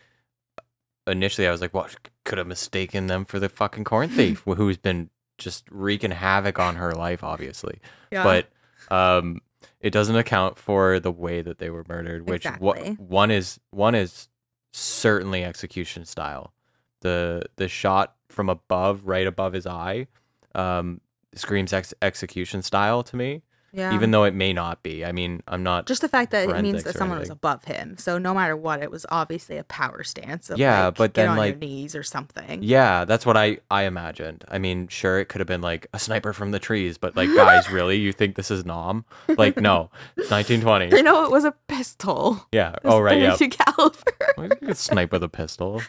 initially 1.07 1.47
I 1.47 1.51
was 1.51 1.61
like, 1.61 1.73
well, 1.73 1.87
could 2.25 2.37
have 2.37 2.47
mistaken 2.47 3.07
them 3.07 3.25
for 3.25 3.39
the 3.39 3.49
fucking 3.49 3.83
corn 3.83 4.09
thief 4.17 4.43
who's 4.45 4.77
been 4.77 5.09
just 5.37 5.65
wreaking 5.71 6.11
havoc 6.11 6.59
on 6.59 6.75
her 6.75 6.93
life, 6.93 7.23
obviously. 7.23 7.79
Yeah. 8.11 8.23
But 8.23 8.49
um, 8.89 9.41
it 9.79 9.91
doesn't 9.91 10.15
account 10.15 10.57
for 10.57 10.99
the 10.99 11.11
way 11.11 11.41
that 11.41 11.57
they 11.59 11.69
were 11.69 11.85
murdered, 11.87 12.27
which 12.27 12.45
Exactly. 12.45 12.97
one 12.99 13.31
is 13.31 13.59
one 13.71 13.95
is 13.95 14.29
certainly 14.73 15.43
execution 15.43 16.05
style. 16.05 16.53
The 17.01 17.43
the 17.57 17.67
shot 17.67 18.15
from 18.29 18.49
above, 18.49 19.05
right 19.05 19.27
above 19.27 19.53
his 19.53 19.67
eye, 19.67 20.07
um, 20.55 21.01
screams 21.35 21.73
ex- 21.73 21.93
execution 22.01 22.61
style 22.61 23.03
to 23.03 23.15
me. 23.15 23.43
Yeah. 23.73 23.93
Even 23.95 24.11
though 24.11 24.23
it 24.23 24.33
may 24.35 24.53
not 24.53 24.83
be. 24.83 25.03
I 25.03 25.11
mean, 25.11 25.41
I'm 25.47 25.63
not. 25.63 25.87
just 25.87 26.01
the 26.01 26.07
fact 26.07 26.31
that 26.31 26.47
it 26.47 26.61
means 26.61 26.83
that 26.83 26.95
someone 26.95 27.19
was 27.19 27.29
above 27.31 27.63
him. 27.65 27.97
So 27.97 28.17
no 28.17 28.33
matter 28.33 28.55
what, 28.55 28.81
it 28.83 28.91
was 28.91 29.05
obviously 29.09 29.57
a 29.57 29.63
power 29.63 30.03
stance. 30.03 30.49
Of 30.49 30.59
Yeah, 30.59 30.85
like, 30.85 30.95
but 30.95 31.13
then, 31.15 31.29
on 31.29 31.37
like- 31.37 31.53
your 31.53 31.59
knees 31.59 31.95
or 31.95 32.03
something. 32.03 32.61
Yeah, 32.61 33.03
that's 33.05 33.25
what 33.25 33.35
I 33.35 33.57
I 33.71 33.83
imagined. 33.83 34.45
I 34.47 34.59
mean, 34.59 34.87
sure, 34.87 35.19
it 35.19 35.25
could 35.25 35.39
have 35.39 35.47
been 35.47 35.61
like 35.61 35.87
a 35.93 35.99
sniper 35.99 36.33
from 36.33 36.51
the 36.51 36.59
trees, 36.59 36.97
but 36.97 37.15
like, 37.15 37.29
guys, 37.35 37.69
really, 37.71 37.97
you 37.97 38.13
think 38.13 38.35
this 38.35 38.51
is 38.51 38.63
Nom? 38.63 39.05
Like, 39.27 39.57
no, 39.59 39.89
it's 40.17 40.29
1920. 40.31 40.89
They 40.89 41.01
know 41.09 41.25
it 41.25 41.31
was 41.31 41.43
a 41.43 41.53
pistol. 41.67 42.45
Yeah. 42.51 42.75
Oh 42.85 42.99
right. 42.99 43.19
Yeah. 43.21 43.35
32 43.35 43.57
caliber. 43.57 43.95
Well, 44.37 44.47
You 44.47 44.55
can 44.55 44.73
snipe 44.75 45.11
with 45.11 45.21
a 45.23 45.29
pistol. 45.29 45.81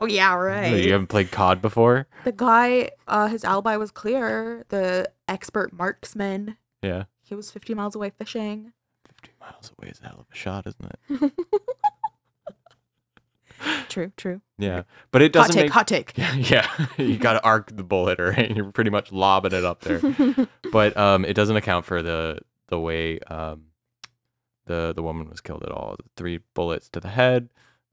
oh 0.00 0.06
yeah, 0.06 0.34
right. 0.34 0.82
You 0.82 0.92
haven't 0.92 1.06
played 1.06 1.30
COD 1.30 1.62
before? 1.62 2.08
The 2.24 2.32
guy, 2.32 2.90
uh, 3.06 3.28
his 3.28 3.44
alibi 3.44 3.76
was 3.76 3.90
clear. 3.92 4.64
The 4.70 5.08
expert 5.28 5.72
marksman, 5.72 6.56
Yeah. 6.82 7.04
He 7.32 7.36
was 7.36 7.50
50 7.50 7.72
miles 7.74 7.94
away 7.94 8.10
fishing. 8.10 8.72
50 9.08 9.30
miles 9.40 9.72
away 9.78 9.88
is 9.90 10.00
a 10.00 10.08
hell 10.08 10.18
of 10.20 10.26
a 10.30 10.34
shot, 10.36 10.66
isn't 10.66 10.92
it? 11.10 11.32
True, 13.88 14.10
true. 14.16 14.40
Yeah. 14.58 14.82
But 15.12 15.22
it 15.22 15.32
doesn't 15.32 15.54
Hot 15.70 15.86
take, 15.86 16.14
make. 16.16 16.16
hot 16.16 16.18
take. 16.18 16.40
Yeah, 16.50 16.66
yeah. 16.74 16.86
you 17.04 17.16
got 17.16 17.34
to 17.34 17.44
arc 17.44 17.74
the 17.76 17.84
bullet, 17.84 18.18
or 18.18 18.32
you're 18.32 18.72
pretty 18.72 18.90
much 18.90 19.12
lobbing 19.12 19.52
it 19.52 19.64
up 19.64 19.82
there. 19.82 20.00
but 20.72 20.96
um, 20.96 21.24
it 21.24 21.34
doesn't 21.34 21.54
account 21.56 21.84
for 21.84 22.02
the 22.02 22.40
the 22.68 22.80
way 22.80 23.20
um, 23.20 23.66
the 24.66 24.92
the 24.94 25.02
woman 25.02 25.28
was 25.28 25.40
killed 25.40 25.62
at 25.62 25.70
all. 25.70 25.96
Three 26.16 26.40
bullets 26.54 26.88
to 26.90 27.00
the 27.00 27.08
head, 27.10 27.50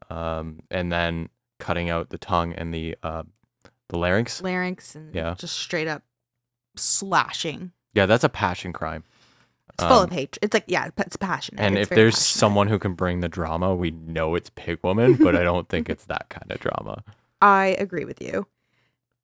um, 0.09 0.61
and 0.71 0.91
then 0.91 1.29
cutting 1.59 1.89
out 1.89 2.09
the 2.09 2.17
tongue 2.17 2.53
and 2.53 2.73
the 2.73 2.95
uh, 3.03 3.23
the 3.89 3.97
larynx. 3.99 4.41
Larynx 4.41 4.95
and 4.95 5.13
Yeah. 5.13 5.35
just 5.37 5.55
straight 5.55 5.87
up 5.87 6.01
slashing. 6.77 7.73
Yeah, 7.93 8.07
that's 8.07 8.23
a 8.23 8.29
passion 8.29 8.73
crime. 8.73 9.03
It's 9.79 9.85
full 9.85 9.99
Um, 9.99 10.03
of 10.03 10.11
hatred. 10.11 10.39
It's 10.43 10.53
like, 10.53 10.65
yeah, 10.67 10.89
it's 10.97 11.15
passionate. 11.17 11.61
And 11.61 11.75
It's 11.75 11.83
if 11.83 11.89
there's 11.93 12.15
passionate. 12.15 12.23
someone 12.23 12.67
who 12.67 12.79
can 12.79 12.93
bring 12.95 13.21
the 13.21 13.29
drama, 13.29 13.75
we 13.75 13.91
know 13.91 14.35
it's 14.35 14.49
Pig 14.51 14.79
Woman, 14.83 15.15
but 15.15 15.35
I 15.35 15.43
don't 15.43 15.69
think 15.69 15.89
it's 15.89 16.05
that 16.05 16.29
kind 16.29 16.51
of 16.51 16.59
drama. 16.59 17.03
I 17.41 17.67
agree 17.79 18.05
with 18.05 18.21
you. 18.21 18.47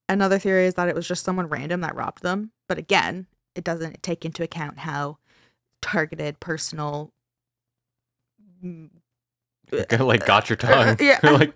Another 0.10 0.40
theory 0.40 0.66
is 0.68 0.76
that 0.76 0.90
it 0.90 0.96
was 0.96 1.08
just 1.08 1.24
someone 1.24 1.48
random 1.48 1.82
that 1.82 1.96
robbed 1.96 2.24
them. 2.24 2.52
But 2.70 2.78
again, 2.78 3.28
it 3.56 3.64
doesn't 3.64 4.04
take 4.04 4.26
into 4.26 4.44
account 4.44 4.80
how 4.80 5.18
targeted, 5.82 6.40
personal. 6.40 7.12
mm, 8.64 8.90
like 10.00 10.26
got 10.26 10.50
your 10.50 10.58
tongue. 10.58 10.98
Yeah. 11.00 11.20
Like 11.24 11.54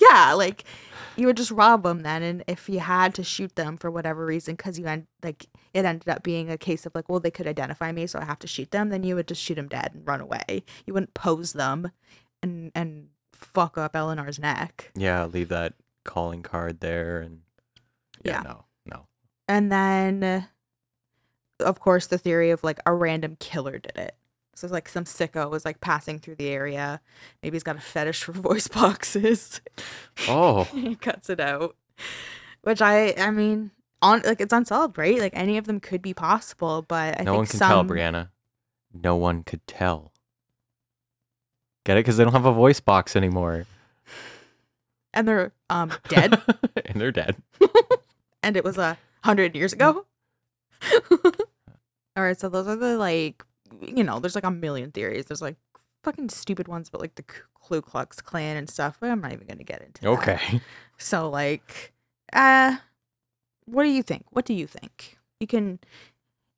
Yeah, 0.00 0.32
like 0.34 0.64
you 1.20 1.26
would 1.26 1.36
just 1.36 1.50
rob 1.50 1.82
them 1.84 2.00
then, 2.00 2.22
and 2.22 2.42
if 2.48 2.68
you 2.68 2.80
had 2.80 3.14
to 3.14 3.22
shoot 3.22 3.54
them 3.54 3.76
for 3.76 3.90
whatever 3.90 4.24
reason, 4.26 4.54
because 4.56 4.78
you 4.78 4.86
end 4.86 5.06
like 5.22 5.46
it 5.74 5.84
ended 5.84 6.08
up 6.08 6.22
being 6.22 6.50
a 6.50 6.56
case 6.58 6.86
of 6.86 6.94
like, 6.94 7.08
well, 7.08 7.20
they 7.20 7.30
could 7.30 7.46
identify 7.46 7.92
me, 7.92 8.06
so 8.06 8.18
I 8.18 8.24
have 8.24 8.38
to 8.40 8.46
shoot 8.46 8.70
them. 8.70 8.88
Then 8.88 9.02
you 9.04 9.14
would 9.14 9.28
just 9.28 9.42
shoot 9.42 9.54
them 9.56 9.68
dead 9.68 9.90
and 9.94 10.06
run 10.08 10.20
away. 10.20 10.64
You 10.86 10.94
wouldn't 10.94 11.14
pose 11.14 11.52
them, 11.52 11.92
and 12.42 12.72
and 12.74 13.08
fuck 13.32 13.78
up 13.78 13.94
Eleanor's 13.94 14.38
neck. 14.38 14.90
yeah, 14.96 15.24
leave 15.26 15.48
that 15.50 15.74
calling 16.04 16.42
card 16.42 16.80
there 16.80 17.20
and 17.20 17.40
yeah, 18.24 18.32
Yeah. 18.32 18.42
no, 18.42 18.64
no. 18.86 19.06
And 19.48 19.70
then, 19.70 20.46
of 21.60 21.80
course, 21.80 22.06
the 22.06 22.18
theory 22.18 22.50
of 22.50 22.64
like 22.64 22.80
a 22.86 22.92
random 22.94 23.36
killer 23.40 23.78
did 23.78 23.96
it. 23.96 24.14
So 24.60 24.68
like 24.68 24.88
some 24.88 25.04
sicko 25.04 25.50
was 25.50 25.64
like 25.64 25.80
passing 25.80 26.18
through 26.18 26.36
the 26.36 26.48
area. 26.48 27.00
Maybe 27.42 27.54
he's 27.56 27.62
got 27.62 27.76
a 27.76 27.80
fetish 27.80 28.22
for 28.22 28.32
voice 28.32 28.68
boxes. 28.68 29.60
Oh, 30.28 30.64
he 30.74 30.94
cuts 30.94 31.30
it 31.30 31.40
out. 31.40 31.76
Which 32.62 32.82
I, 32.82 33.14
I 33.16 33.30
mean, 33.30 33.70
on 34.02 34.20
like 34.22 34.40
it's 34.40 34.52
unsolved, 34.52 34.98
right? 34.98 35.18
Like 35.18 35.32
any 35.34 35.56
of 35.56 35.66
them 35.66 35.80
could 35.80 36.02
be 36.02 36.12
possible, 36.12 36.82
but 36.82 37.18
I 37.18 37.22
no 37.22 37.32
think 37.32 37.36
one 37.38 37.46
can 37.46 37.58
some, 37.58 37.88
tell, 37.88 37.96
Brianna. 37.96 38.28
No 38.92 39.16
one 39.16 39.44
could 39.44 39.66
tell. 39.66 40.12
Get 41.84 41.96
it? 41.96 42.00
Because 42.00 42.18
they 42.18 42.24
don't 42.24 42.34
have 42.34 42.44
a 42.44 42.52
voice 42.52 42.80
box 42.80 43.16
anymore. 43.16 43.66
and 45.14 45.26
they're 45.26 45.52
um 45.70 45.92
dead, 46.08 46.38
and 46.84 47.00
they're 47.00 47.12
dead. 47.12 47.36
and 48.42 48.56
it 48.56 48.64
was 48.64 48.76
a 48.76 48.98
hundred 49.24 49.56
years 49.56 49.72
ago. 49.72 50.04
All 52.16 52.24
right, 52.24 52.38
so 52.38 52.48
those 52.48 52.66
are 52.66 52.76
the 52.76 52.98
like, 52.98 53.44
you 53.80 54.04
know, 54.04 54.18
there's 54.18 54.34
like 54.34 54.44
a 54.44 54.50
million 54.50 54.90
theories. 54.90 55.26
There's 55.26 55.42
like 55.42 55.56
fucking 56.02 56.30
stupid 56.30 56.68
ones, 56.68 56.88
but 56.90 57.00
like 57.00 57.14
the 57.16 57.22
Ku 57.22 57.80
Klux 57.82 58.20
Klan 58.20 58.56
and 58.56 58.68
stuff. 58.68 58.98
But 59.00 59.10
I'm 59.10 59.20
not 59.20 59.32
even 59.32 59.46
gonna 59.46 59.64
get 59.64 59.82
into. 59.82 60.02
that. 60.02 60.08
Okay. 60.08 60.60
So 61.02 61.30
like, 61.30 61.94
uh, 62.34 62.76
what 63.64 63.84
do 63.84 63.88
you 63.88 64.02
think? 64.02 64.26
What 64.32 64.44
do 64.44 64.52
you 64.52 64.66
think? 64.66 65.18
You 65.40 65.46
can. 65.46 65.78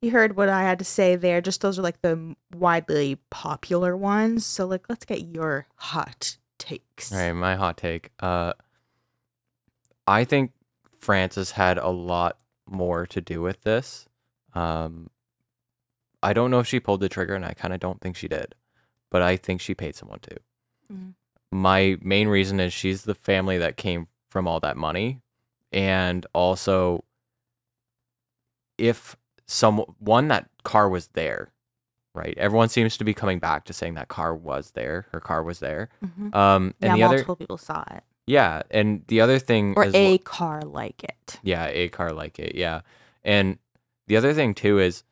You 0.00 0.10
heard 0.10 0.34
what 0.36 0.48
I 0.48 0.62
had 0.62 0.80
to 0.80 0.84
say 0.84 1.14
there. 1.14 1.40
Just 1.40 1.60
those 1.60 1.78
are 1.78 1.82
like 1.82 2.02
the 2.02 2.34
widely 2.52 3.20
popular 3.30 3.96
ones. 3.96 4.44
So 4.44 4.66
like, 4.66 4.88
let's 4.88 5.04
get 5.04 5.20
your 5.32 5.68
hot 5.76 6.38
takes. 6.58 7.12
All 7.12 7.18
right, 7.18 7.32
my 7.32 7.54
hot 7.54 7.76
take. 7.76 8.10
Uh, 8.18 8.54
I 10.08 10.24
think 10.24 10.50
Frances 10.98 11.52
had 11.52 11.78
a 11.78 11.90
lot 11.90 12.38
more 12.68 13.06
to 13.06 13.20
do 13.20 13.40
with 13.42 13.60
this. 13.62 14.08
Um, 14.54 15.08
I 16.22 16.32
don't 16.32 16.50
know 16.50 16.60
if 16.60 16.66
she 16.66 16.80
pulled 16.80 17.00
the 17.00 17.08
trigger, 17.08 17.34
and 17.34 17.44
I 17.44 17.52
kind 17.54 17.74
of 17.74 17.80
don't 17.80 18.00
think 18.00 18.16
she 18.16 18.28
did, 18.28 18.54
but 19.10 19.22
I 19.22 19.36
think 19.36 19.60
she 19.60 19.74
paid 19.74 19.94
someone 19.94 20.20
to. 20.20 20.36
Mhm. 20.92 21.14
My 21.50 21.96
main 22.00 22.28
reason 22.28 22.60
is 22.60 22.72
she's 22.72 23.02
the 23.02 23.14
family 23.14 23.58
that 23.58 23.76
came 23.76 24.08
from 24.30 24.46
all 24.48 24.60
that 24.60 24.76
money, 24.76 25.20
and 25.72 26.24
also 26.32 27.04
if 28.78 29.16
some 29.46 29.78
one 29.98 30.28
that 30.28 30.48
car 30.64 30.88
was 30.88 31.08
there, 31.08 31.52
right? 32.14 32.36
Everyone 32.38 32.68
seems 32.68 32.96
to 32.96 33.04
be 33.04 33.14
coming 33.14 33.38
back 33.38 33.64
to 33.66 33.72
saying 33.72 33.94
that 33.94 34.08
car 34.08 34.34
was 34.34 34.70
there. 34.72 35.06
Her 35.12 35.20
car 35.20 35.42
was 35.42 35.58
there. 35.60 35.88
Mhm. 36.04 36.34
Um, 36.34 36.74
and 36.80 36.90
Yeah, 36.90 36.94
the 36.96 37.02
other 37.04 37.14
multiple 37.16 37.36
people 37.36 37.58
saw 37.58 37.84
it, 37.90 38.02
yeah, 38.26 38.62
and 38.70 39.04
the 39.08 39.20
other 39.20 39.38
thing 39.38 39.74
or 39.76 39.84
a 39.84 39.90
well- 39.90 40.18
car 40.18 40.62
like 40.62 41.04
it. 41.04 41.38
yeah, 41.42 41.66
a 41.68 41.88
car 41.88 42.12
like 42.12 42.38
it, 42.38 42.54
yeah. 42.54 42.80
And 43.24 43.58
the 44.06 44.16
other 44.16 44.32
thing 44.34 44.54
too 44.54 44.78
is 44.78 45.04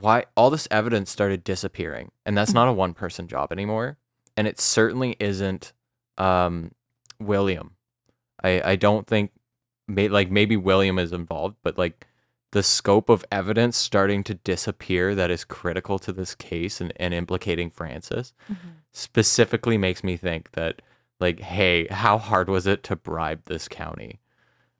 why 0.00 0.24
all 0.36 0.50
this 0.50 0.68
evidence 0.70 1.10
started 1.10 1.44
disappearing, 1.44 2.10
and 2.26 2.36
that's 2.36 2.54
not 2.54 2.68
a 2.68 2.72
one 2.84 2.94
person 2.94 3.28
job 3.28 3.52
anymore, 3.52 3.98
and 4.36 4.46
it 4.46 4.60
certainly 4.60 5.16
isn't 5.20 5.72
um 6.18 6.72
William. 7.18 7.72
I 8.42 8.62
I 8.72 8.76
don't 8.76 9.06
think 9.06 9.32
may, 9.88 10.08
like 10.08 10.30
maybe 10.30 10.56
William 10.56 10.98
is 10.98 11.12
involved, 11.12 11.56
but 11.62 11.78
like 11.78 12.06
the 12.52 12.62
scope 12.62 13.08
of 13.08 13.24
evidence 13.30 13.76
starting 13.76 14.24
to 14.24 14.34
disappear 14.34 15.14
that 15.14 15.30
is 15.30 15.44
critical 15.44 15.98
to 16.00 16.12
this 16.12 16.34
case 16.34 16.80
and, 16.80 16.92
and 16.96 17.14
implicating 17.14 17.70
Frances 17.70 18.32
specifically 18.92 19.78
makes 19.78 20.02
me 20.02 20.16
think 20.16 20.50
that 20.52 20.82
like 21.20 21.40
hey 21.40 21.86
how 21.90 22.18
hard 22.18 22.48
was 22.48 22.66
it 22.66 22.82
to 22.82 22.96
bribe 22.96 23.40
this 23.46 23.68
county 23.68 24.19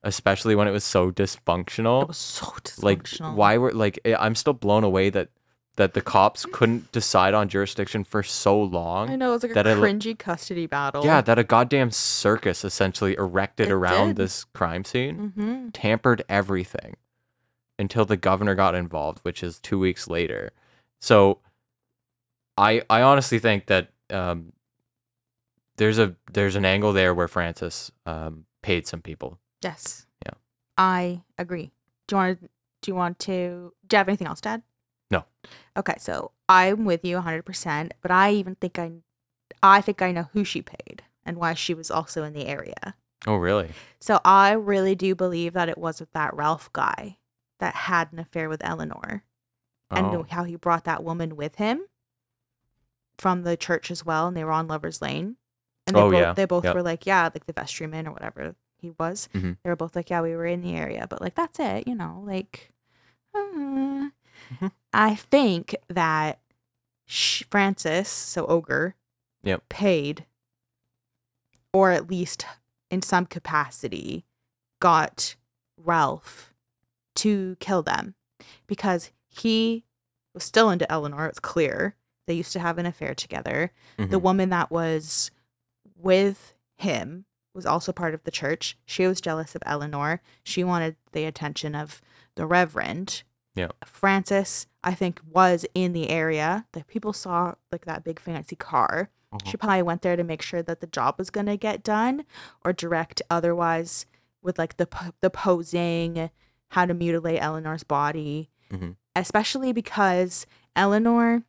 especially 0.02 0.54
when 0.54 0.66
it 0.68 0.70
was 0.72 0.84
so 0.84 1.08
It 1.08 1.16
dysfunctional 1.16 2.08
was 2.08 2.16
so 2.16 2.46
like 2.80 3.02
dysfunctional. 3.04 3.34
why 3.34 3.58
were 3.58 3.72
like 3.72 3.98
eh, 4.04 4.16
i'm 4.18 4.34
still 4.34 4.52
blown 4.54 4.82
away 4.84 5.10
that 5.10 5.28
that 5.76 5.94
the 5.94 6.00
cops 6.00 6.44
couldn't 6.46 6.90
decide 6.92 7.32
on 7.32 7.48
jurisdiction 7.48 8.04
for 8.04 8.22
so 8.22 8.60
long. 8.60 9.08
I 9.08 9.16
know 9.16 9.30
it 9.30 9.34
was 9.34 9.42
like 9.44 9.52
a 9.52 9.54
that 9.54 9.66
it 9.66 9.76
lo- 9.76 9.82
cringy 9.82 10.18
custody 10.18 10.66
battle. 10.66 11.04
yeah 11.04 11.20
that 11.22 11.38
a 11.38 11.44
goddamn 11.44 11.90
circus 11.90 12.64
essentially 12.64 13.14
erected 13.14 13.68
It 13.68 13.72
around 13.72 14.08
did. 14.08 14.16
this 14.16 14.44
crime 14.52 14.84
scene 14.84 15.32
Mm-hmm. 15.38 15.68
tampered 15.70 16.22
everything 16.28 16.96
until 17.78 18.04
the 18.04 18.16
governor 18.18 18.54
got 18.54 18.74
involved, 18.74 19.20
which 19.20 19.42
is 19.42 19.58
two 19.58 19.78
weeks 19.78 20.06
later. 20.06 20.50
So 21.00 21.38
I 22.58 22.82
I 22.90 23.00
honestly 23.00 23.38
think 23.38 23.66
that 23.66 23.88
um, 24.10 24.52
there's 25.76 25.98
a 25.98 26.14
there's 26.32 26.56
an 26.56 26.64
angle 26.66 26.92
there 26.92 27.14
where 27.14 27.28
Frances 27.28 27.90
um, 28.04 28.44
paid 28.60 28.86
some 28.86 29.00
people. 29.00 29.38
Yes. 29.62 30.06
Yeah. 30.24 30.34
I 30.78 31.22
agree. 31.38 31.70
Do 32.06 32.16
you 32.16 32.16
want 32.16 32.38
to? 32.40 32.48
Do 32.82 32.90
you 32.90 32.94
want 32.94 33.18
to? 33.20 33.72
Do 33.86 33.94
you 33.94 33.98
have 33.98 34.08
anything 34.08 34.26
else, 34.26 34.40
Dad? 34.40 34.62
No. 35.10 35.24
Okay, 35.76 35.94
so 35.98 36.30
I'm 36.48 36.84
with 36.84 37.04
you 37.04 37.16
100, 37.16 37.44
percent 37.44 37.94
but 38.02 38.10
I 38.10 38.32
even 38.32 38.54
think 38.54 38.78
I, 38.78 38.92
I 39.62 39.80
think 39.80 40.00
I 40.02 40.12
know 40.12 40.28
who 40.32 40.44
she 40.44 40.62
paid 40.62 41.02
and 41.24 41.36
why 41.36 41.54
she 41.54 41.74
was 41.74 41.90
also 41.90 42.22
in 42.24 42.32
the 42.32 42.46
area. 42.46 42.94
Oh 43.26 43.36
really? 43.36 43.70
So 44.00 44.20
I 44.24 44.52
really 44.52 44.94
do 44.94 45.14
believe 45.14 45.52
that 45.52 45.68
it 45.68 45.76
was 45.78 46.00
with 46.00 46.12
that 46.12 46.34
Ralph 46.34 46.72
guy 46.72 47.18
that 47.58 47.74
had 47.74 48.12
an 48.12 48.18
affair 48.18 48.48
with 48.48 48.64
Eleanor, 48.64 49.24
and 49.90 50.06
Oh. 50.06 50.26
how 50.30 50.44
he 50.44 50.56
brought 50.56 50.84
that 50.84 51.04
woman 51.04 51.36
with 51.36 51.56
him 51.56 51.82
from 53.18 53.42
the 53.42 53.56
church 53.56 53.90
as 53.90 54.04
well, 54.04 54.26
and 54.28 54.36
they 54.36 54.44
were 54.44 54.52
on 54.52 54.66
Lovers 54.68 55.02
Lane, 55.02 55.36
And 55.86 55.96
they 55.96 56.00
Oh, 56.00 56.10
both 56.10 56.20
yeah. 56.20 56.32
they 56.34 56.44
both 56.44 56.64
Yep. 56.64 56.74
were 56.74 56.82
like, 56.82 57.04
yeah, 57.06 57.24
like 57.34 57.46
the 57.46 57.52
vestryman 57.52 58.06
or 58.06 58.12
whatever 58.12 58.54
he 58.80 58.90
was. 58.98 59.28
Mhm. 59.34 59.56
They 59.62 59.70
were 59.70 59.76
both 59.76 59.94
like, 59.96 60.10
yeah, 60.10 60.20
we 60.22 60.34
were 60.34 60.46
in 60.46 60.62
the 60.62 60.74
area, 60.74 61.06
but 61.08 61.20
like 61.20 61.34
that's 61.34 61.58
it, 61.60 61.86
you 61.88 61.94
know, 61.94 62.22
like. 62.26 62.72
uh. 63.34 63.38
Mhm. 63.40 64.72
I 64.92 65.14
think 65.14 65.76
that 65.88 66.40
Frances, 67.06 68.08
so 68.08 68.46
ogre, 68.46 68.94
Yep. 69.42 69.68
paid, 69.68 70.26
or 71.72 71.90
at 71.92 72.08
least 72.10 72.44
in 72.90 73.02
some 73.02 73.26
capacity, 73.26 74.24
got 74.80 75.36
Ralph 75.76 76.52
to 77.16 77.56
kill 77.60 77.82
them 77.82 78.14
because 78.66 79.10
he 79.28 79.84
was 80.34 80.42
still 80.44 80.70
into 80.70 80.90
Eleanor. 80.90 81.26
It's 81.26 81.38
clear 81.40 81.94
they 82.26 82.34
used 82.34 82.52
to 82.52 82.60
have 82.60 82.78
an 82.78 82.86
affair 82.86 83.14
together. 83.14 83.72
The 83.96 84.18
Mhm. 84.18 84.22
woman 84.22 84.50
that 84.50 84.70
was 84.70 85.30
with 85.96 86.54
him 86.76 87.26
was 87.60 87.66
also 87.66 87.92
part 87.92 88.14
of 88.14 88.24
the 88.24 88.30
church. 88.30 88.76
She 88.86 89.06
was 89.06 89.20
jealous 89.20 89.54
of 89.54 89.62
Eleanor. 89.66 90.22
She 90.42 90.64
wanted 90.64 90.96
the 91.12 91.24
attention 91.24 91.74
of 91.74 92.00
the 92.36 92.46
Reverend. 92.46 93.22
Yeah. 93.54 93.68
Frances, 93.84 94.66
I 94.82 94.94
think, 94.94 95.20
was 95.30 95.66
in 95.74 95.92
the 95.92 96.08
area. 96.08 96.66
The 96.72 96.84
people 96.84 97.12
saw 97.12 97.54
like 97.70 97.84
that 97.84 98.04
big 98.04 98.18
fancy 98.20 98.56
car. 98.56 99.10
Mhm. 99.34 99.46
She 99.50 99.56
probably 99.56 99.82
went 99.82 100.02
there 100.02 100.16
to 100.16 100.24
make 100.24 100.40
sure 100.42 100.62
that 100.62 100.80
the 100.80 100.86
job 100.86 101.16
was 101.18 101.30
going 101.30 101.46
to 101.46 101.56
get 101.56 101.82
done 101.82 102.24
or 102.64 102.72
direct 102.72 103.20
otherwise 103.28 104.06
with 104.42 104.58
like 104.58 104.76
the 104.78 104.86
po- 104.86 105.12
the 105.20 105.30
posing, 105.30 106.30
how 106.68 106.86
to 106.86 106.94
mutilate 106.94 107.42
Eleanor's 107.42 107.84
body. 107.84 108.50
Mhm. 108.70 108.96
Especially 109.14 109.72
because 109.72 110.46
Eleanor 110.76 111.42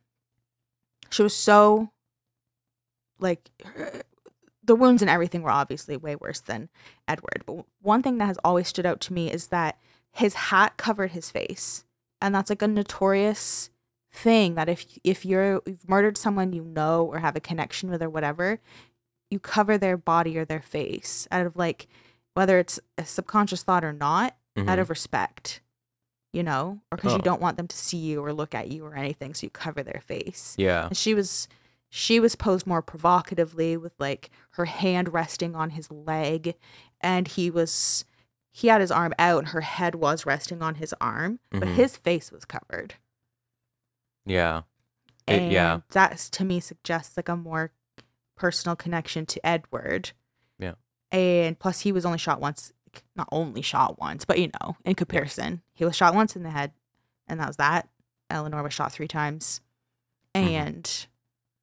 she 1.10 1.22
was 1.22 1.34
so 1.34 1.90
like 3.20 3.50
the 4.64 4.76
wounds 4.76 5.02
and 5.02 5.10
everything 5.10 5.42
were 5.42 5.50
obviously 5.50 5.96
way 5.96 6.14
worse 6.16 6.40
than 6.40 6.68
Edward. 7.08 7.42
But 7.46 7.64
one 7.80 8.02
thing 8.02 8.18
that 8.18 8.26
has 8.26 8.38
always 8.44 8.68
stood 8.68 8.86
out 8.86 9.00
to 9.02 9.12
me 9.12 9.30
is 9.30 9.48
that 9.48 9.78
his 10.12 10.34
hat 10.34 10.76
covered 10.76 11.10
his 11.12 11.30
face. 11.30 11.84
And 12.20 12.34
that's 12.34 12.50
like 12.50 12.62
a 12.62 12.68
notorious 12.68 13.70
thing 14.12 14.54
that 14.56 14.68
if 14.68 14.84
if 15.02 15.24
you're 15.24 15.62
you've 15.66 15.88
murdered 15.88 16.16
someone 16.18 16.52
you 16.52 16.62
know 16.62 17.06
or 17.06 17.18
have 17.18 17.34
a 17.34 17.40
connection 17.40 17.90
with 17.90 18.02
or 18.02 18.10
whatever, 18.10 18.60
you 19.30 19.38
cover 19.40 19.78
their 19.78 19.96
body 19.96 20.36
or 20.38 20.44
their 20.44 20.60
face 20.62 21.26
out 21.32 21.46
of 21.46 21.56
like 21.56 21.88
whether 22.34 22.58
it's 22.58 22.78
a 22.98 23.04
subconscious 23.04 23.62
thought 23.62 23.84
or 23.84 23.92
not, 23.92 24.36
out 24.56 24.66
Mhm. 24.66 24.80
of 24.80 24.90
respect. 24.90 25.60
You 26.32 26.42
know, 26.42 26.80
or 26.90 26.96
because 26.96 27.12
Oh. 27.12 27.16
you 27.16 27.22
don't 27.22 27.42
want 27.42 27.56
them 27.58 27.66
to 27.68 27.76
see 27.76 27.98
you 27.98 28.24
or 28.24 28.32
look 28.32 28.54
at 28.54 28.68
you 28.68 28.84
or 28.86 28.94
anything, 28.94 29.34
so 29.34 29.44
you 29.44 29.50
cover 29.50 29.82
their 29.82 30.00
face 30.06 30.54
Yeah. 30.56 30.86
and 30.86 30.96
she 30.96 31.12
was 31.14 31.46
she 31.94 32.18
was 32.18 32.36
posed 32.36 32.66
more 32.66 32.80
provocatively 32.80 33.76
with 33.76 33.92
like 33.98 34.30
her 34.52 34.64
hand 34.64 35.12
resting 35.12 35.54
on 35.54 35.70
his 35.70 35.90
leg 35.90 36.54
and 37.02 37.28
he 37.28 37.50
was 37.50 38.06
he 38.50 38.68
had 38.68 38.80
his 38.80 38.90
arm 38.90 39.12
out 39.18 39.40
and 39.40 39.48
her 39.48 39.60
head 39.60 39.94
was 39.94 40.24
resting 40.24 40.62
on 40.62 40.76
his 40.76 40.94
arm 41.02 41.38
but 41.50 41.64
Mhm. 41.68 41.74
his 41.74 41.96
face 41.98 42.32
was 42.32 42.46
covered 42.46 42.94
Yeah. 44.24 44.62
It- 45.26 45.40
and 45.42 45.52
yeah. 45.52 45.80
that 45.90 46.16
to 46.18 46.44
me 46.44 46.60
suggests 46.60 47.16
like 47.16 47.28
a 47.28 47.36
more 47.36 47.72
personal 48.36 48.74
connection 48.74 49.26
to 49.26 49.46
edward 49.46 50.12
Yeah. 50.58 50.74
and 51.10 51.58
plus 51.58 51.80
he 51.80 51.92
was 51.92 52.06
only 52.06 52.18
shot 52.18 52.40
once 52.40 52.72
not 53.14 53.28
only 53.30 53.60
shot 53.62 53.98
once 53.98 54.24
but 54.24 54.38
you 54.38 54.50
know 54.60 54.76
in 54.84 54.94
comparison 54.94 55.62
he 55.74 55.84
was 55.84 55.94
shot 55.94 56.14
once 56.14 56.36
in 56.36 56.42
the 56.42 56.50
head 56.50 56.72
and 57.26 57.38
that 57.38 57.48
was 57.48 57.56
that 57.58 57.88
eleanor 58.30 58.62
was 58.62 58.72
shot 58.72 58.92
three 58.92 59.08
times 59.08 59.60
Mhm. 60.34 60.40
and 60.48 61.06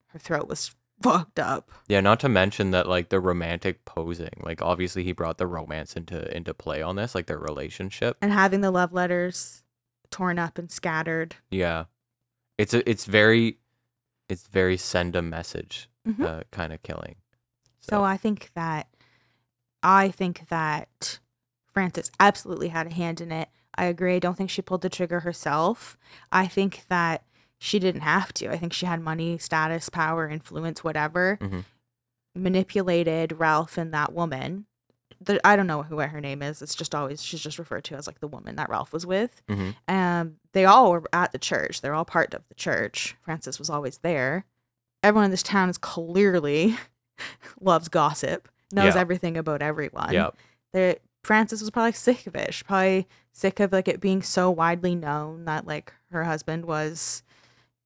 her 0.09 0.19
throat 0.19 0.47
was 0.47 0.75
fucked 1.01 1.39
up 1.39 1.71
Yeah, 1.87 2.01
not 2.01 2.19
to 2.21 2.29
mention 2.29 2.71
that 2.71 2.87
like 2.87 3.09
the 3.09 3.19
romantic 3.21 3.85
posing. 3.85 4.41
Like 4.43 4.61
obviously 4.61 5.03
he 5.03 5.11
brought 5.13 5.37
the 5.37 5.47
romance 5.47 5.95
into 5.95 6.35
into 6.35 6.53
play 6.53 6.81
on 6.81 6.95
this, 6.97 7.15
like 7.15 7.27
their 7.27 7.39
relationship. 7.39 8.17
and 8.21 8.31
having 8.31 8.61
the 8.61 8.71
love 8.71 8.91
letters 8.93 9.63
torn 10.11 10.37
up 10.39 10.57
and 10.57 10.69
scattered. 10.71 11.35
Yeah. 11.51 11.85
It's 12.57 12.73
a 12.73 12.87
it's 12.89 13.05
very 13.05 13.59
it's 14.27 14.47
very 14.47 14.75
send 14.77 15.15
a 15.15 15.21
message 15.21 15.89
Mhm. 16.07 16.23
uh, 16.25 16.43
kind 16.51 16.73
of 16.73 16.83
killing. 16.83 17.15
So 17.79 18.03
I 18.03 18.17
think 18.17 18.51
that 18.55 18.87
I 19.81 20.09
think 20.09 20.49
that 20.49 21.19
Frances 21.73 22.11
absolutely 22.19 22.67
had 22.69 22.87
a 22.87 22.93
hand 22.93 23.21
in 23.21 23.31
it. 23.31 23.47
I 23.75 23.85
agree. 23.85 24.15
I 24.15 24.19
don't 24.19 24.35
think 24.35 24.49
she 24.49 24.61
pulled 24.61 24.81
the 24.81 24.89
trigger 24.89 25.21
herself. 25.21 25.97
I 26.31 26.47
think 26.47 26.83
that 26.89 27.23
she 27.59 27.77
didn't 27.79 28.01
have 28.01 28.33
to. 28.35 28.49
I 28.49 28.57
think 28.57 28.73
she 28.73 28.85
had 28.85 29.01
money, 29.01 29.37
status, 29.37 29.89
power, 29.89 30.27
influence, 30.27 30.83
whatever. 30.83 31.37
Mhm. 31.41 31.65
Manipulated 32.35 33.33
Ralph 33.39 33.77
and 33.77 33.93
that 33.93 34.13
woman. 34.13 34.65
The, 35.21 35.45
I 35.45 35.55
don't 35.57 35.67
know 35.67 35.83
who 35.83 35.97
her 35.99 36.21
name 36.21 36.41
is. 36.41 36.61
It's 36.61 36.75
just 36.75 36.95
always 36.95 37.21
she's 37.21 37.41
just 37.41 37.59
referred 37.59 37.83
to 37.85 37.95
as 37.95 38.07
like 38.07 38.19
the 38.21 38.27
woman 38.27 38.55
that 38.55 38.69
Ralph 38.69 38.93
was 38.93 39.05
with. 39.05 39.41
Mhm. 39.49 39.75
Um, 39.87 40.35
they 40.53 40.63
all 40.63 40.91
were 40.91 41.03
at 41.11 41.31
the 41.33 41.39
church. 41.39 41.81
They're 41.81 41.93
all 41.95 42.05
part 42.05 42.33
of 42.33 42.47
the 42.47 42.55
church. 42.55 43.17
Frances 43.21 43.59
was 43.59 43.69
always 43.69 43.97
there. 43.97 44.45
Everyone 45.03 45.25
in 45.25 45.31
this 45.31 45.43
town 45.43 45.69
is 45.69 45.77
clearly 45.77 46.77
loves 47.59 47.89
gossip, 47.89 48.47
knows 48.71 48.95
Yeah. 48.95 49.01
everything 49.01 49.35
about 49.35 49.61
everyone. 49.61 50.13
Yeah. 50.13 50.29
There, 50.71 50.97
Frances 51.23 51.59
was 51.61 51.71
probably 51.71 51.91
sick 51.91 52.25
of 52.27 52.35
it. 52.35 52.53
She's 52.53 52.63
probably 52.63 53.07
sick 53.33 53.59
of 53.59 53.73
like 53.73 53.89
it 53.89 53.99
being 53.99 54.21
so 54.21 54.49
widely 54.49 54.95
known 54.95 55.43
that 55.45 55.67
like 55.67 55.91
her 56.11 56.23
husband 56.23 56.63
was 56.65 57.23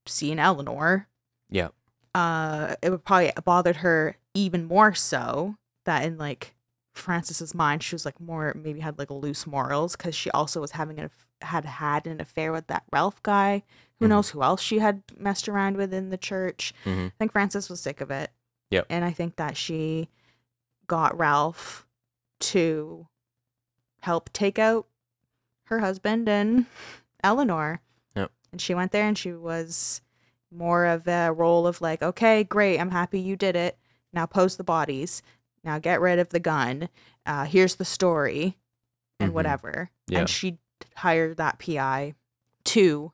seeing 0.05 0.39
Eleanor. 0.39 1.07
Yeah. 1.49 1.69
Uh, 2.15 2.75
it 2.81 2.89
would 2.91 3.03
probably 3.05 3.31
bothered 3.43 3.77
her 3.77 4.17
even 4.33 4.65
more 4.65 4.93
so 4.93 5.55
that 5.85 6.03
in 6.05 6.17
like 6.17 6.55
Frances's 6.93 7.55
mind, 7.55 7.81
she 7.83 7.95
was 7.95 8.05
like 8.05 8.19
more 8.19 8.53
maybe 8.55 8.79
had 8.79 8.99
like 8.99 9.09
loose 9.09 9.47
morals 9.47 9.95
because 9.95 10.15
she 10.15 10.29
also 10.31 10.61
was 10.61 10.71
having 10.71 10.99
an 10.99 11.09
had 11.41 11.65
had 11.65 12.05
an 12.07 12.21
affair 12.21 12.51
with 12.51 12.67
that 12.67 12.83
Ralph 12.91 13.21
guy. 13.23 13.63
Who 13.99 14.05
Mhm. 14.05 14.09
knows 14.09 14.29
who 14.29 14.43
else 14.43 14.61
she 14.61 14.79
had 14.79 15.03
messed 15.17 15.49
around 15.49 15.75
with 15.77 15.93
in 15.93 16.09
the 16.09 16.17
church? 16.17 16.73
Mhm. 16.85 17.07
I 17.07 17.13
think 17.17 17.31
Frances 17.31 17.69
was 17.69 17.81
sick 17.81 17.99
of 17.99 18.11
it. 18.11 18.31
Yep. 18.69 18.85
And 18.89 19.03
I 19.03 19.11
think 19.11 19.35
that 19.37 19.57
she 19.57 20.09
got 20.87 21.17
Ralph 21.17 21.85
to 22.41 23.07
help 24.01 24.31
take 24.33 24.59
out 24.59 24.87
her 25.65 25.79
husband 25.79 26.27
and 26.29 26.65
Eleanor. 27.23 27.81
And 28.53 28.61
she 28.61 28.75
went 28.75 28.91
there 28.91 29.07
and 29.07 29.17
she 29.17 29.33
was 29.33 30.01
more 30.51 30.85
of 30.85 31.07
a 31.07 31.31
role 31.33 31.65
of 31.65 31.81
like, 31.81 32.03
okay, 32.03 32.43
great, 32.43 32.77
I'm 32.79 32.91
happy 32.91 33.19
you 33.19 33.35
did 33.35 33.55
it. 33.55 33.79
Now 34.13 34.27
post 34.27 34.59
the 34.59 34.63
bodies. 34.63 35.23
Now 35.63 35.79
get 35.79 35.99
rid 35.99 36.19
of 36.19 36.29
the 36.29 36.39
gun. 36.39 36.87
Uh, 37.25 37.45
here's 37.45 37.75
the 37.75 37.83
story 37.85 38.57
and 39.19 39.31
Mhm. 39.31 39.33
whatever. 39.33 39.89
Yeah. 40.07 40.19
And 40.19 40.29
she 40.29 40.59
hired 40.97 41.37
that 41.37 41.57
PI 41.57 42.13
to 42.65 43.11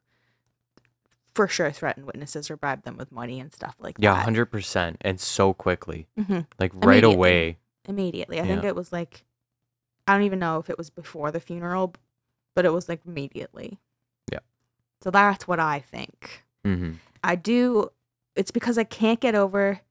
for 1.34 1.48
sure 1.48 1.72
threaten 1.72 2.06
witnesses 2.06 2.52
or 2.52 2.58
bribe 2.58 2.84
them 2.84 2.98
with 2.98 3.10
money 3.14 3.40
and 3.40 3.54
stuff 3.54 3.76
like 3.80 3.96
that. 3.96 4.04
Yeah, 4.04 4.16
hundred 4.22 4.48
percent, 4.48 4.98
and 5.02 5.22
so 5.22 5.54
quickly, 5.54 6.08
Mhm. 6.18 6.48
like 6.60 6.74
right 6.74 7.02
Immediately. 7.04 7.16
away. 7.16 7.58
immediately. 7.86 8.40
I 8.42 8.44
think 8.46 8.64
it 8.66 8.76
was 8.76 8.92
like 8.92 9.24
I 10.06 10.14
don't 10.14 10.24
even 10.24 10.40
know 10.40 10.60
if 10.60 10.70
it 10.70 10.78
was 10.78 10.90
before 10.90 11.32
the 11.32 11.40
funeral, 11.40 11.94
but 12.56 12.66
it 12.66 12.74
was 12.74 12.90
like 12.90 13.02
immediately. 13.06 13.80
So 15.02 15.12
that's 15.12 15.48
what 15.48 15.60
I 15.60 15.80
think. 15.80 16.44
hmm 16.64 16.94
I 17.24 17.36
do 17.36 17.90
it's 18.36 18.52
because 18.52 18.78
I 18.78 18.86
can't 18.86 19.20
get 19.20 19.36
over 19.36 19.82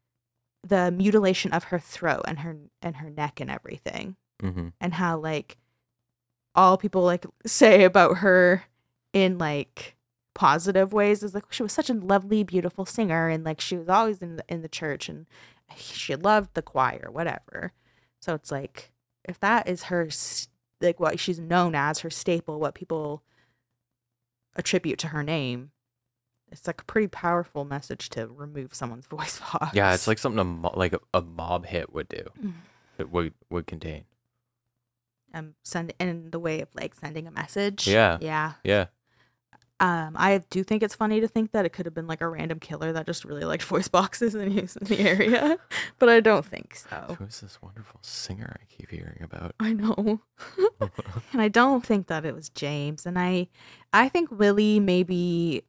the 0.66 0.90
mutilation 0.90 1.52
of 1.52 1.64
her 1.64 1.78
throat 1.78 2.22
and 2.26 2.38
her 2.40 2.56
and 2.82 2.96
her 2.96 3.10
neck 3.10 3.40
and 3.40 3.50
everything. 3.50 4.16
Hmm 4.40 4.68
and 4.80 4.94
how 4.94 5.18
like 5.18 5.58
all 6.54 6.76
people 6.76 7.02
like 7.02 7.26
say 7.46 7.84
about 7.84 8.18
her 8.18 8.64
in 9.12 9.38
like 9.38 9.96
positive 10.34 10.92
ways 10.92 11.22
is 11.22 11.34
like 11.34 11.44
she 11.50 11.62
was 11.62 11.72
such 11.72 11.90
a 11.90 11.94
lovely 11.94 12.44
beautiful 12.44 12.86
singer 12.86 13.28
and 13.28 13.44
like 13.44 13.60
she 13.60 13.76
was 13.76 13.88
always 13.88 14.22
in 14.22 14.36
the, 14.36 14.44
in 14.48 14.62
the 14.62 14.68
church 14.68 15.08
and 15.08 15.26
she 15.76 16.14
loved 16.14 16.54
the 16.54 16.62
choir 16.62 17.08
whatever. 17.10 17.72
So 18.20 18.34
it's 18.34 18.50
like 18.50 18.92
if 19.24 19.38
that 19.40 19.68
is 19.68 19.84
her 19.84 20.08
like 20.80 21.00
what 21.00 21.18
she's 21.18 21.40
known 21.40 21.74
as 21.74 22.00
her 22.00 22.10
staple 22.10 22.60
what 22.60 22.74
people 22.74 23.22
attribute 24.58 24.98
to 24.98 25.08
her 25.08 25.22
name 25.22 25.70
it's 26.50 26.66
like 26.66 26.80
a 26.80 26.84
pretty 26.84 27.06
powerful 27.08 27.64
message 27.64 28.08
to 28.10 28.26
remove 28.26 28.74
someone's 28.74 29.06
voice 29.16 29.38
box 29.52 29.74
Yeah, 29.74 29.92
it's 29.94 30.06
like 30.08 30.18
something 30.18 30.38
a 30.40 30.44
mo- 30.44 30.72
like 30.74 30.92
a, 30.94 31.00
a 31.14 31.20
mob 31.22 31.66
hit 31.66 31.92
would 31.92 32.08
do. 32.08 32.24
Mm. 32.42 32.52
It 32.98 33.10
would 33.10 33.34
would 33.50 33.66
contain. 33.66 34.04
um 35.34 35.54
send 35.62 35.92
in 36.00 36.30
the 36.30 36.38
way 36.38 36.60
of 36.62 36.68
like 36.74 36.94
sending 36.94 37.26
a 37.26 37.30
message 37.30 37.86
Yeah. 37.86 38.16
yeah 38.20 38.54
Yeah. 38.64 38.86
Um, 39.80 40.16
I 40.18 40.38
do 40.50 40.64
think 40.64 40.82
it's 40.82 40.94
funny 40.96 41.20
to 41.20 41.28
think 41.28 41.52
that 41.52 41.64
it 41.64 41.68
could 41.72 41.86
have 41.86 41.94
been 41.94 42.08
like 42.08 42.20
a 42.20 42.28
random 42.28 42.58
killer 42.58 42.92
that 42.92 43.06
just 43.06 43.24
really 43.24 43.44
liked 43.44 43.62
voice 43.62 43.86
boxes 43.86 44.34
and 44.34 44.52
was 44.60 44.76
in 44.76 44.88
the 44.88 44.98
area, 44.98 45.58
but 46.00 46.08
I 46.08 46.18
don't 46.20 46.44
think 46.44 46.74
so. 46.74 47.16
Who's 47.18 47.40
this 47.40 47.62
wonderful 47.62 48.00
singer 48.02 48.56
I 48.60 48.64
keep 48.68 48.90
hearing 48.90 49.20
about? 49.22 49.54
I 49.60 49.72
know, 49.72 50.20
and 51.32 51.40
I 51.40 51.48
don't 51.48 51.86
think 51.86 52.08
that 52.08 52.24
it 52.24 52.34
was 52.34 52.48
James. 52.48 53.06
And 53.06 53.18
I, 53.18 53.48
I 53.92 54.08
think 54.08 54.30
Willie 54.32 54.80
maybe 54.80 55.62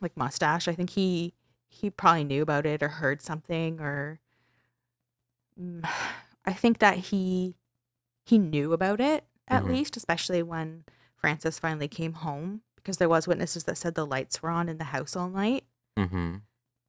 like 0.00 0.16
mustache. 0.16 0.68
I 0.68 0.74
think 0.74 0.90
he 0.90 1.34
he 1.68 1.90
probably 1.90 2.24
knew 2.24 2.42
about 2.42 2.64
it 2.64 2.82
or 2.82 2.88
heard 2.88 3.20
something 3.22 3.80
or 3.80 4.20
mm, 5.60 5.86
I 6.44 6.52
think 6.52 6.78
that 6.78 6.98
he 6.98 7.56
he 8.24 8.38
knew 8.38 8.72
about 8.72 9.00
it 9.00 9.24
at 9.48 9.64
Mhm. 9.64 9.68
least, 9.68 9.96
especially 9.96 10.42
when 10.42 10.84
Frances 11.16 11.58
finally 11.58 11.88
came 11.88 12.12
home 12.14 12.62
because 12.88 12.96
there 12.96 13.08
was 13.08 13.28
witnesses 13.28 13.64
that 13.64 13.76
said 13.76 13.94
the 13.94 14.06
lights 14.06 14.42
were 14.42 14.48
on 14.48 14.66
in 14.66 14.78
the 14.78 14.84
house 14.84 15.14
all 15.14 15.28
night. 15.28 15.62
Mm-hmm. 15.98 16.36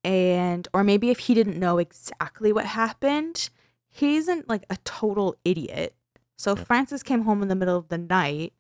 And 0.05 0.65
or 0.73 0.85
maybe 0.85 1.09
if 1.09 1.19
he 1.19 1.33
didn't 1.33 1.59
know 1.59 1.77
exactly 1.77 2.53
what 2.53 2.65
happened, 2.65 3.49
he 3.89 4.15
isn't 4.15 4.47
like 4.47 4.63
a 4.69 4.77
total 4.85 5.35
idiot. 5.43 5.93
So 6.37 6.55
Yeah. 6.55 6.63
Frances 6.63 7.03
came 7.03 7.23
home 7.23 7.41
in 7.41 7.49
the 7.49 7.55
middle 7.55 7.75
of 7.77 7.89
the 7.89 7.97
night 7.97 8.53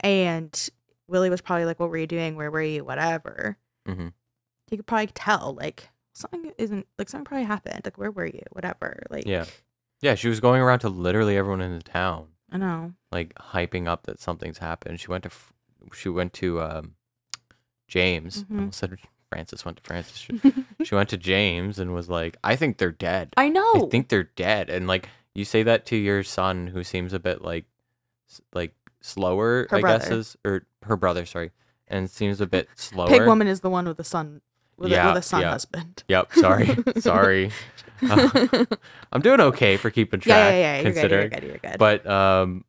and 0.00 0.68
Willie 1.06 1.30
was 1.30 1.40
probably 1.40 1.66
like, 1.66 1.78
What 1.78 1.88
were 1.90 1.98
you 1.98 2.06
doing? 2.08 2.34
Where 2.34 2.50
were 2.50 2.62
you? 2.62 2.82
Whatever. 2.84 3.58
Mhm. 3.86 4.12
He 4.66 4.76
could 4.76 4.86
probably 4.86 5.06
tell, 5.14 5.54
like, 5.54 5.90
something 6.14 6.52
isn't 6.58 6.88
like 6.98 7.08
something 7.08 7.24
probably 7.26 7.44
happened. 7.46 7.82
Like, 7.84 7.96
where 7.96 8.10
were 8.10 8.26
you? 8.26 8.42
Whatever. 8.50 9.04
Like 9.08 9.24
Yeah. 9.24 9.44
Yeah, 10.00 10.16
she 10.16 10.28
was 10.28 10.40
going 10.40 10.60
around 10.60 10.80
to 10.80 10.88
literally 10.88 11.36
everyone 11.36 11.60
in 11.60 11.76
the 11.76 11.82
town, 11.84 12.26
I 12.50 12.58
know. 12.58 12.92
like 13.12 13.34
hyping 13.36 13.86
up 13.86 14.02
that 14.06 14.18
something's 14.18 14.58
happened. 14.58 14.98
She 14.98 15.06
went 15.08 15.22
to 15.22 15.28
F- 15.30 15.52
she 15.94 16.08
went 16.08 16.32
to 16.34 16.60
um, 16.60 16.94
James. 17.88 18.44
I 18.48 18.52
Mhm. 18.52 18.58
almost 18.58 18.78
said 18.78 18.96
Frances 19.30 19.64
went 19.64 19.76
to 19.78 19.82
Frances. 19.82 20.16
She, 20.18 20.40
she 20.84 20.94
went 20.94 21.08
to 21.10 21.16
James 21.16 21.78
and 21.78 21.92
was 21.94 22.08
like, 22.08 22.36
"I 22.44 22.56
think 22.56 22.78
they're 22.78 22.92
dead. 22.92 23.32
I 23.36 23.48
know. 23.48 23.86
I 23.86 23.88
think 23.90 24.08
they're 24.08 24.22
dead." 24.36 24.70
And 24.70 24.86
like 24.86 25.08
you 25.34 25.44
say 25.44 25.62
that 25.64 25.84
to 25.86 25.96
your 25.96 26.22
son, 26.22 26.66
who 26.68 26.82
seems 26.84 27.12
a 27.12 27.18
bit 27.18 27.42
like 27.42 27.64
like 28.54 28.72
slower, 29.00 29.66
Her 29.70 29.78
I 29.78 29.80
guess 29.82 30.10
is 30.10 30.36
or 30.44 30.64
her 30.84 30.96
brother, 30.96 31.26
sorry, 31.26 31.50
and 31.88 32.08
seems 32.10 32.40
a 32.40 32.46
bit 32.46 32.68
slower. 32.76 33.08
Pig 33.08 33.26
woman 33.26 33.46
is 33.48 33.60
the 33.60 33.70
one 33.70 33.86
with 33.86 33.96
the 33.96 34.04
son 34.04 34.40
with, 34.76 34.90
a, 34.92 34.94
Yeah, 34.94 35.08
with 35.08 35.18
a 35.18 35.22
son 35.22 35.40
yeah. 35.42 35.50
husband. 35.50 36.04
Yep. 36.08 36.32
Sorry. 36.34 36.76
sorry. 36.98 37.50
I'm 39.12 39.20
doing 39.22 39.40
okay 39.40 39.76
for 39.76 39.90
keeping 39.90 40.20
track. 40.20 40.36
yeah, 40.36 40.50
yeah, 40.50 40.76
yeah. 40.76 40.82
You're 40.82 40.92
good. 40.92 41.10
You're 41.10 41.28
good. 41.28 41.42
You're 41.44 41.58
good. 41.58 41.78
But 41.78 42.06
um, 42.06 42.64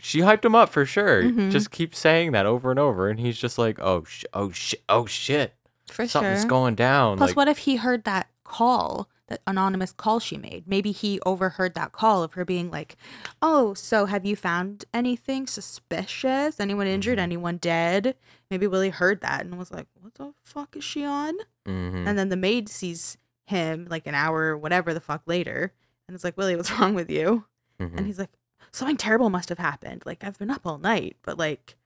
she 0.00 0.20
hyped 0.20 0.44
him 0.44 0.54
up 0.54 0.68
for 0.68 0.84
sure. 0.86 1.22
Mhm. 1.24 1.50
Just 1.50 1.70
keep 1.70 1.94
saying 1.94 2.32
that 2.32 2.46
over 2.46 2.70
and 2.70 2.78
over, 2.78 3.08
and 3.08 3.18
he's 3.20 3.36
just 3.38 3.58
like, 3.58 3.78
"Oh 3.80 4.04
sh- 4.04 4.24
oh 4.32 4.50
shit, 4.50 4.82
oh 4.88 5.06
shit, 5.06 5.54
for 5.90 6.06
something's 6.06 6.40
sure. 6.42 6.48
going 6.48 6.74
down." 6.74 7.16
Plus, 7.18 7.30
like, 7.30 7.36
what 7.36 7.48
if 7.48 7.58
he 7.58 7.76
heard 7.76 8.04
that 8.04 8.28
call, 8.44 9.08
that 9.26 9.40
anonymous 9.46 9.92
call 9.92 10.20
she 10.20 10.36
made? 10.36 10.64
Maybe 10.66 10.92
he 10.92 11.18
overheard 11.26 11.74
that 11.74 11.92
call 11.92 12.22
of 12.22 12.34
her 12.34 12.44
being 12.44 12.70
like, 12.70 12.96
"Oh, 13.42 13.74
so 13.74 14.06
have 14.06 14.24
you 14.24 14.36
found 14.36 14.84
anything 14.94 15.46
suspicious? 15.46 16.60
Anyone 16.60 16.86
injured? 16.86 17.18
Mhm. 17.18 17.22
Anyone 17.22 17.56
dead?" 17.58 18.14
Maybe 18.50 18.66
Willie 18.66 18.90
heard 18.90 19.20
that 19.20 19.44
and 19.44 19.58
was 19.58 19.70
like, 19.72 19.86
"What 20.00 20.14
the 20.14 20.32
fuck 20.42 20.76
is 20.76 20.84
she 20.84 21.04
on?" 21.04 21.34
Mhm. 21.66 22.06
And 22.06 22.18
then 22.18 22.28
the 22.28 22.36
maid 22.36 22.68
sees 22.68 23.18
him 23.46 23.86
like 23.90 24.06
an 24.06 24.14
hour, 24.14 24.42
or 24.50 24.56
whatever 24.58 24.92
the 24.94 25.00
fuck 25.00 25.22
later, 25.26 25.72
and 26.06 26.14
it's 26.14 26.24
like, 26.24 26.36
"Willie, 26.36 26.54
what's 26.56 26.70
wrong 26.78 26.94
with 26.94 27.10
you?" 27.10 27.44
And 27.80 28.06
he's 28.06 28.18
like, 28.18 28.30
"Something 28.72 28.96
terrible 28.96 29.30
must 29.30 29.48
have 29.48 29.58
happened. 29.58 30.02
Like 30.06 30.24
I've 30.24 30.38
been 30.38 30.50
up 30.50 30.66
all 30.66 30.78
night, 30.78 31.16
but 31.22 31.38
like, 31.38 31.76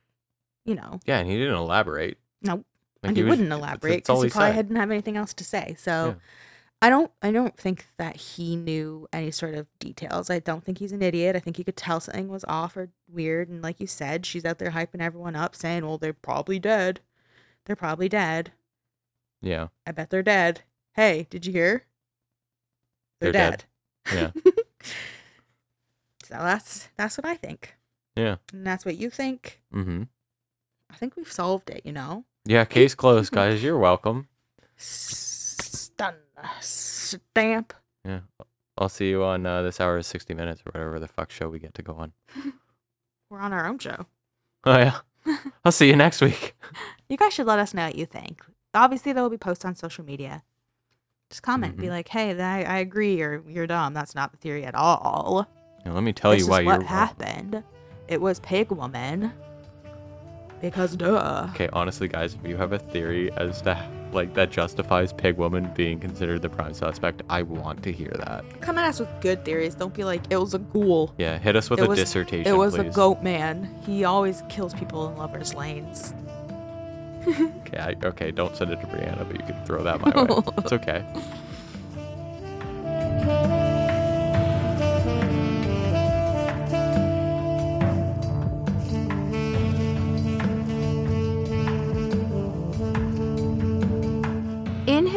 you 0.65 0.75
know." 0.75 1.01
yeah, 1.07 1.19
and 1.19 1.29
he 1.31 1.37
didn't 1.37 1.55
elaborate. 1.55 2.19
Nope. 2.43 2.65
Like, 3.03 3.09
and 3.11 3.17
he, 3.17 3.23
was- 3.23 3.31
wouldn't 3.31 3.49
that's- 3.51 3.61
elaborate 3.69 3.97
because 4.05 4.23
he 4.23 4.29
he 4.29 4.31
probably 4.33 4.51
said. 4.57 4.69
didn't 4.69 4.81
have 4.81 4.91
anything 4.91 5.17
else 5.17 5.35
to 5.35 5.45
say. 5.45 5.75
So 5.79 6.07
Yeah. 6.09 6.15
I 6.85 6.89
don't 6.91 7.11
I 7.23 7.31
don't 7.31 7.57
think 7.57 7.87
that 7.97 8.17
he 8.17 8.57
knew 8.57 9.07
any 9.13 9.31
sort 9.31 9.55
of 9.55 9.67
details. 9.79 10.31
I 10.31 10.39
don't 10.41 10.65
think 10.65 10.79
he's 10.79 10.91
an 10.93 11.03
idiot. 11.03 11.37
I 11.37 11.39
think 11.39 11.57
he 11.57 11.65
could 11.65 11.77
tell 11.77 12.01
something 12.01 12.29
was 12.29 12.45
off 12.49 12.77
or 12.77 12.89
weird. 13.09 13.49
And 13.49 13.63
like 13.63 13.79
you 13.81 13.87
said, 13.87 14.27
she's 14.27 14.45
out 14.45 14.59
there 14.59 14.71
hyping 14.73 15.01
everyone 15.01 15.37
up, 15.37 15.55
saying, 15.55 15.87
"Well, 15.87 15.99
they're 15.99 16.13
probably 16.13 16.59
dead. 16.59 17.01
They're 17.65 17.77
probably 17.77 18.09
dead. 18.09 18.51
Yeah, 19.41 19.69
I 19.87 19.93
bet 19.93 20.11
they're 20.11 20.23
dead. 20.25 20.63
Hey, 20.95 21.27
did 21.31 21.47
you 21.47 21.53
hear? 21.53 21.85
They're, 23.21 23.31
They're 23.33 23.51
dead. 23.51 23.65
dead. 24.07 24.33
yeah, 24.45 24.53
So 26.33 26.39
that's 26.39 26.89
that's 26.97 27.19
what 27.19 27.27
I 27.27 27.35
think, 27.37 27.77
yeah. 28.17 28.37
and 28.55 28.67
that's 28.67 28.87
what 28.87 28.97
you 28.97 29.11
think. 29.11 29.61
Mm-hmm. 29.75 30.05
I 30.91 30.95
think 30.97 31.15
we've 31.15 31.31
solved 31.31 31.69
it. 31.69 31.83
You 31.85 31.93
know. 31.93 32.25
Yeah, 32.47 32.65
case 32.65 32.95
closed, 32.95 33.33
guys. 33.33 33.63
You're 33.63 33.77
welcome. 33.79 34.29
Stun 34.79 36.15
stamp. 36.61 37.75
Yeah, 38.05 38.21
I'll 38.79 38.89
see 38.89 39.11
you 39.11 39.23
on 39.25 39.45
uh, 39.45 39.61
this 39.61 39.79
hour 39.79 39.99
of 39.99 40.07
60 40.07 40.33
minutes 40.33 40.63
or 40.65 40.71
whatever 40.73 40.99
the 40.99 41.07
fuck 41.07 41.31
show 41.31 41.51
we 41.51 41.59
get 41.59 41.75
to 41.75 41.83
go 41.83 41.95
on. 41.97 42.13
We're 43.31 43.41
on 43.41 43.53
our 43.53 43.67
own 43.67 43.79
show. 43.79 44.07
Oh 44.65 44.79
yeah, 44.79 44.99
I'll 45.65 45.73
see 45.73 45.89
you 45.89 45.97
next 45.97 46.21
week. 46.23 46.55
You 47.09 47.17
guys 47.17 47.35
should 47.35 47.47
let 47.47 47.59
us 47.59 47.75
know 47.75 47.87
what 47.87 47.97
you 47.97 48.07
think. 48.07 48.43
Obviously, 48.75 49.13
there 49.13 49.23
will 49.23 49.29
be 49.31 49.37
posts 49.37 49.65
on 49.65 49.75
social 49.75 50.05
media. 50.05 50.45
Just 51.31 51.43
comment, 51.43 51.77
be 51.77 51.89
Mhm. 51.89 51.91
like, 51.91 52.07
"Hey, 52.09 52.41
I, 52.41 52.63
I 52.63 52.79
agree," 52.79 53.21
or 53.21 53.43
"You're 53.49 53.67
dumb. 53.67 53.93
That's 53.93 54.15
not 54.15 54.31
the 54.31 54.39
theory 54.39 54.65
at 54.65 54.77
all." 54.77 55.49
Now, 55.85 55.93
let 55.93 56.03
me 56.03 56.13
tell 56.13 56.31
this 56.33 56.41
you 56.43 56.47
why 56.49 56.61
is 56.61 56.65
you're 56.65 56.73
what 56.73 56.79
wrong. 56.81 56.89
happened. 56.89 57.63
It 58.09 58.21
was 58.21 58.41
Pig 58.41 58.71
Woman. 58.71 59.33
Because 60.61 60.95
duh. 60.97 61.49
Okay, 61.55 61.69
honestly, 61.73 62.07
guys, 62.07 62.35
if 62.41 62.49
you 62.49 62.57
have 62.57 62.73
a 62.73 62.79
theory 62.79 63.33
as 63.33 63.63
to 63.63 63.85
like 64.13 64.35
that 64.35 64.51
justifies 64.51 65.13
Pig 65.13 65.37
Woman 65.37 65.73
being 65.75 65.99
considered 65.99 66.41
the 66.43 66.49
prime 66.49 66.73
suspect, 66.75 67.23
I 67.29 67.43
want 67.43 67.83
to 67.83 67.91
hear 67.91 68.13
that. 68.27 68.45
Come 68.61 68.79
at 68.79 68.85
us 68.85 69.01
with 69.01 69.09
good 69.21 69.45
theories. 69.45 69.75
Don't 69.75 69.93
be 69.95 70.05
like 70.05 70.23
it 70.31 70.37
was 70.37 70.55
a 70.55 70.59
ghoul. 70.61 71.15
Yeah, 71.19 71.37
hit 71.39 71.57
us 71.57 71.69
with 71.69 71.81
It 71.81 71.87
a 71.87 71.89
was- 71.89 71.99
dissertation, 71.99 72.47
It 72.53 72.57
was 72.57 72.77
please. 72.77 72.87
a 72.87 72.91
goat 72.91 73.23
man. 73.25 73.75
He 73.85 74.05
always 74.05 74.45
kills 74.49 74.73
people 74.75 75.09
in 75.09 75.17
lovers' 75.17 75.55
lanes. 75.55 76.15
Okay, 77.25 77.79
I, 77.79 78.07
okay, 78.09 78.31
don't 78.33 78.55
send 78.57 78.71
it 78.73 78.81
to 78.81 78.87
Brianna, 78.89 79.27
but 79.27 79.41
you 79.41 79.47
can 79.47 79.65
throw 79.65 79.83
that 79.85 80.01
my 80.01 80.11
way. 80.25 80.43
It's 80.59 80.73
okay. 80.73 81.05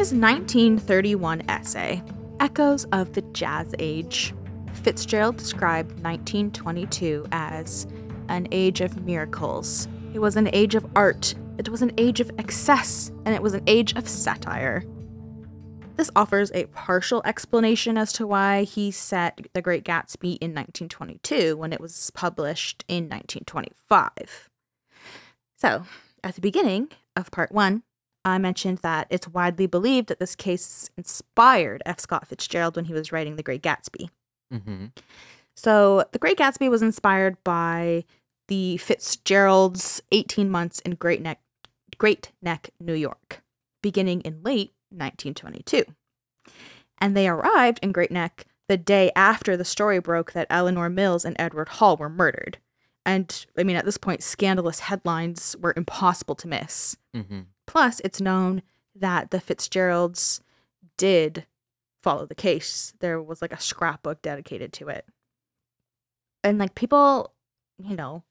His 0.06 0.12
1931 0.12 1.42
essay, 1.48 2.00
Echoes 2.38 2.84
of 2.92 3.12
the 3.14 3.22
Jazz 3.32 3.74
Age, 3.80 4.32
Fitzgerald 4.72 5.36
described 5.36 5.90
1922 6.00 7.26
as 7.32 7.88
an 8.28 8.46
age 8.52 8.80
of 8.80 9.04
miracles. 9.04 9.88
It 10.14 10.20
was 10.20 10.36
an 10.36 10.48
age 10.52 10.76
of 10.76 10.86
art, 10.94 11.34
it 11.58 11.68
was 11.68 11.82
an 11.82 11.90
age 11.98 12.20
of 12.20 12.30
excess, 12.38 13.10
and 13.24 13.34
it 13.34 13.42
was 13.42 13.54
an 13.54 13.64
age 13.66 13.96
of 13.96 14.08
satire. 14.08 14.84
This 15.96 16.12
offers 16.14 16.52
a 16.54 16.66
partial 16.66 17.20
explanation 17.24 17.98
as 17.98 18.12
to 18.12 18.28
why 18.28 18.62
he 18.62 18.92
set 18.92 19.48
The 19.54 19.62
Great 19.62 19.82
Gatsby 19.82 20.38
in 20.40 20.54
1922 20.54 21.56
when 21.56 21.72
it 21.72 21.80
was 21.80 22.12
published 22.12 22.84
in 22.86 23.08
1925. 23.08 24.50
So, 25.56 25.84
at 26.22 26.36
the 26.36 26.40
beginning 26.40 26.90
of 27.16 27.32
part 27.32 27.50
one, 27.50 27.82
I 28.26 28.38
mentioned 28.38 28.78
that 28.78 29.06
it's 29.08 29.28
widely 29.28 29.68
believed 29.68 30.08
that 30.08 30.18
this 30.18 30.34
case 30.34 30.90
inspired 30.98 31.80
F. 31.86 32.00
Scott 32.00 32.26
Fitzgerald 32.26 32.74
when 32.74 32.86
he 32.86 32.92
was 32.92 33.12
writing 33.12 33.36
The 33.36 33.42
Great 33.42 33.62
Gatsby. 33.62 34.10
Mm-hmm. 34.52 34.86
So, 35.54 36.04
The 36.10 36.18
Great 36.18 36.36
Gatsby 36.36 36.68
was 36.68 36.82
inspired 36.82 37.36
by 37.44 38.04
the 38.48 38.78
Fitzgeralds' 38.78 40.02
18 40.10 40.50
months 40.50 40.80
in 40.80 40.96
Great 40.96 41.22
Neck, 41.22 41.40
Great 41.98 42.32
Neck, 42.42 42.70
New 42.80 42.94
York, 42.94 43.42
beginning 43.80 44.22
in 44.22 44.42
late 44.42 44.72
1922. 44.90 45.84
And 46.98 47.16
they 47.16 47.28
arrived 47.28 47.78
in 47.80 47.92
Great 47.92 48.10
Neck 48.10 48.44
the 48.68 48.76
day 48.76 49.12
after 49.14 49.56
the 49.56 49.64
story 49.64 50.00
broke 50.00 50.32
that 50.32 50.48
Eleanor 50.50 50.88
Mills 50.88 51.24
and 51.24 51.36
Edward 51.38 51.68
Hall 51.68 51.96
were 51.96 52.08
murdered. 52.08 52.58
And 53.04 53.46
I 53.56 53.62
mean, 53.62 53.76
at 53.76 53.84
this 53.84 53.98
point, 53.98 54.24
scandalous 54.24 54.80
headlines 54.80 55.54
were 55.60 55.74
impossible 55.76 56.34
to 56.34 56.48
miss. 56.48 56.96
Mm-hmm. 57.14 57.42
Plus, 57.66 58.00
it's 58.04 58.20
known 58.20 58.62
that 58.94 59.30
the 59.30 59.40
Fitzgeralds 59.40 60.40
did 60.96 61.46
follow 62.02 62.26
the 62.26 62.34
case. 62.34 62.94
There 63.00 63.20
was 63.20 63.42
like 63.42 63.52
a 63.52 63.60
scrapbook 63.60 64.22
dedicated 64.22 64.72
to 64.74 64.88
it. 64.88 65.06
And 66.44 66.58
like 66.58 66.74
people, 66.74 67.32
you 67.78 67.96
know, 67.96 68.22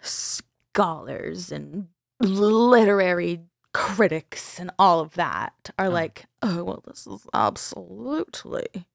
scholars 0.00 1.50
and 1.50 1.88
literary 2.20 3.40
critics 3.72 4.58
and 4.58 4.70
all 4.78 5.00
of 5.00 5.14
that 5.14 5.70
are 5.78 5.88
like, 5.88 6.26
oh, 6.42 6.64
well, 6.64 6.82
this 6.86 7.06
is 7.06 7.26
absolutely 7.32 8.86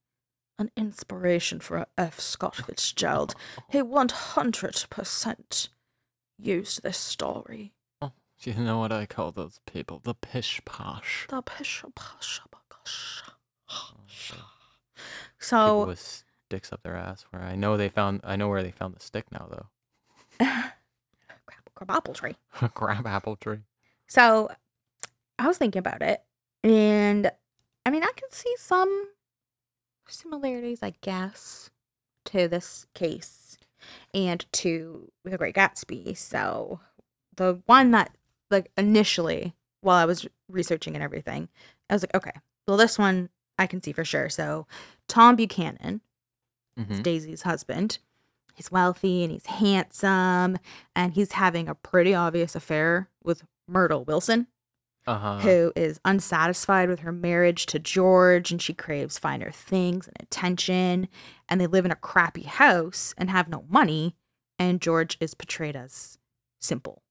an 0.57 0.71
inspiration 0.77 1.59
for 1.59 1.85
F. 1.97 2.19
Scott 2.19 2.55
Fitzgerald. 2.55 3.35
He 3.69 3.79
100% 3.81 5.69
used 6.37 6.83
this 6.83 6.97
story. 6.97 7.73
You 8.41 8.53
know 8.53 8.77
what 8.77 8.91
I 8.91 9.05
call 9.05 9.31
those 9.31 9.59
people? 9.65 10.01
The 10.03 10.13
pish 10.13 10.61
posh. 10.65 11.25
The 11.29 11.41
pish 11.41 11.83
posh. 11.95 12.41
Oh 12.43 12.49
bagasha. 12.51 13.31
Mm-hmm. 13.69 14.35
People 14.35 14.43
So 15.39 15.85
with 15.87 16.23
sticks 16.45 16.71
up 16.71 16.83
their 16.83 16.95
ass. 16.95 17.25
Where 17.31 17.41
I 17.41 17.55
know 17.55 17.77
they 17.77 17.89
found, 17.89 18.21
I 18.23 18.35
know 18.35 18.47
where 18.47 18.63
they 18.63 18.71
found 18.71 18.95
the 18.95 18.99
stick 18.99 19.25
now 19.31 19.47
though. 19.49 19.65
crab, 20.45 20.71
crab 21.75 21.91
apple 21.91 22.13
tree. 22.13 22.35
Crab 22.73 23.07
apple 23.07 23.35
tree. 23.35 23.59
So 24.07 24.49
I 25.39 25.47
was 25.47 25.57
thinking 25.57 25.79
about 25.79 26.01
it, 26.01 26.21
and 26.63 27.31
I 27.85 27.89
mean, 27.89 28.03
I 28.03 28.11
can 28.15 28.29
see 28.31 28.53
some 28.57 29.09
similarities, 30.07 30.79
I 30.81 30.93
guess, 31.01 31.69
to 32.25 32.47
this 32.47 32.85
case 32.93 33.57
and 34.13 34.45
to 34.53 35.11
The 35.23 35.37
Great 35.37 35.55
Gatsby. 35.55 36.17
So 36.17 36.79
the 37.35 37.61
one 37.65 37.91
that 37.91 38.15
like 38.51 38.71
initially 38.77 39.53
while 39.81 39.97
I 39.97 40.05
was 40.05 40.27
researching 40.49 40.95
and 40.95 41.03
everything, 41.03 41.49
I 41.89 41.93
was 41.93 42.03
like, 42.03 42.15
okay, 42.15 42.31
well 42.67 42.77
this 42.77 42.97
one 42.97 43.29
I 43.57 43.67
can 43.67 43.81
see 43.81 43.91
for 43.93 44.03
sure. 44.05 44.29
So 44.29 44.67
Tom 45.07 45.35
Buchanan, 45.35 46.01
Mhm. 46.77 47.03
Daisy's 47.03 47.43
husband, 47.43 47.99
he's 48.53 48.71
wealthy 48.71 49.23
and 49.23 49.31
he's 49.31 49.45
handsome 49.45 50.57
and 50.95 51.13
he's 51.13 51.33
having 51.33 51.67
a 51.69 51.75
pretty 51.75 52.13
obvious 52.13 52.55
affair 52.55 53.09
with 53.23 53.43
Myrtle 53.67 54.03
Wilson 54.03 54.47
Uh-huh. 55.07 55.39
who 55.39 55.71
is 55.75 55.99
unsatisfied 56.03 56.89
with 56.89 56.99
her 57.01 57.11
marriage 57.11 57.65
to 57.67 57.79
George 57.79 58.51
and 58.51 58.61
she 58.61 58.73
craves 58.73 59.17
finer 59.19 59.51
things 59.51 60.07
and 60.07 60.17
attention. 60.19 61.07
And 61.47 61.61
they 61.61 61.67
live 61.67 61.85
in 61.85 61.91
a 61.91 61.95
crappy 61.95 62.43
house 62.43 63.13
and 63.17 63.29
have 63.29 63.47
no 63.47 63.65
money. 63.69 64.15
And 64.57 64.81
George 64.81 65.15
is 65.19 65.33
portrayed 65.35 65.75
as 65.75 66.17
simple. 66.59 67.03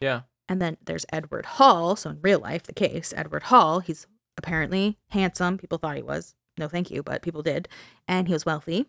Yeah. 0.00 0.22
And 0.48 0.60
then 0.60 0.76
there's 0.84 1.06
Edward 1.12 1.46
Hall. 1.46 1.96
So 1.96 2.10
in 2.10 2.18
real 2.20 2.38
life, 2.40 2.64
the 2.64 2.72
case, 2.74 3.14
Edward 3.16 3.44
Hall, 3.44 3.80
he's 3.80 4.06
apparently 4.36 4.98
handsome. 5.10 5.56
People 5.58 5.78
thought 5.78 5.96
he 5.96 6.02
was. 6.02 6.34
No, 6.58 6.68
thank 6.68 6.90
you, 6.90 7.02
but 7.02 7.22
people 7.22 7.42
did. 7.42 7.68
And 8.06 8.26
he 8.28 8.32
was 8.34 8.44
wealthy. 8.46 8.86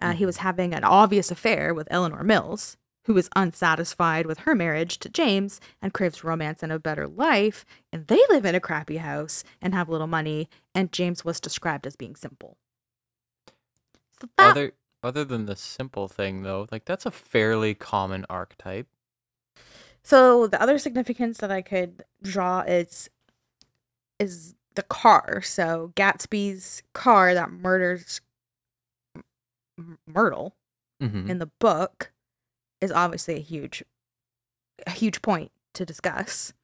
Uh, 0.00 0.12
he 0.12 0.24
Mhm. 0.24 0.26
was 0.26 0.36
having 0.38 0.74
an 0.74 0.84
obvious 0.84 1.30
affair 1.30 1.72
with 1.72 1.88
Eleanor 1.90 2.22
Mills, 2.22 2.76
who 3.06 3.14
was 3.14 3.30
unsatisfied 3.34 4.26
with 4.26 4.40
her 4.40 4.54
marriage 4.54 4.98
to 4.98 5.08
James 5.08 5.60
and 5.80 5.94
craves 5.94 6.22
romance 6.22 6.62
and 6.62 6.70
a 6.70 6.78
better 6.78 7.06
life. 7.08 7.64
And 7.92 8.06
they 8.06 8.20
live 8.28 8.44
in 8.44 8.54
a 8.54 8.60
crappy 8.60 8.98
house 8.98 9.44
and 9.62 9.74
have 9.74 9.88
little 9.88 10.06
money. 10.06 10.48
And 10.74 10.92
James 10.92 11.24
was 11.24 11.40
described 11.40 11.86
as 11.86 11.96
being 11.96 12.16
simple. 12.16 12.58
So 14.20 14.28
that, 14.36 14.50
Other 14.50 14.72
other 15.02 15.24
than 15.24 15.46
the 15.46 15.56
simple 15.56 16.08
thing 16.08 16.42
though, 16.42 16.66
like 16.72 16.84
that's 16.84 17.06
a 17.06 17.10
fairly 17.10 17.74
common 17.74 18.26
archetype. 18.28 18.88
So 20.08 20.46
the 20.46 20.60
other 20.62 20.78
significance 20.78 21.36
that 21.36 21.50
I 21.50 21.60
could 21.60 22.02
draw 22.22 22.60
is 22.62 23.10
is 24.18 24.54
the 24.74 24.82
car. 24.84 25.42
So 25.42 25.92
Gatsby's 25.96 26.82
car 26.94 27.34
that 27.34 27.50
murders 27.50 28.22
Myrtle 30.06 30.56
Mhm. 30.98 31.28
in 31.28 31.38
the 31.40 31.50
book 31.60 32.10
is 32.80 32.90
obviously 32.90 33.36
a 33.36 33.40
huge 33.40 33.84
a 34.86 34.92
huge 34.92 35.20
point 35.20 35.52
to 35.74 35.84
discuss. 35.84 36.54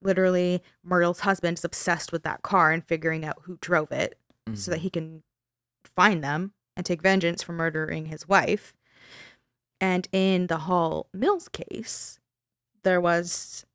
Literally, 0.00 0.62
Myrtle's 0.82 1.20
husband 1.20 1.58
is 1.58 1.64
obsessed 1.66 2.12
with 2.12 2.22
that 2.22 2.40
car 2.42 2.72
and 2.72 2.82
figuring 2.82 3.26
out 3.26 3.42
who 3.42 3.58
drove 3.60 3.92
it 3.92 4.18
so 4.54 4.70
that 4.70 4.78
Mhm. 4.78 4.82
he 4.82 4.88
can 4.90 5.22
find 5.84 6.24
them 6.24 6.54
and 6.74 6.86
take 6.86 7.02
vengeance 7.02 7.42
for 7.42 7.52
murdering 7.52 8.06
his 8.06 8.26
wife. 8.26 8.74
And 9.82 10.08
in 10.12 10.46
the 10.46 10.60
Hall 10.60 11.10
Mills 11.12 11.50
case, 11.50 12.20
there 12.86 13.00
was 13.00 13.66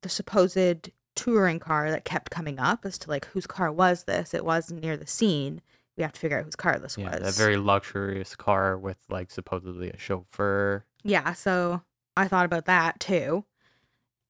the 0.00 0.08
supposed 0.08 0.90
touring 1.14 1.58
car 1.58 1.90
that 1.90 2.06
kept 2.06 2.30
coming 2.30 2.58
up 2.58 2.86
as 2.86 2.96
to 2.96 3.10
like 3.10 3.26
whose 3.26 3.46
car 3.46 3.70
was 3.70 4.04
this? 4.04 4.32
It 4.32 4.42
was 4.42 4.70
near 4.72 4.96
the 4.96 5.06
scene. 5.06 5.60
We 5.98 6.02
have 6.02 6.12
to 6.14 6.18
figure 6.20 6.38
out 6.38 6.46
whose 6.46 6.56
car 6.56 6.78
this 6.78 6.96
Yeah, 6.96 7.10
was. 7.10 7.20
that 7.20 7.34
very 7.34 7.58
luxurious 7.58 8.34
car 8.34 8.78
with 8.78 8.96
like 9.10 9.30
supposedly 9.30 9.90
a 9.90 9.98
chauffeur. 9.98 10.86
yeah, 11.04 11.34
so 11.34 11.82
I 12.16 12.26
thought 12.26 12.46
about 12.46 12.64
that 12.64 13.00
too. 13.00 13.44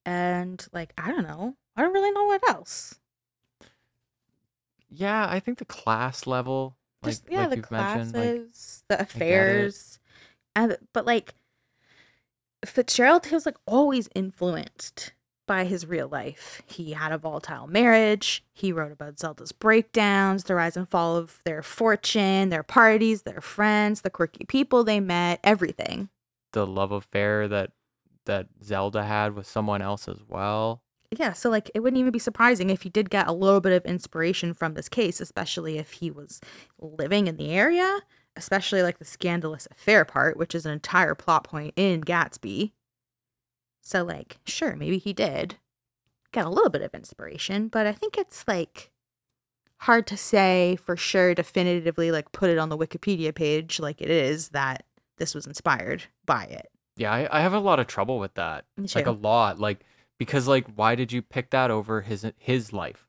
And 0.05 0.67
like, 0.73 0.91
I 0.97 1.11
don't 1.11 1.23
know. 1.23 1.55
I 1.77 1.81
don't 1.81 1.93
really 1.93 2.11
know 2.11 2.25
what 2.25 2.47
else. 2.49 2.99
Yeah, 4.89 5.25
I 5.29 5.39
think 5.39 5.59
the 5.59 5.65
class 5.65 6.27
level, 6.27 6.75
like 7.03 7.11
Just 7.13 7.23
yeah, 7.29 7.39
like 7.41 7.49
the 7.51 7.55
you've 7.55 7.71
mentioned, 7.71 8.13
like 8.13 8.35
classes, 8.35 8.83
the 8.89 8.99
affairs, 9.01 9.99
and 10.57 10.77
but 10.91 11.05
like 11.05 11.35
Fitzgerald, 12.65 13.25
he 13.25 13.35
was 13.35 13.45
like 13.45 13.57
always 13.65 14.09
influenced 14.15 15.13
by 15.47 15.65
his 15.65 15.85
real 15.85 16.07
life. 16.07 16.61
He 16.65 16.93
had 16.93 17.11
a 17.11 17.17
volatile 17.17 17.67
marriage. 17.67 18.43
He 18.53 18.71
wrote 18.71 18.91
about 18.91 19.19
Zelda's 19.19 19.51
breakdowns, 19.51 20.45
the 20.45 20.55
rise 20.55 20.77
and 20.77 20.87
fall 20.87 21.17
of 21.17 21.41
their 21.43 21.63
fortune, 21.63 22.49
their 22.49 22.63
parties, 22.63 23.23
their 23.23 23.41
friends, 23.41 24.01
the 24.01 24.09
quirky 24.09 24.45
people 24.45 24.83
they 24.83 24.99
met, 24.99 25.39
everything. 25.43 26.09
the 26.53 26.67
love 26.67 26.91
affair 26.91 27.47
that 27.47 27.71
that 28.25 28.47
Zelda 28.63 29.03
had 29.03 29.33
with 29.35 29.47
someone 29.47 29.81
else 29.81 30.07
as 30.07 30.19
well. 30.27 30.83
Yeah, 31.17 31.33
so 31.33 31.49
like 31.49 31.71
it 31.73 31.79
wouldn't 31.81 31.99
even 31.99 32.11
be 32.11 32.19
surprising 32.19 32.69
if 32.69 32.83
he 32.83 32.89
did 32.89 33.09
get 33.09 33.27
a 33.27 33.33
little 33.33 33.59
bit 33.61 33.73
of 33.73 33.83
inspiration 33.85 34.53
from 34.53 34.75
this 34.75 34.87
case, 34.87 35.19
especially 35.19 35.77
if 35.77 35.93
he 35.93 36.11
was 36.11 36.39
living 36.79 37.27
in 37.27 37.35
the 37.37 37.49
area, 37.51 37.99
especially 38.35 38.81
like 38.81 38.99
the 38.99 39.05
scandalous 39.05 39.67
affair 39.71 40.05
part, 40.05 40.37
which 40.37 40.55
is 40.55 40.65
an 40.65 40.71
entire 40.71 41.15
plot 41.15 41.43
point 41.43 41.73
in 41.75 42.01
Gatsby. 42.01 42.71
So 43.81 44.03
like, 44.03 44.37
sure, 44.45 44.75
maybe 44.75 44.97
he 44.97 45.13
did 45.13 45.55
get 46.31 46.45
a 46.45 46.49
little 46.49 46.69
bit 46.69 46.81
of 46.81 46.93
inspiration, 46.93 47.67
but 47.67 47.85
I 47.85 47.91
think 47.91 48.17
it's 48.17 48.47
like 48.47 48.91
hard 49.81 50.05
to 50.07 50.15
say 50.17 50.77
for 50.77 50.95
sure 50.95 51.33
definitively 51.33 52.11
like 52.11 52.31
put 52.31 52.49
it 52.49 52.57
on 52.57 52.69
the 52.69 52.77
Wikipedia 52.77 53.33
page 53.33 53.79
like 53.79 53.99
it 53.99 54.11
is 54.11 54.49
that 54.49 54.85
this 55.17 55.33
was 55.33 55.47
inspired 55.47 56.03
by 56.25 56.43
it. 56.45 56.69
Yeah, 56.97 57.11
I, 57.11 57.39
I 57.39 57.41
have 57.41 57.53
a 57.53 57.59
lot 57.59 57.79
of 57.79 57.87
trouble 57.87 58.19
with 58.19 58.33
that. 58.35 58.65
Like 58.95 59.07
a 59.07 59.11
lot. 59.11 59.59
Like 59.59 59.83
because 60.19 60.47
like 60.47 60.67
why 60.75 60.95
did 60.95 61.11
you 61.11 61.21
pick 61.21 61.49
that 61.49 61.71
over 61.71 62.01
his 62.01 62.25
his 62.37 62.71
life? 62.71 63.07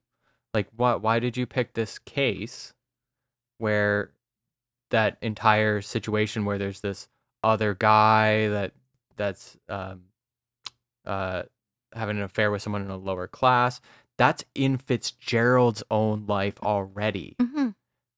Like 0.54 0.68
why 0.74 0.94
why 0.94 1.18
did 1.18 1.36
you 1.36 1.46
pick 1.46 1.74
this 1.74 1.98
case 1.98 2.72
where 3.58 4.10
that 4.92 5.18
entire 5.20 5.82
situation 5.82 6.44
where 6.46 6.56
there's 6.58 6.80
this 6.80 7.08
other 7.42 7.74
guy 7.74 8.48
that 8.48 8.72
that's 9.16 9.56
um 9.68 10.02
uh 11.04 11.42
having 11.94 12.16
an 12.16 12.22
affair 12.22 12.50
with 12.50 12.62
someone 12.62 12.82
in 12.82 12.90
a 12.90 12.96
lower 12.96 13.26
class? 13.26 13.80
That's 14.18 14.44
in 14.54 14.78
Fitzgerald's 14.78 15.82
own 15.90 16.26
life 16.26 16.54
already. 16.62 17.34
hmm 17.40 17.70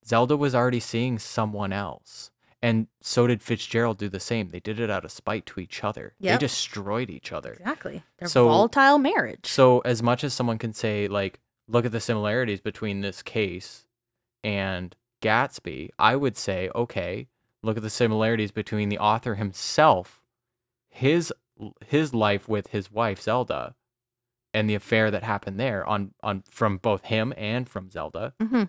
Zelda 0.07 0.37
was 0.37 0.55
already 0.55 0.81
seeing 0.81 1.19
someone 1.19 1.73
else. 1.73 2.31
And 2.61 2.89
so 3.01 3.27
did 3.27 3.43
Fitzgerald 3.43 3.97
do 3.99 4.09
the 4.11 4.21
same. 4.21 4.49
They 4.51 4.61
did 4.61 4.79
it 4.81 4.91
out 4.91 5.05
of 5.05 5.13
spite 5.13 5.47
to 5.47 5.61
each 5.61 5.83
other. 5.83 6.15
Yep. 6.21 6.41
They 6.41 6.45
destroyed 6.47 7.09
each 7.11 7.33
other. 7.33 7.53
Exactly. 7.55 8.03
Their 8.19 8.29
So- 8.29 8.47
volatile 8.49 8.99
marriage. 8.99 9.47
So 9.47 9.81
as 9.81 10.03
much 10.03 10.23
as 10.25 10.35
someone 10.35 10.59
can 10.59 10.73
say 10.75 11.09
like 11.09 11.41
look 11.69 11.87
at 11.87 11.93
the 11.93 12.01
similarities 12.01 12.61
between 12.61 13.01
this 13.01 13.23
case 13.23 13.87
and 14.43 14.95
Gatsby, 15.25 15.91
I 15.99 16.17
would 16.17 16.37
say 16.37 16.71
okay, 16.75 17.29
look 17.63 17.77
at 17.77 17.83
the 17.83 17.91
similarities 17.91 18.53
between 18.53 18.91
the 18.91 18.99
author 18.99 19.35
himself, 19.37 20.21
his 20.91 21.33
his 21.87 22.13
life 22.13 22.49
with 22.49 22.69
his 22.69 22.91
wife 22.91 23.23
Zelda 23.23 23.75
and 24.53 24.69
the 24.69 24.75
affair 24.75 25.11
that 25.11 25.23
happened 25.23 25.59
there 25.59 25.87
on 25.87 26.13
on 26.23 26.43
from 26.51 26.77
both 26.77 27.05
him 27.05 27.33
and 27.37 27.69
from 27.69 27.91
Zelda. 27.91 28.35
hmm 28.41 28.65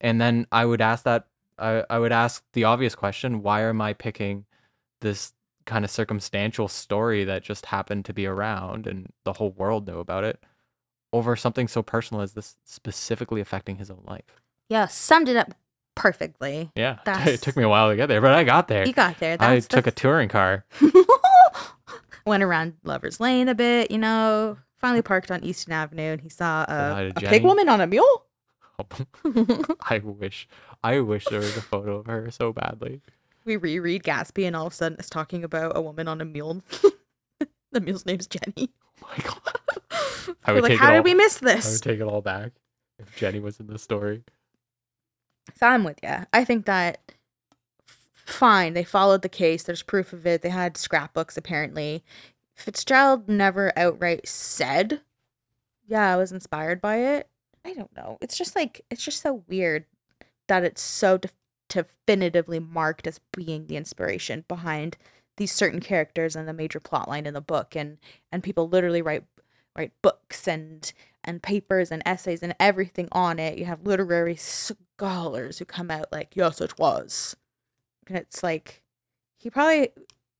And 0.00 0.20
then 0.20 0.46
I 0.50 0.64
would 0.64 0.80
ask 0.80 1.04
that 1.04 1.26
I, 1.58 1.84
I 1.90 1.98
would 1.98 2.12
ask 2.12 2.44
the 2.52 2.64
obvious 2.64 2.94
question, 2.94 3.42
why 3.42 3.62
am 3.62 3.80
I 3.80 3.92
picking 3.92 4.46
this 5.00 5.32
kind 5.66 5.84
of 5.84 5.90
circumstantial 5.90 6.68
story 6.68 7.24
that 7.24 7.42
just 7.42 7.66
happened 7.66 8.06
to 8.06 8.14
be 8.14 8.26
around 8.26 8.86
and 8.86 9.12
the 9.24 9.34
whole 9.34 9.50
world 9.50 9.86
knew 9.86 9.98
about 9.98 10.24
it 10.24 10.42
over 11.12 11.36
something 11.36 11.68
so 11.68 11.82
personal 11.82 12.22
as 12.22 12.32
this 12.32 12.56
specifically 12.64 13.40
affecting 13.40 13.76
his 13.76 13.90
own 13.90 14.02
life? 14.06 14.40
Yeah, 14.68 14.86
summed 14.86 15.28
it 15.28 15.36
up 15.36 15.54
perfectly. 15.98 16.70
Yeah. 16.74 16.98
That's- 17.04 17.28
It 17.28 17.42
took 17.42 17.56
me 17.56 17.64
a 17.64 17.68
while 17.68 17.90
to 17.90 17.96
get 17.96 18.06
there, 18.06 18.20
but 18.20 18.32
I 18.32 18.44
got 18.44 18.68
there. 18.68 18.86
You 18.86 18.92
got 18.92 19.18
there. 19.18 19.36
I 19.40 19.54
That's 19.54 19.66
took 19.68 19.86
a 19.86 19.90
touring 19.90 20.28
car. 20.28 20.64
went 22.24 22.42
around 22.42 22.74
Lover's 22.84 23.20
Lane 23.20 23.48
a 23.48 23.54
bit, 23.54 23.90
you 23.90 23.98
know. 23.98 24.58
Finally 24.76 25.02
parked 25.02 25.30
on 25.32 25.42
Easton 25.42 25.72
Avenue, 25.72 26.12
and 26.12 26.20
he 26.20 26.28
saw 26.28 26.64
a, 26.68 27.10
a 27.16 27.20
pig 27.20 27.42
woman 27.42 27.68
on 27.68 27.80
a 27.80 27.86
mule. 27.86 28.24
I 29.90 29.98
wish 30.04 30.46
I 30.84 31.00
wish 31.00 31.24
there 31.24 31.40
was 31.40 31.56
a 31.56 31.62
photo 31.62 31.96
of 31.96 32.06
her 32.06 32.30
so 32.30 32.52
badly. 32.52 33.00
we 33.44 33.56
reread 33.56 34.04
Gatsby, 34.04 34.46
and 34.46 34.54
all 34.54 34.68
of 34.68 34.72
a 34.72 34.76
sudden 34.76 34.96
it's 35.00 35.10
talking 35.10 35.42
about 35.42 35.72
a 35.76 35.80
woman 35.80 36.06
on 36.06 36.20
a 36.20 36.24
mule. 36.24 36.62
the 37.72 37.80
mule's 37.80 38.06
name's 38.06 38.28
Jenny. 38.28 38.70
Oh 39.02 39.08
my 39.16 39.24
god. 39.24 39.40
I 40.44 40.52
We're 40.52 40.54
would 40.60 40.70
like, 40.70 40.78
how 40.78 40.90
did 40.90 40.98
all, 40.98 41.02
we 41.02 41.14
miss 41.14 41.38
this? 41.38 41.66
I 41.66 41.70
would 41.72 41.82
take 41.82 42.00
it 42.00 42.12
all 42.12 42.20
back 42.20 42.52
if 43.00 43.16
Jenny 43.16 43.40
was 43.40 43.58
in 43.58 43.66
the 43.66 43.78
story. 43.78 44.22
So 45.56 45.66
I'm 45.66 45.84
with 45.84 45.98
you. 46.02 46.26
I 46.32 46.44
think 46.44 46.66
that 46.66 47.12
f- 47.88 48.08
fine. 48.14 48.74
They 48.74 48.84
followed 48.84 49.22
the 49.22 49.28
case. 49.28 49.62
There's 49.62 49.82
proof 49.82 50.12
of 50.12 50.26
it. 50.26 50.42
They 50.42 50.50
had 50.50 50.76
scrapbooks 50.76 51.36
apparently. 51.36 52.04
Fitzgerald 52.56 53.28
never 53.28 53.72
outright 53.76 54.26
said, 54.28 55.00
"Yeah, 55.86 56.12
I 56.12 56.16
was 56.16 56.32
inspired 56.32 56.80
by 56.80 56.96
it." 56.98 57.28
I 57.64 57.74
don't 57.74 57.94
know. 57.96 58.18
It's 58.20 58.36
just 58.36 58.56
like 58.56 58.84
it's 58.90 59.04
just 59.04 59.22
so 59.22 59.44
weird 59.48 59.84
that 60.48 60.64
it's 60.64 60.82
so 60.82 61.18
def- 61.18 61.34
definitively 61.68 62.58
marked 62.58 63.06
as 63.06 63.20
being 63.36 63.66
the 63.66 63.76
inspiration 63.76 64.44
behind 64.48 64.96
these 65.36 65.52
certain 65.52 65.80
characters 65.80 66.34
and 66.36 66.48
the 66.48 66.52
major 66.52 66.80
plot 66.80 67.08
line 67.08 67.26
in 67.26 67.34
the 67.34 67.40
book 67.40 67.76
and 67.76 67.98
and 68.32 68.42
people 68.42 68.68
literally 68.68 69.02
write 69.02 69.24
write 69.76 69.92
books 70.02 70.48
and 70.48 70.92
and 71.24 71.42
papers 71.42 71.90
and 71.92 72.02
essays 72.06 72.42
and 72.42 72.54
everything 72.58 73.08
on 73.12 73.38
it. 73.38 73.58
You 73.58 73.66
have 73.66 73.86
literary 73.86 74.36
scholars 74.98 75.58
who 75.58 75.64
come 75.64 75.90
out 75.90 76.10
like, 76.10 76.34
yes, 76.34 76.60
it 76.60 76.78
was. 76.78 77.36
And 78.06 78.16
it's 78.16 78.42
like, 78.42 78.82
he 79.36 79.48
probably, 79.48 79.90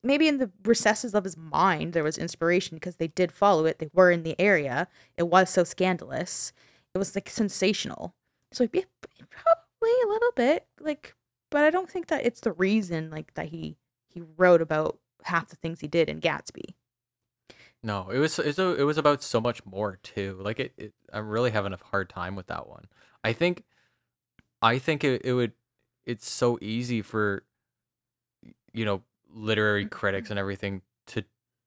maybe 0.02 0.26
in 0.26 0.38
the 0.38 0.50
recesses 0.64 1.14
of 1.14 1.24
his 1.24 1.36
mind, 1.36 1.92
there 1.92 2.02
was 2.02 2.18
inspiration 2.18 2.76
because 2.76 2.96
they 2.96 3.08
did 3.08 3.30
follow 3.30 3.66
it. 3.66 3.78
They 3.78 3.90
were 3.92 4.10
in 4.10 4.24
the 4.24 4.38
area. 4.40 4.88
It 5.16 5.28
was 5.28 5.48
so 5.50 5.64
scandalous. 5.64 6.52
It 6.94 6.98
was 6.98 7.14
like 7.14 7.30
sensational. 7.30 8.14
So 8.52 8.66
be 8.66 8.84
probably 9.30 9.94
a 10.04 10.08
little 10.08 10.32
bit 10.34 10.66
like, 10.80 11.14
but 11.50 11.64
I 11.64 11.70
don't 11.70 11.88
think 11.88 12.08
that 12.08 12.26
it's 12.26 12.40
the 12.40 12.52
reason 12.52 13.10
like 13.10 13.34
that 13.34 13.48
he 13.48 13.76
he 14.08 14.22
wrote 14.36 14.62
about 14.62 14.98
half 15.24 15.48
the 15.48 15.56
things 15.56 15.80
he 15.80 15.86
did 15.86 16.08
in 16.08 16.20
Gatsby. 16.20 16.74
No, 17.82 18.08
it 18.10 18.18
was 18.18 18.38
it 18.38 18.58
was 18.58 18.98
about 18.98 19.22
so 19.22 19.40
much 19.40 19.64
more 19.64 19.98
too. 20.02 20.38
Like 20.40 20.58
it, 20.58 20.72
it, 20.76 20.94
I'm 21.12 21.28
really 21.28 21.50
having 21.50 21.72
a 21.72 21.78
hard 21.90 22.08
time 22.08 22.34
with 22.34 22.48
that 22.48 22.66
one. 22.66 22.86
I 23.22 23.32
think, 23.32 23.64
I 24.62 24.78
think 24.78 25.04
it, 25.04 25.22
it 25.24 25.32
would, 25.32 25.52
it's 26.06 26.28
so 26.28 26.58
easy 26.60 27.02
for, 27.02 27.44
you 28.72 28.84
know, 28.84 29.02
literary 29.32 29.86
critics 29.86 30.30
and 30.30 30.38
everything 30.38 30.82
to 31.08 31.24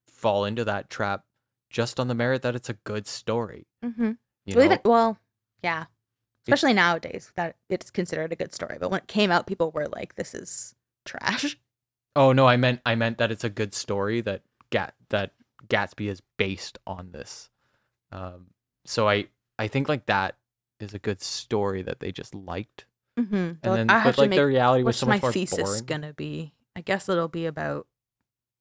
fall 0.07 0.45
into 0.45 0.65
that 0.65 0.89
trap 0.89 1.23
just 1.69 1.99
on 1.99 2.07
the 2.07 2.15
merit 2.15 2.41
that 2.41 2.55
it's 2.55 2.69
a 2.69 2.73
good 2.73 3.07
story. 3.07 3.67
Mm-hmm. 3.83 4.11
You 4.45 4.55
Well, 4.55 4.65
even, 4.65 4.79
well, 4.83 5.17
yeah. 5.63 5.85
Especially 6.47 6.73
nowadays 6.73 7.31
that 7.35 7.55
it's 7.69 7.91
considered 7.91 8.33
a 8.33 8.35
good 8.35 8.53
story. 8.53 8.77
But 8.79 8.89
when 8.89 8.99
it 8.99 9.07
came 9.07 9.31
out, 9.31 9.45
people 9.45 9.71
were 9.71 9.87
like, 9.87 10.15
"This 10.15 10.33
is 10.33 10.73
trash." 11.05 11.55
oh 12.15 12.33
no, 12.33 12.47
I 12.47 12.57
meant 12.57 12.81
I 12.85 12.95
meant 12.95 13.19
that 13.19 13.31
it's 13.31 13.43
a 13.43 13.49
good 13.49 13.73
story 13.73 14.21
that 14.21 14.41
Gat 14.71 14.95
that 15.09 15.33
Gatsby 15.67 16.09
is 16.09 16.21
based 16.37 16.79
on 16.87 17.11
this. 17.11 17.49
Um, 18.11 18.47
so 18.85 19.07
I 19.07 19.27
I 19.59 19.67
think 19.67 19.87
like 19.87 20.07
that 20.07 20.35
is 20.81 20.93
a 20.93 20.99
good 20.99 21.21
story 21.21 21.81
that 21.83 21.99
they 21.99 22.11
just 22.11 22.33
liked, 22.35 22.85
Mm-hmm. 23.19 23.35
and 23.35 23.57
then 23.61 23.89
I 23.89 23.95
but 23.95 23.99
have 24.03 24.15
to 24.15 24.21
like 24.21 24.29
make 24.29 24.39
the 24.39 24.45
reality 24.45 24.83
was 24.83 24.93
what's 24.95 24.99
so 24.99 25.05
my 25.07 25.15
much 25.15 25.21
more 25.23 25.31
thesis 25.33 25.59
boring. 25.63 25.85
gonna 25.85 26.13
be? 26.13 26.53
I 26.75 26.81
guess 26.81 27.09
it'll 27.09 27.27
be 27.27 27.45
about 27.45 27.85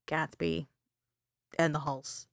Gatsby 0.08 0.66
and 1.58 1.72
the 1.74 1.78
Halls, 1.80 2.26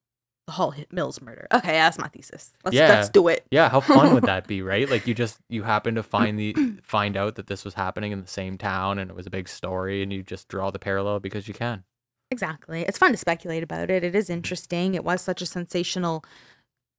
the 0.48 0.54
Hall 0.54 0.74
Mills 0.92 1.22
murder. 1.22 1.48
Okay, 1.54 1.74
that's 1.74 2.00
my 2.00 2.08
thesis. 2.08 2.54
Let's 2.66 2.76
Yeah. 2.76 2.90
let's 2.90 3.10
do 3.10 3.28
it. 3.28 3.46
Yeah, 3.52 3.70
how 3.70 3.82
fun 3.82 4.14
would 4.16 4.24
that 4.24 4.48
be, 4.48 4.62
right? 4.64 4.90
Like 4.90 5.06
you 5.06 5.14
just 5.14 5.38
you 5.50 5.62
happen 5.64 5.94
to 5.96 6.04
find 6.04 6.40
the 6.40 6.56
find 6.84 7.16
out 7.16 7.36
that 7.36 7.48
this 7.48 7.64
was 7.64 7.76
happening 7.76 8.12
in 8.12 8.22
the 8.22 8.28
same 8.28 8.58
town 8.58 8.98
and 8.98 9.12
it 9.12 9.16
was 9.16 9.28
a 9.28 9.32
big 9.32 9.48
story 9.48 10.02
and 10.02 10.12
you 10.12 10.24
just 10.24 10.48
draw 10.48 10.72
the 10.72 10.80
parallel 10.80 11.20
because 11.20 11.48
you 11.48 11.54
can. 11.54 11.84
Exactly. 12.32 12.82
It's 12.82 12.98
fun 12.98 13.12
to 13.12 13.18
speculate 13.18 13.64
about 13.64 13.90
it. 13.92 14.04
It 14.04 14.16
is 14.16 14.30
interesting. 14.30 14.96
It 14.96 15.04
was 15.04 15.22
such 15.22 15.42
a 15.42 15.46
sensational 15.46 16.26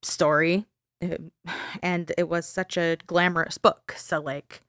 story. 0.02 0.64
Um, 1.02 1.30
And 1.82 2.12
it 2.18 2.28
was 2.28 2.46
such 2.46 2.76
a 2.76 2.96
glamorous 3.06 3.58
book. 3.58 3.94
So, 3.96 4.20
like, 4.20 4.62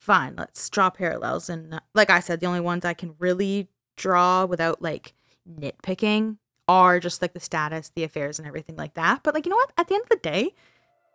fine, 0.00 0.34
let's 0.36 0.68
draw 0.70 0.90
parallels. 0.90 1.48
And, 1.48 1.80
like 1.94 2.10
I 2.10 2.20
said, 2.20 2.40
the 2.40 2.46
only 2.46 2.60
ones 2.60 2.84
I 2.84 2.94
can 2.94 3.14
really 3.18 3.68
draw 3.96 4.44
without, 4.44 4.80
like, 4.80 5.14
nitpicking 5.48 6.38
are 6.68 7.00
just, 7.00 7.20
like, 7.22 7.34
the 7.34 7.40
status, 7.40 7.90
the 7.94 8.04
affairs, 8.04 8.38
and 8.38 8.46
everything 8.46 8.76
like 8.76 8.94
that. 8.94 9.22
But, 9.22 9.34
like, 9.34 9.46
you 9.46 9.50
know 9.50 9.56
what? 9.56 9.72
At 9.76 9.88
the 9.88 9.94
end 9.94 10.04
of 10.04 10.08
the 10.10 10.16
day, 10.16 10.54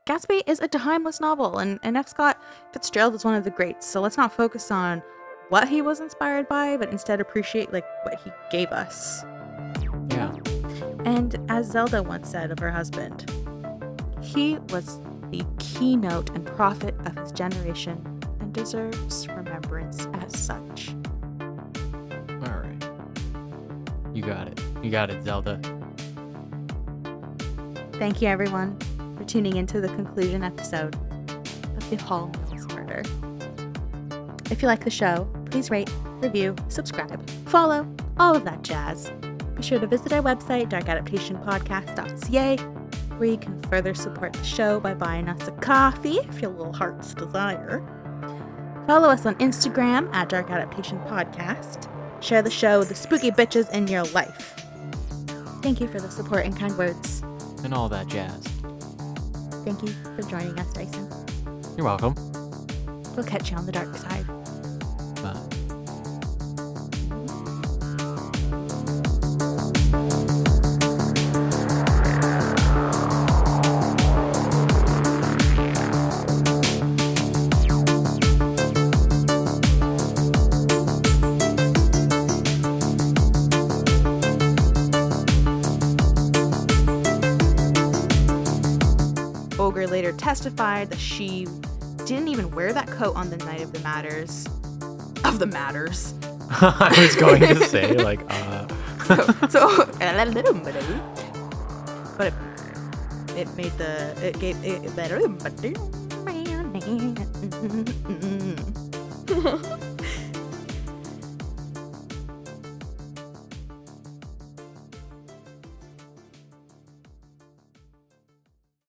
Gatsby 0.08 0.42
is 0.46 0.60
a 0.60 0.68
timeless 0.68 1.20
novel. 1.20 1.58
And, 1.58 1.80
and 1.82 1.98
F. 1.98 2.10
Scott 2.10 2.42
Fitzgerald 2.74 3.16
is 3.16 3.26
one 3.26 3.36
of 3.36 3.44
the 3.44 3.52
greats. 3.52 3.88
So, 3.88 4.02
let's 4.02 4.18
not 4.18 4.34
focus 4.34 4.70
on 4.70 5.02
what 5.50 5.70
he 5.70 5.82
was 5.82 6.00
inspired 6.00 6.48
by, 6.48 6.78
but 6.78 6.90
instead 6.90 7.22
appreciate 7.22 7.72
like 7.72 7.86
what 8.04 8.20
he 8.22 8.32
gave 8.52 8.70
us. 8.70 9.24
Yeah. 10.10 10.34
And 11.06 11.40
as 11.50 11.72
Zelda 11.72 12.02
once 12.02 12.30
said 12.30 12.52
of 12.52 12.60
her 12.60 12.72
husband, 12.72 13.32
he 14.26 14.58
was 14.70 15.00
the 15.32 15.46
keynote 15.60 16.30
and 16.32 16.46
prophet 16.46 16.96
of 17.06 17.16
his 17.18 17.32
generation 17.32 18.04
and 18.40 18.54
deserves 18.54 19.28
remembrance 19.28 20.08
as 20.14 20.38
such. 20.38 20.96
All 22.30 22.60
right. 22.60 22.90
You 24.14 24.24
got 24.24 24.48
it. 24.48 24.60
You 24.82 24.90
got 24.92 25.10
it, 25.10 25.24
Zelda. 25.24 25.60
Thank 27.94 28.22
you 28.22 28.28
everyone 28.28 28.78
for 29.18 29.24
tuning 29.24 29.56
into 29.56 29.80
the 29.80 29.88
conclusion 29.90 30.44
episode 30.44 30.96
of 30.96 31.90
the 31.90 31.98
Hall 31.98 32.32
Mills 32.52 32.68
murder. 32.74 33.04
If 34.52 34.62
you 34.62 34.68
like 34.68 34.84
the 34.84 34.90
show, 34.90 35.28
please 35.50 35.70
rate, 35.70 35.90
review, 36.22 36.56
subscribe, 36.68 37.30
follow, 37.48 37.88
all 38.18 38.36
of 38.36 38.44
that 38.46 38.64
jazz. 38.64 39.12
Be 39.56 39.64
sure 39.64 39.80
to 39.80 39.88
visit 39.88 40.12
our 40.12 40.22
website, 40.22 40.70
darkadaptationpodcast.ca, 40.70 42.58
where 43.18 43.30
you 43.30 43.38
can 43.38 43.62
further 43.64 43.94
support 43.94 44.34
the 44.34 44.44
show 44.44 44.80
by 44.80 44.94
buying 44.94 45.28
us 45.28 45.48
a 45.48 45.52
coffee 45.54 46.18
if 46.30 46.42
your 46.42 46.52
little 46.52 46.74
heart's 46.74 47.14
desire. 47.14 47.84
Follow 48.88 49.10
us 49.10 49.26
on 49.26 49.36
Instagram 49.36 50.14
at 50.14 50.30
Dark 50.30 50.50
Adaptation 50.50 51.00
Podcast. 51.00 51.90
Share 52.24 52.42
the 52.42 52.52
show 52.52 52.80
with 52.80 52.90
the 52.90 52.96
spooky 52.96 53.32
bitches 53.32 53.70
in 53.72 53.88
your 53.88 54.04
life. 54.06 54.54
Thank 55.62 55.82
you 55.82 55.88
for 55.88 56.00
the 56.00 56.12
support 56.12 56.46
and 56.46 56.56
kind 56.56 56.78
words. 56.78 57.22
And 57.64 57.74
all 57.74 57.90
that 57.90 58.08
jazz. 58.08 58.44
Thank 59.64 59.82
you 59.82 59.90
for 60.16 60.22
joining 60.30 60.58
us, 60.60 60.72
Dyson. 60.74 61.10
You're 61.76 61.86
welcome. 61.86 62.14
We'll 63.16 63.26
catch 63.26 63.50
you 63.50 63.58
on 63.58 63.66
the 63.66 63.72
dark 63.72 63.96
side. 63.96 64.26
Testified 90.36 90.90
that 90.90 91.00
she 91.00 91.48
didn't 92.04 92.28
even 92.28 92.54
wear 92.54 92.74
that 92.74 92.88
coat 92.88 93.16
on 93.16 93.30
the 93.30 93.38
night 93.38 93.62
of 93.62 93.72
the 93.72 93.80
matters. 93.80 94.46
Of 95.24 95.40
the 95.40 95.46
matters. 95.46 96.14
I 96.50 96.94
was 97.00 97.16
going 97.16 97.40
to 97.40 97.56
say 97.70 97.94
like 98.10 98.20
uh 98.30 98.68
so, 99.48 99.70
but 102.18 102.34
it, 103.30 103.38
it 103.38 103.56
made 103.56 103.72
the 103.78 104.14
it 104.22 104.38
gave 104.38 104.62
it 104.62 104.94
better. 104.94 105.22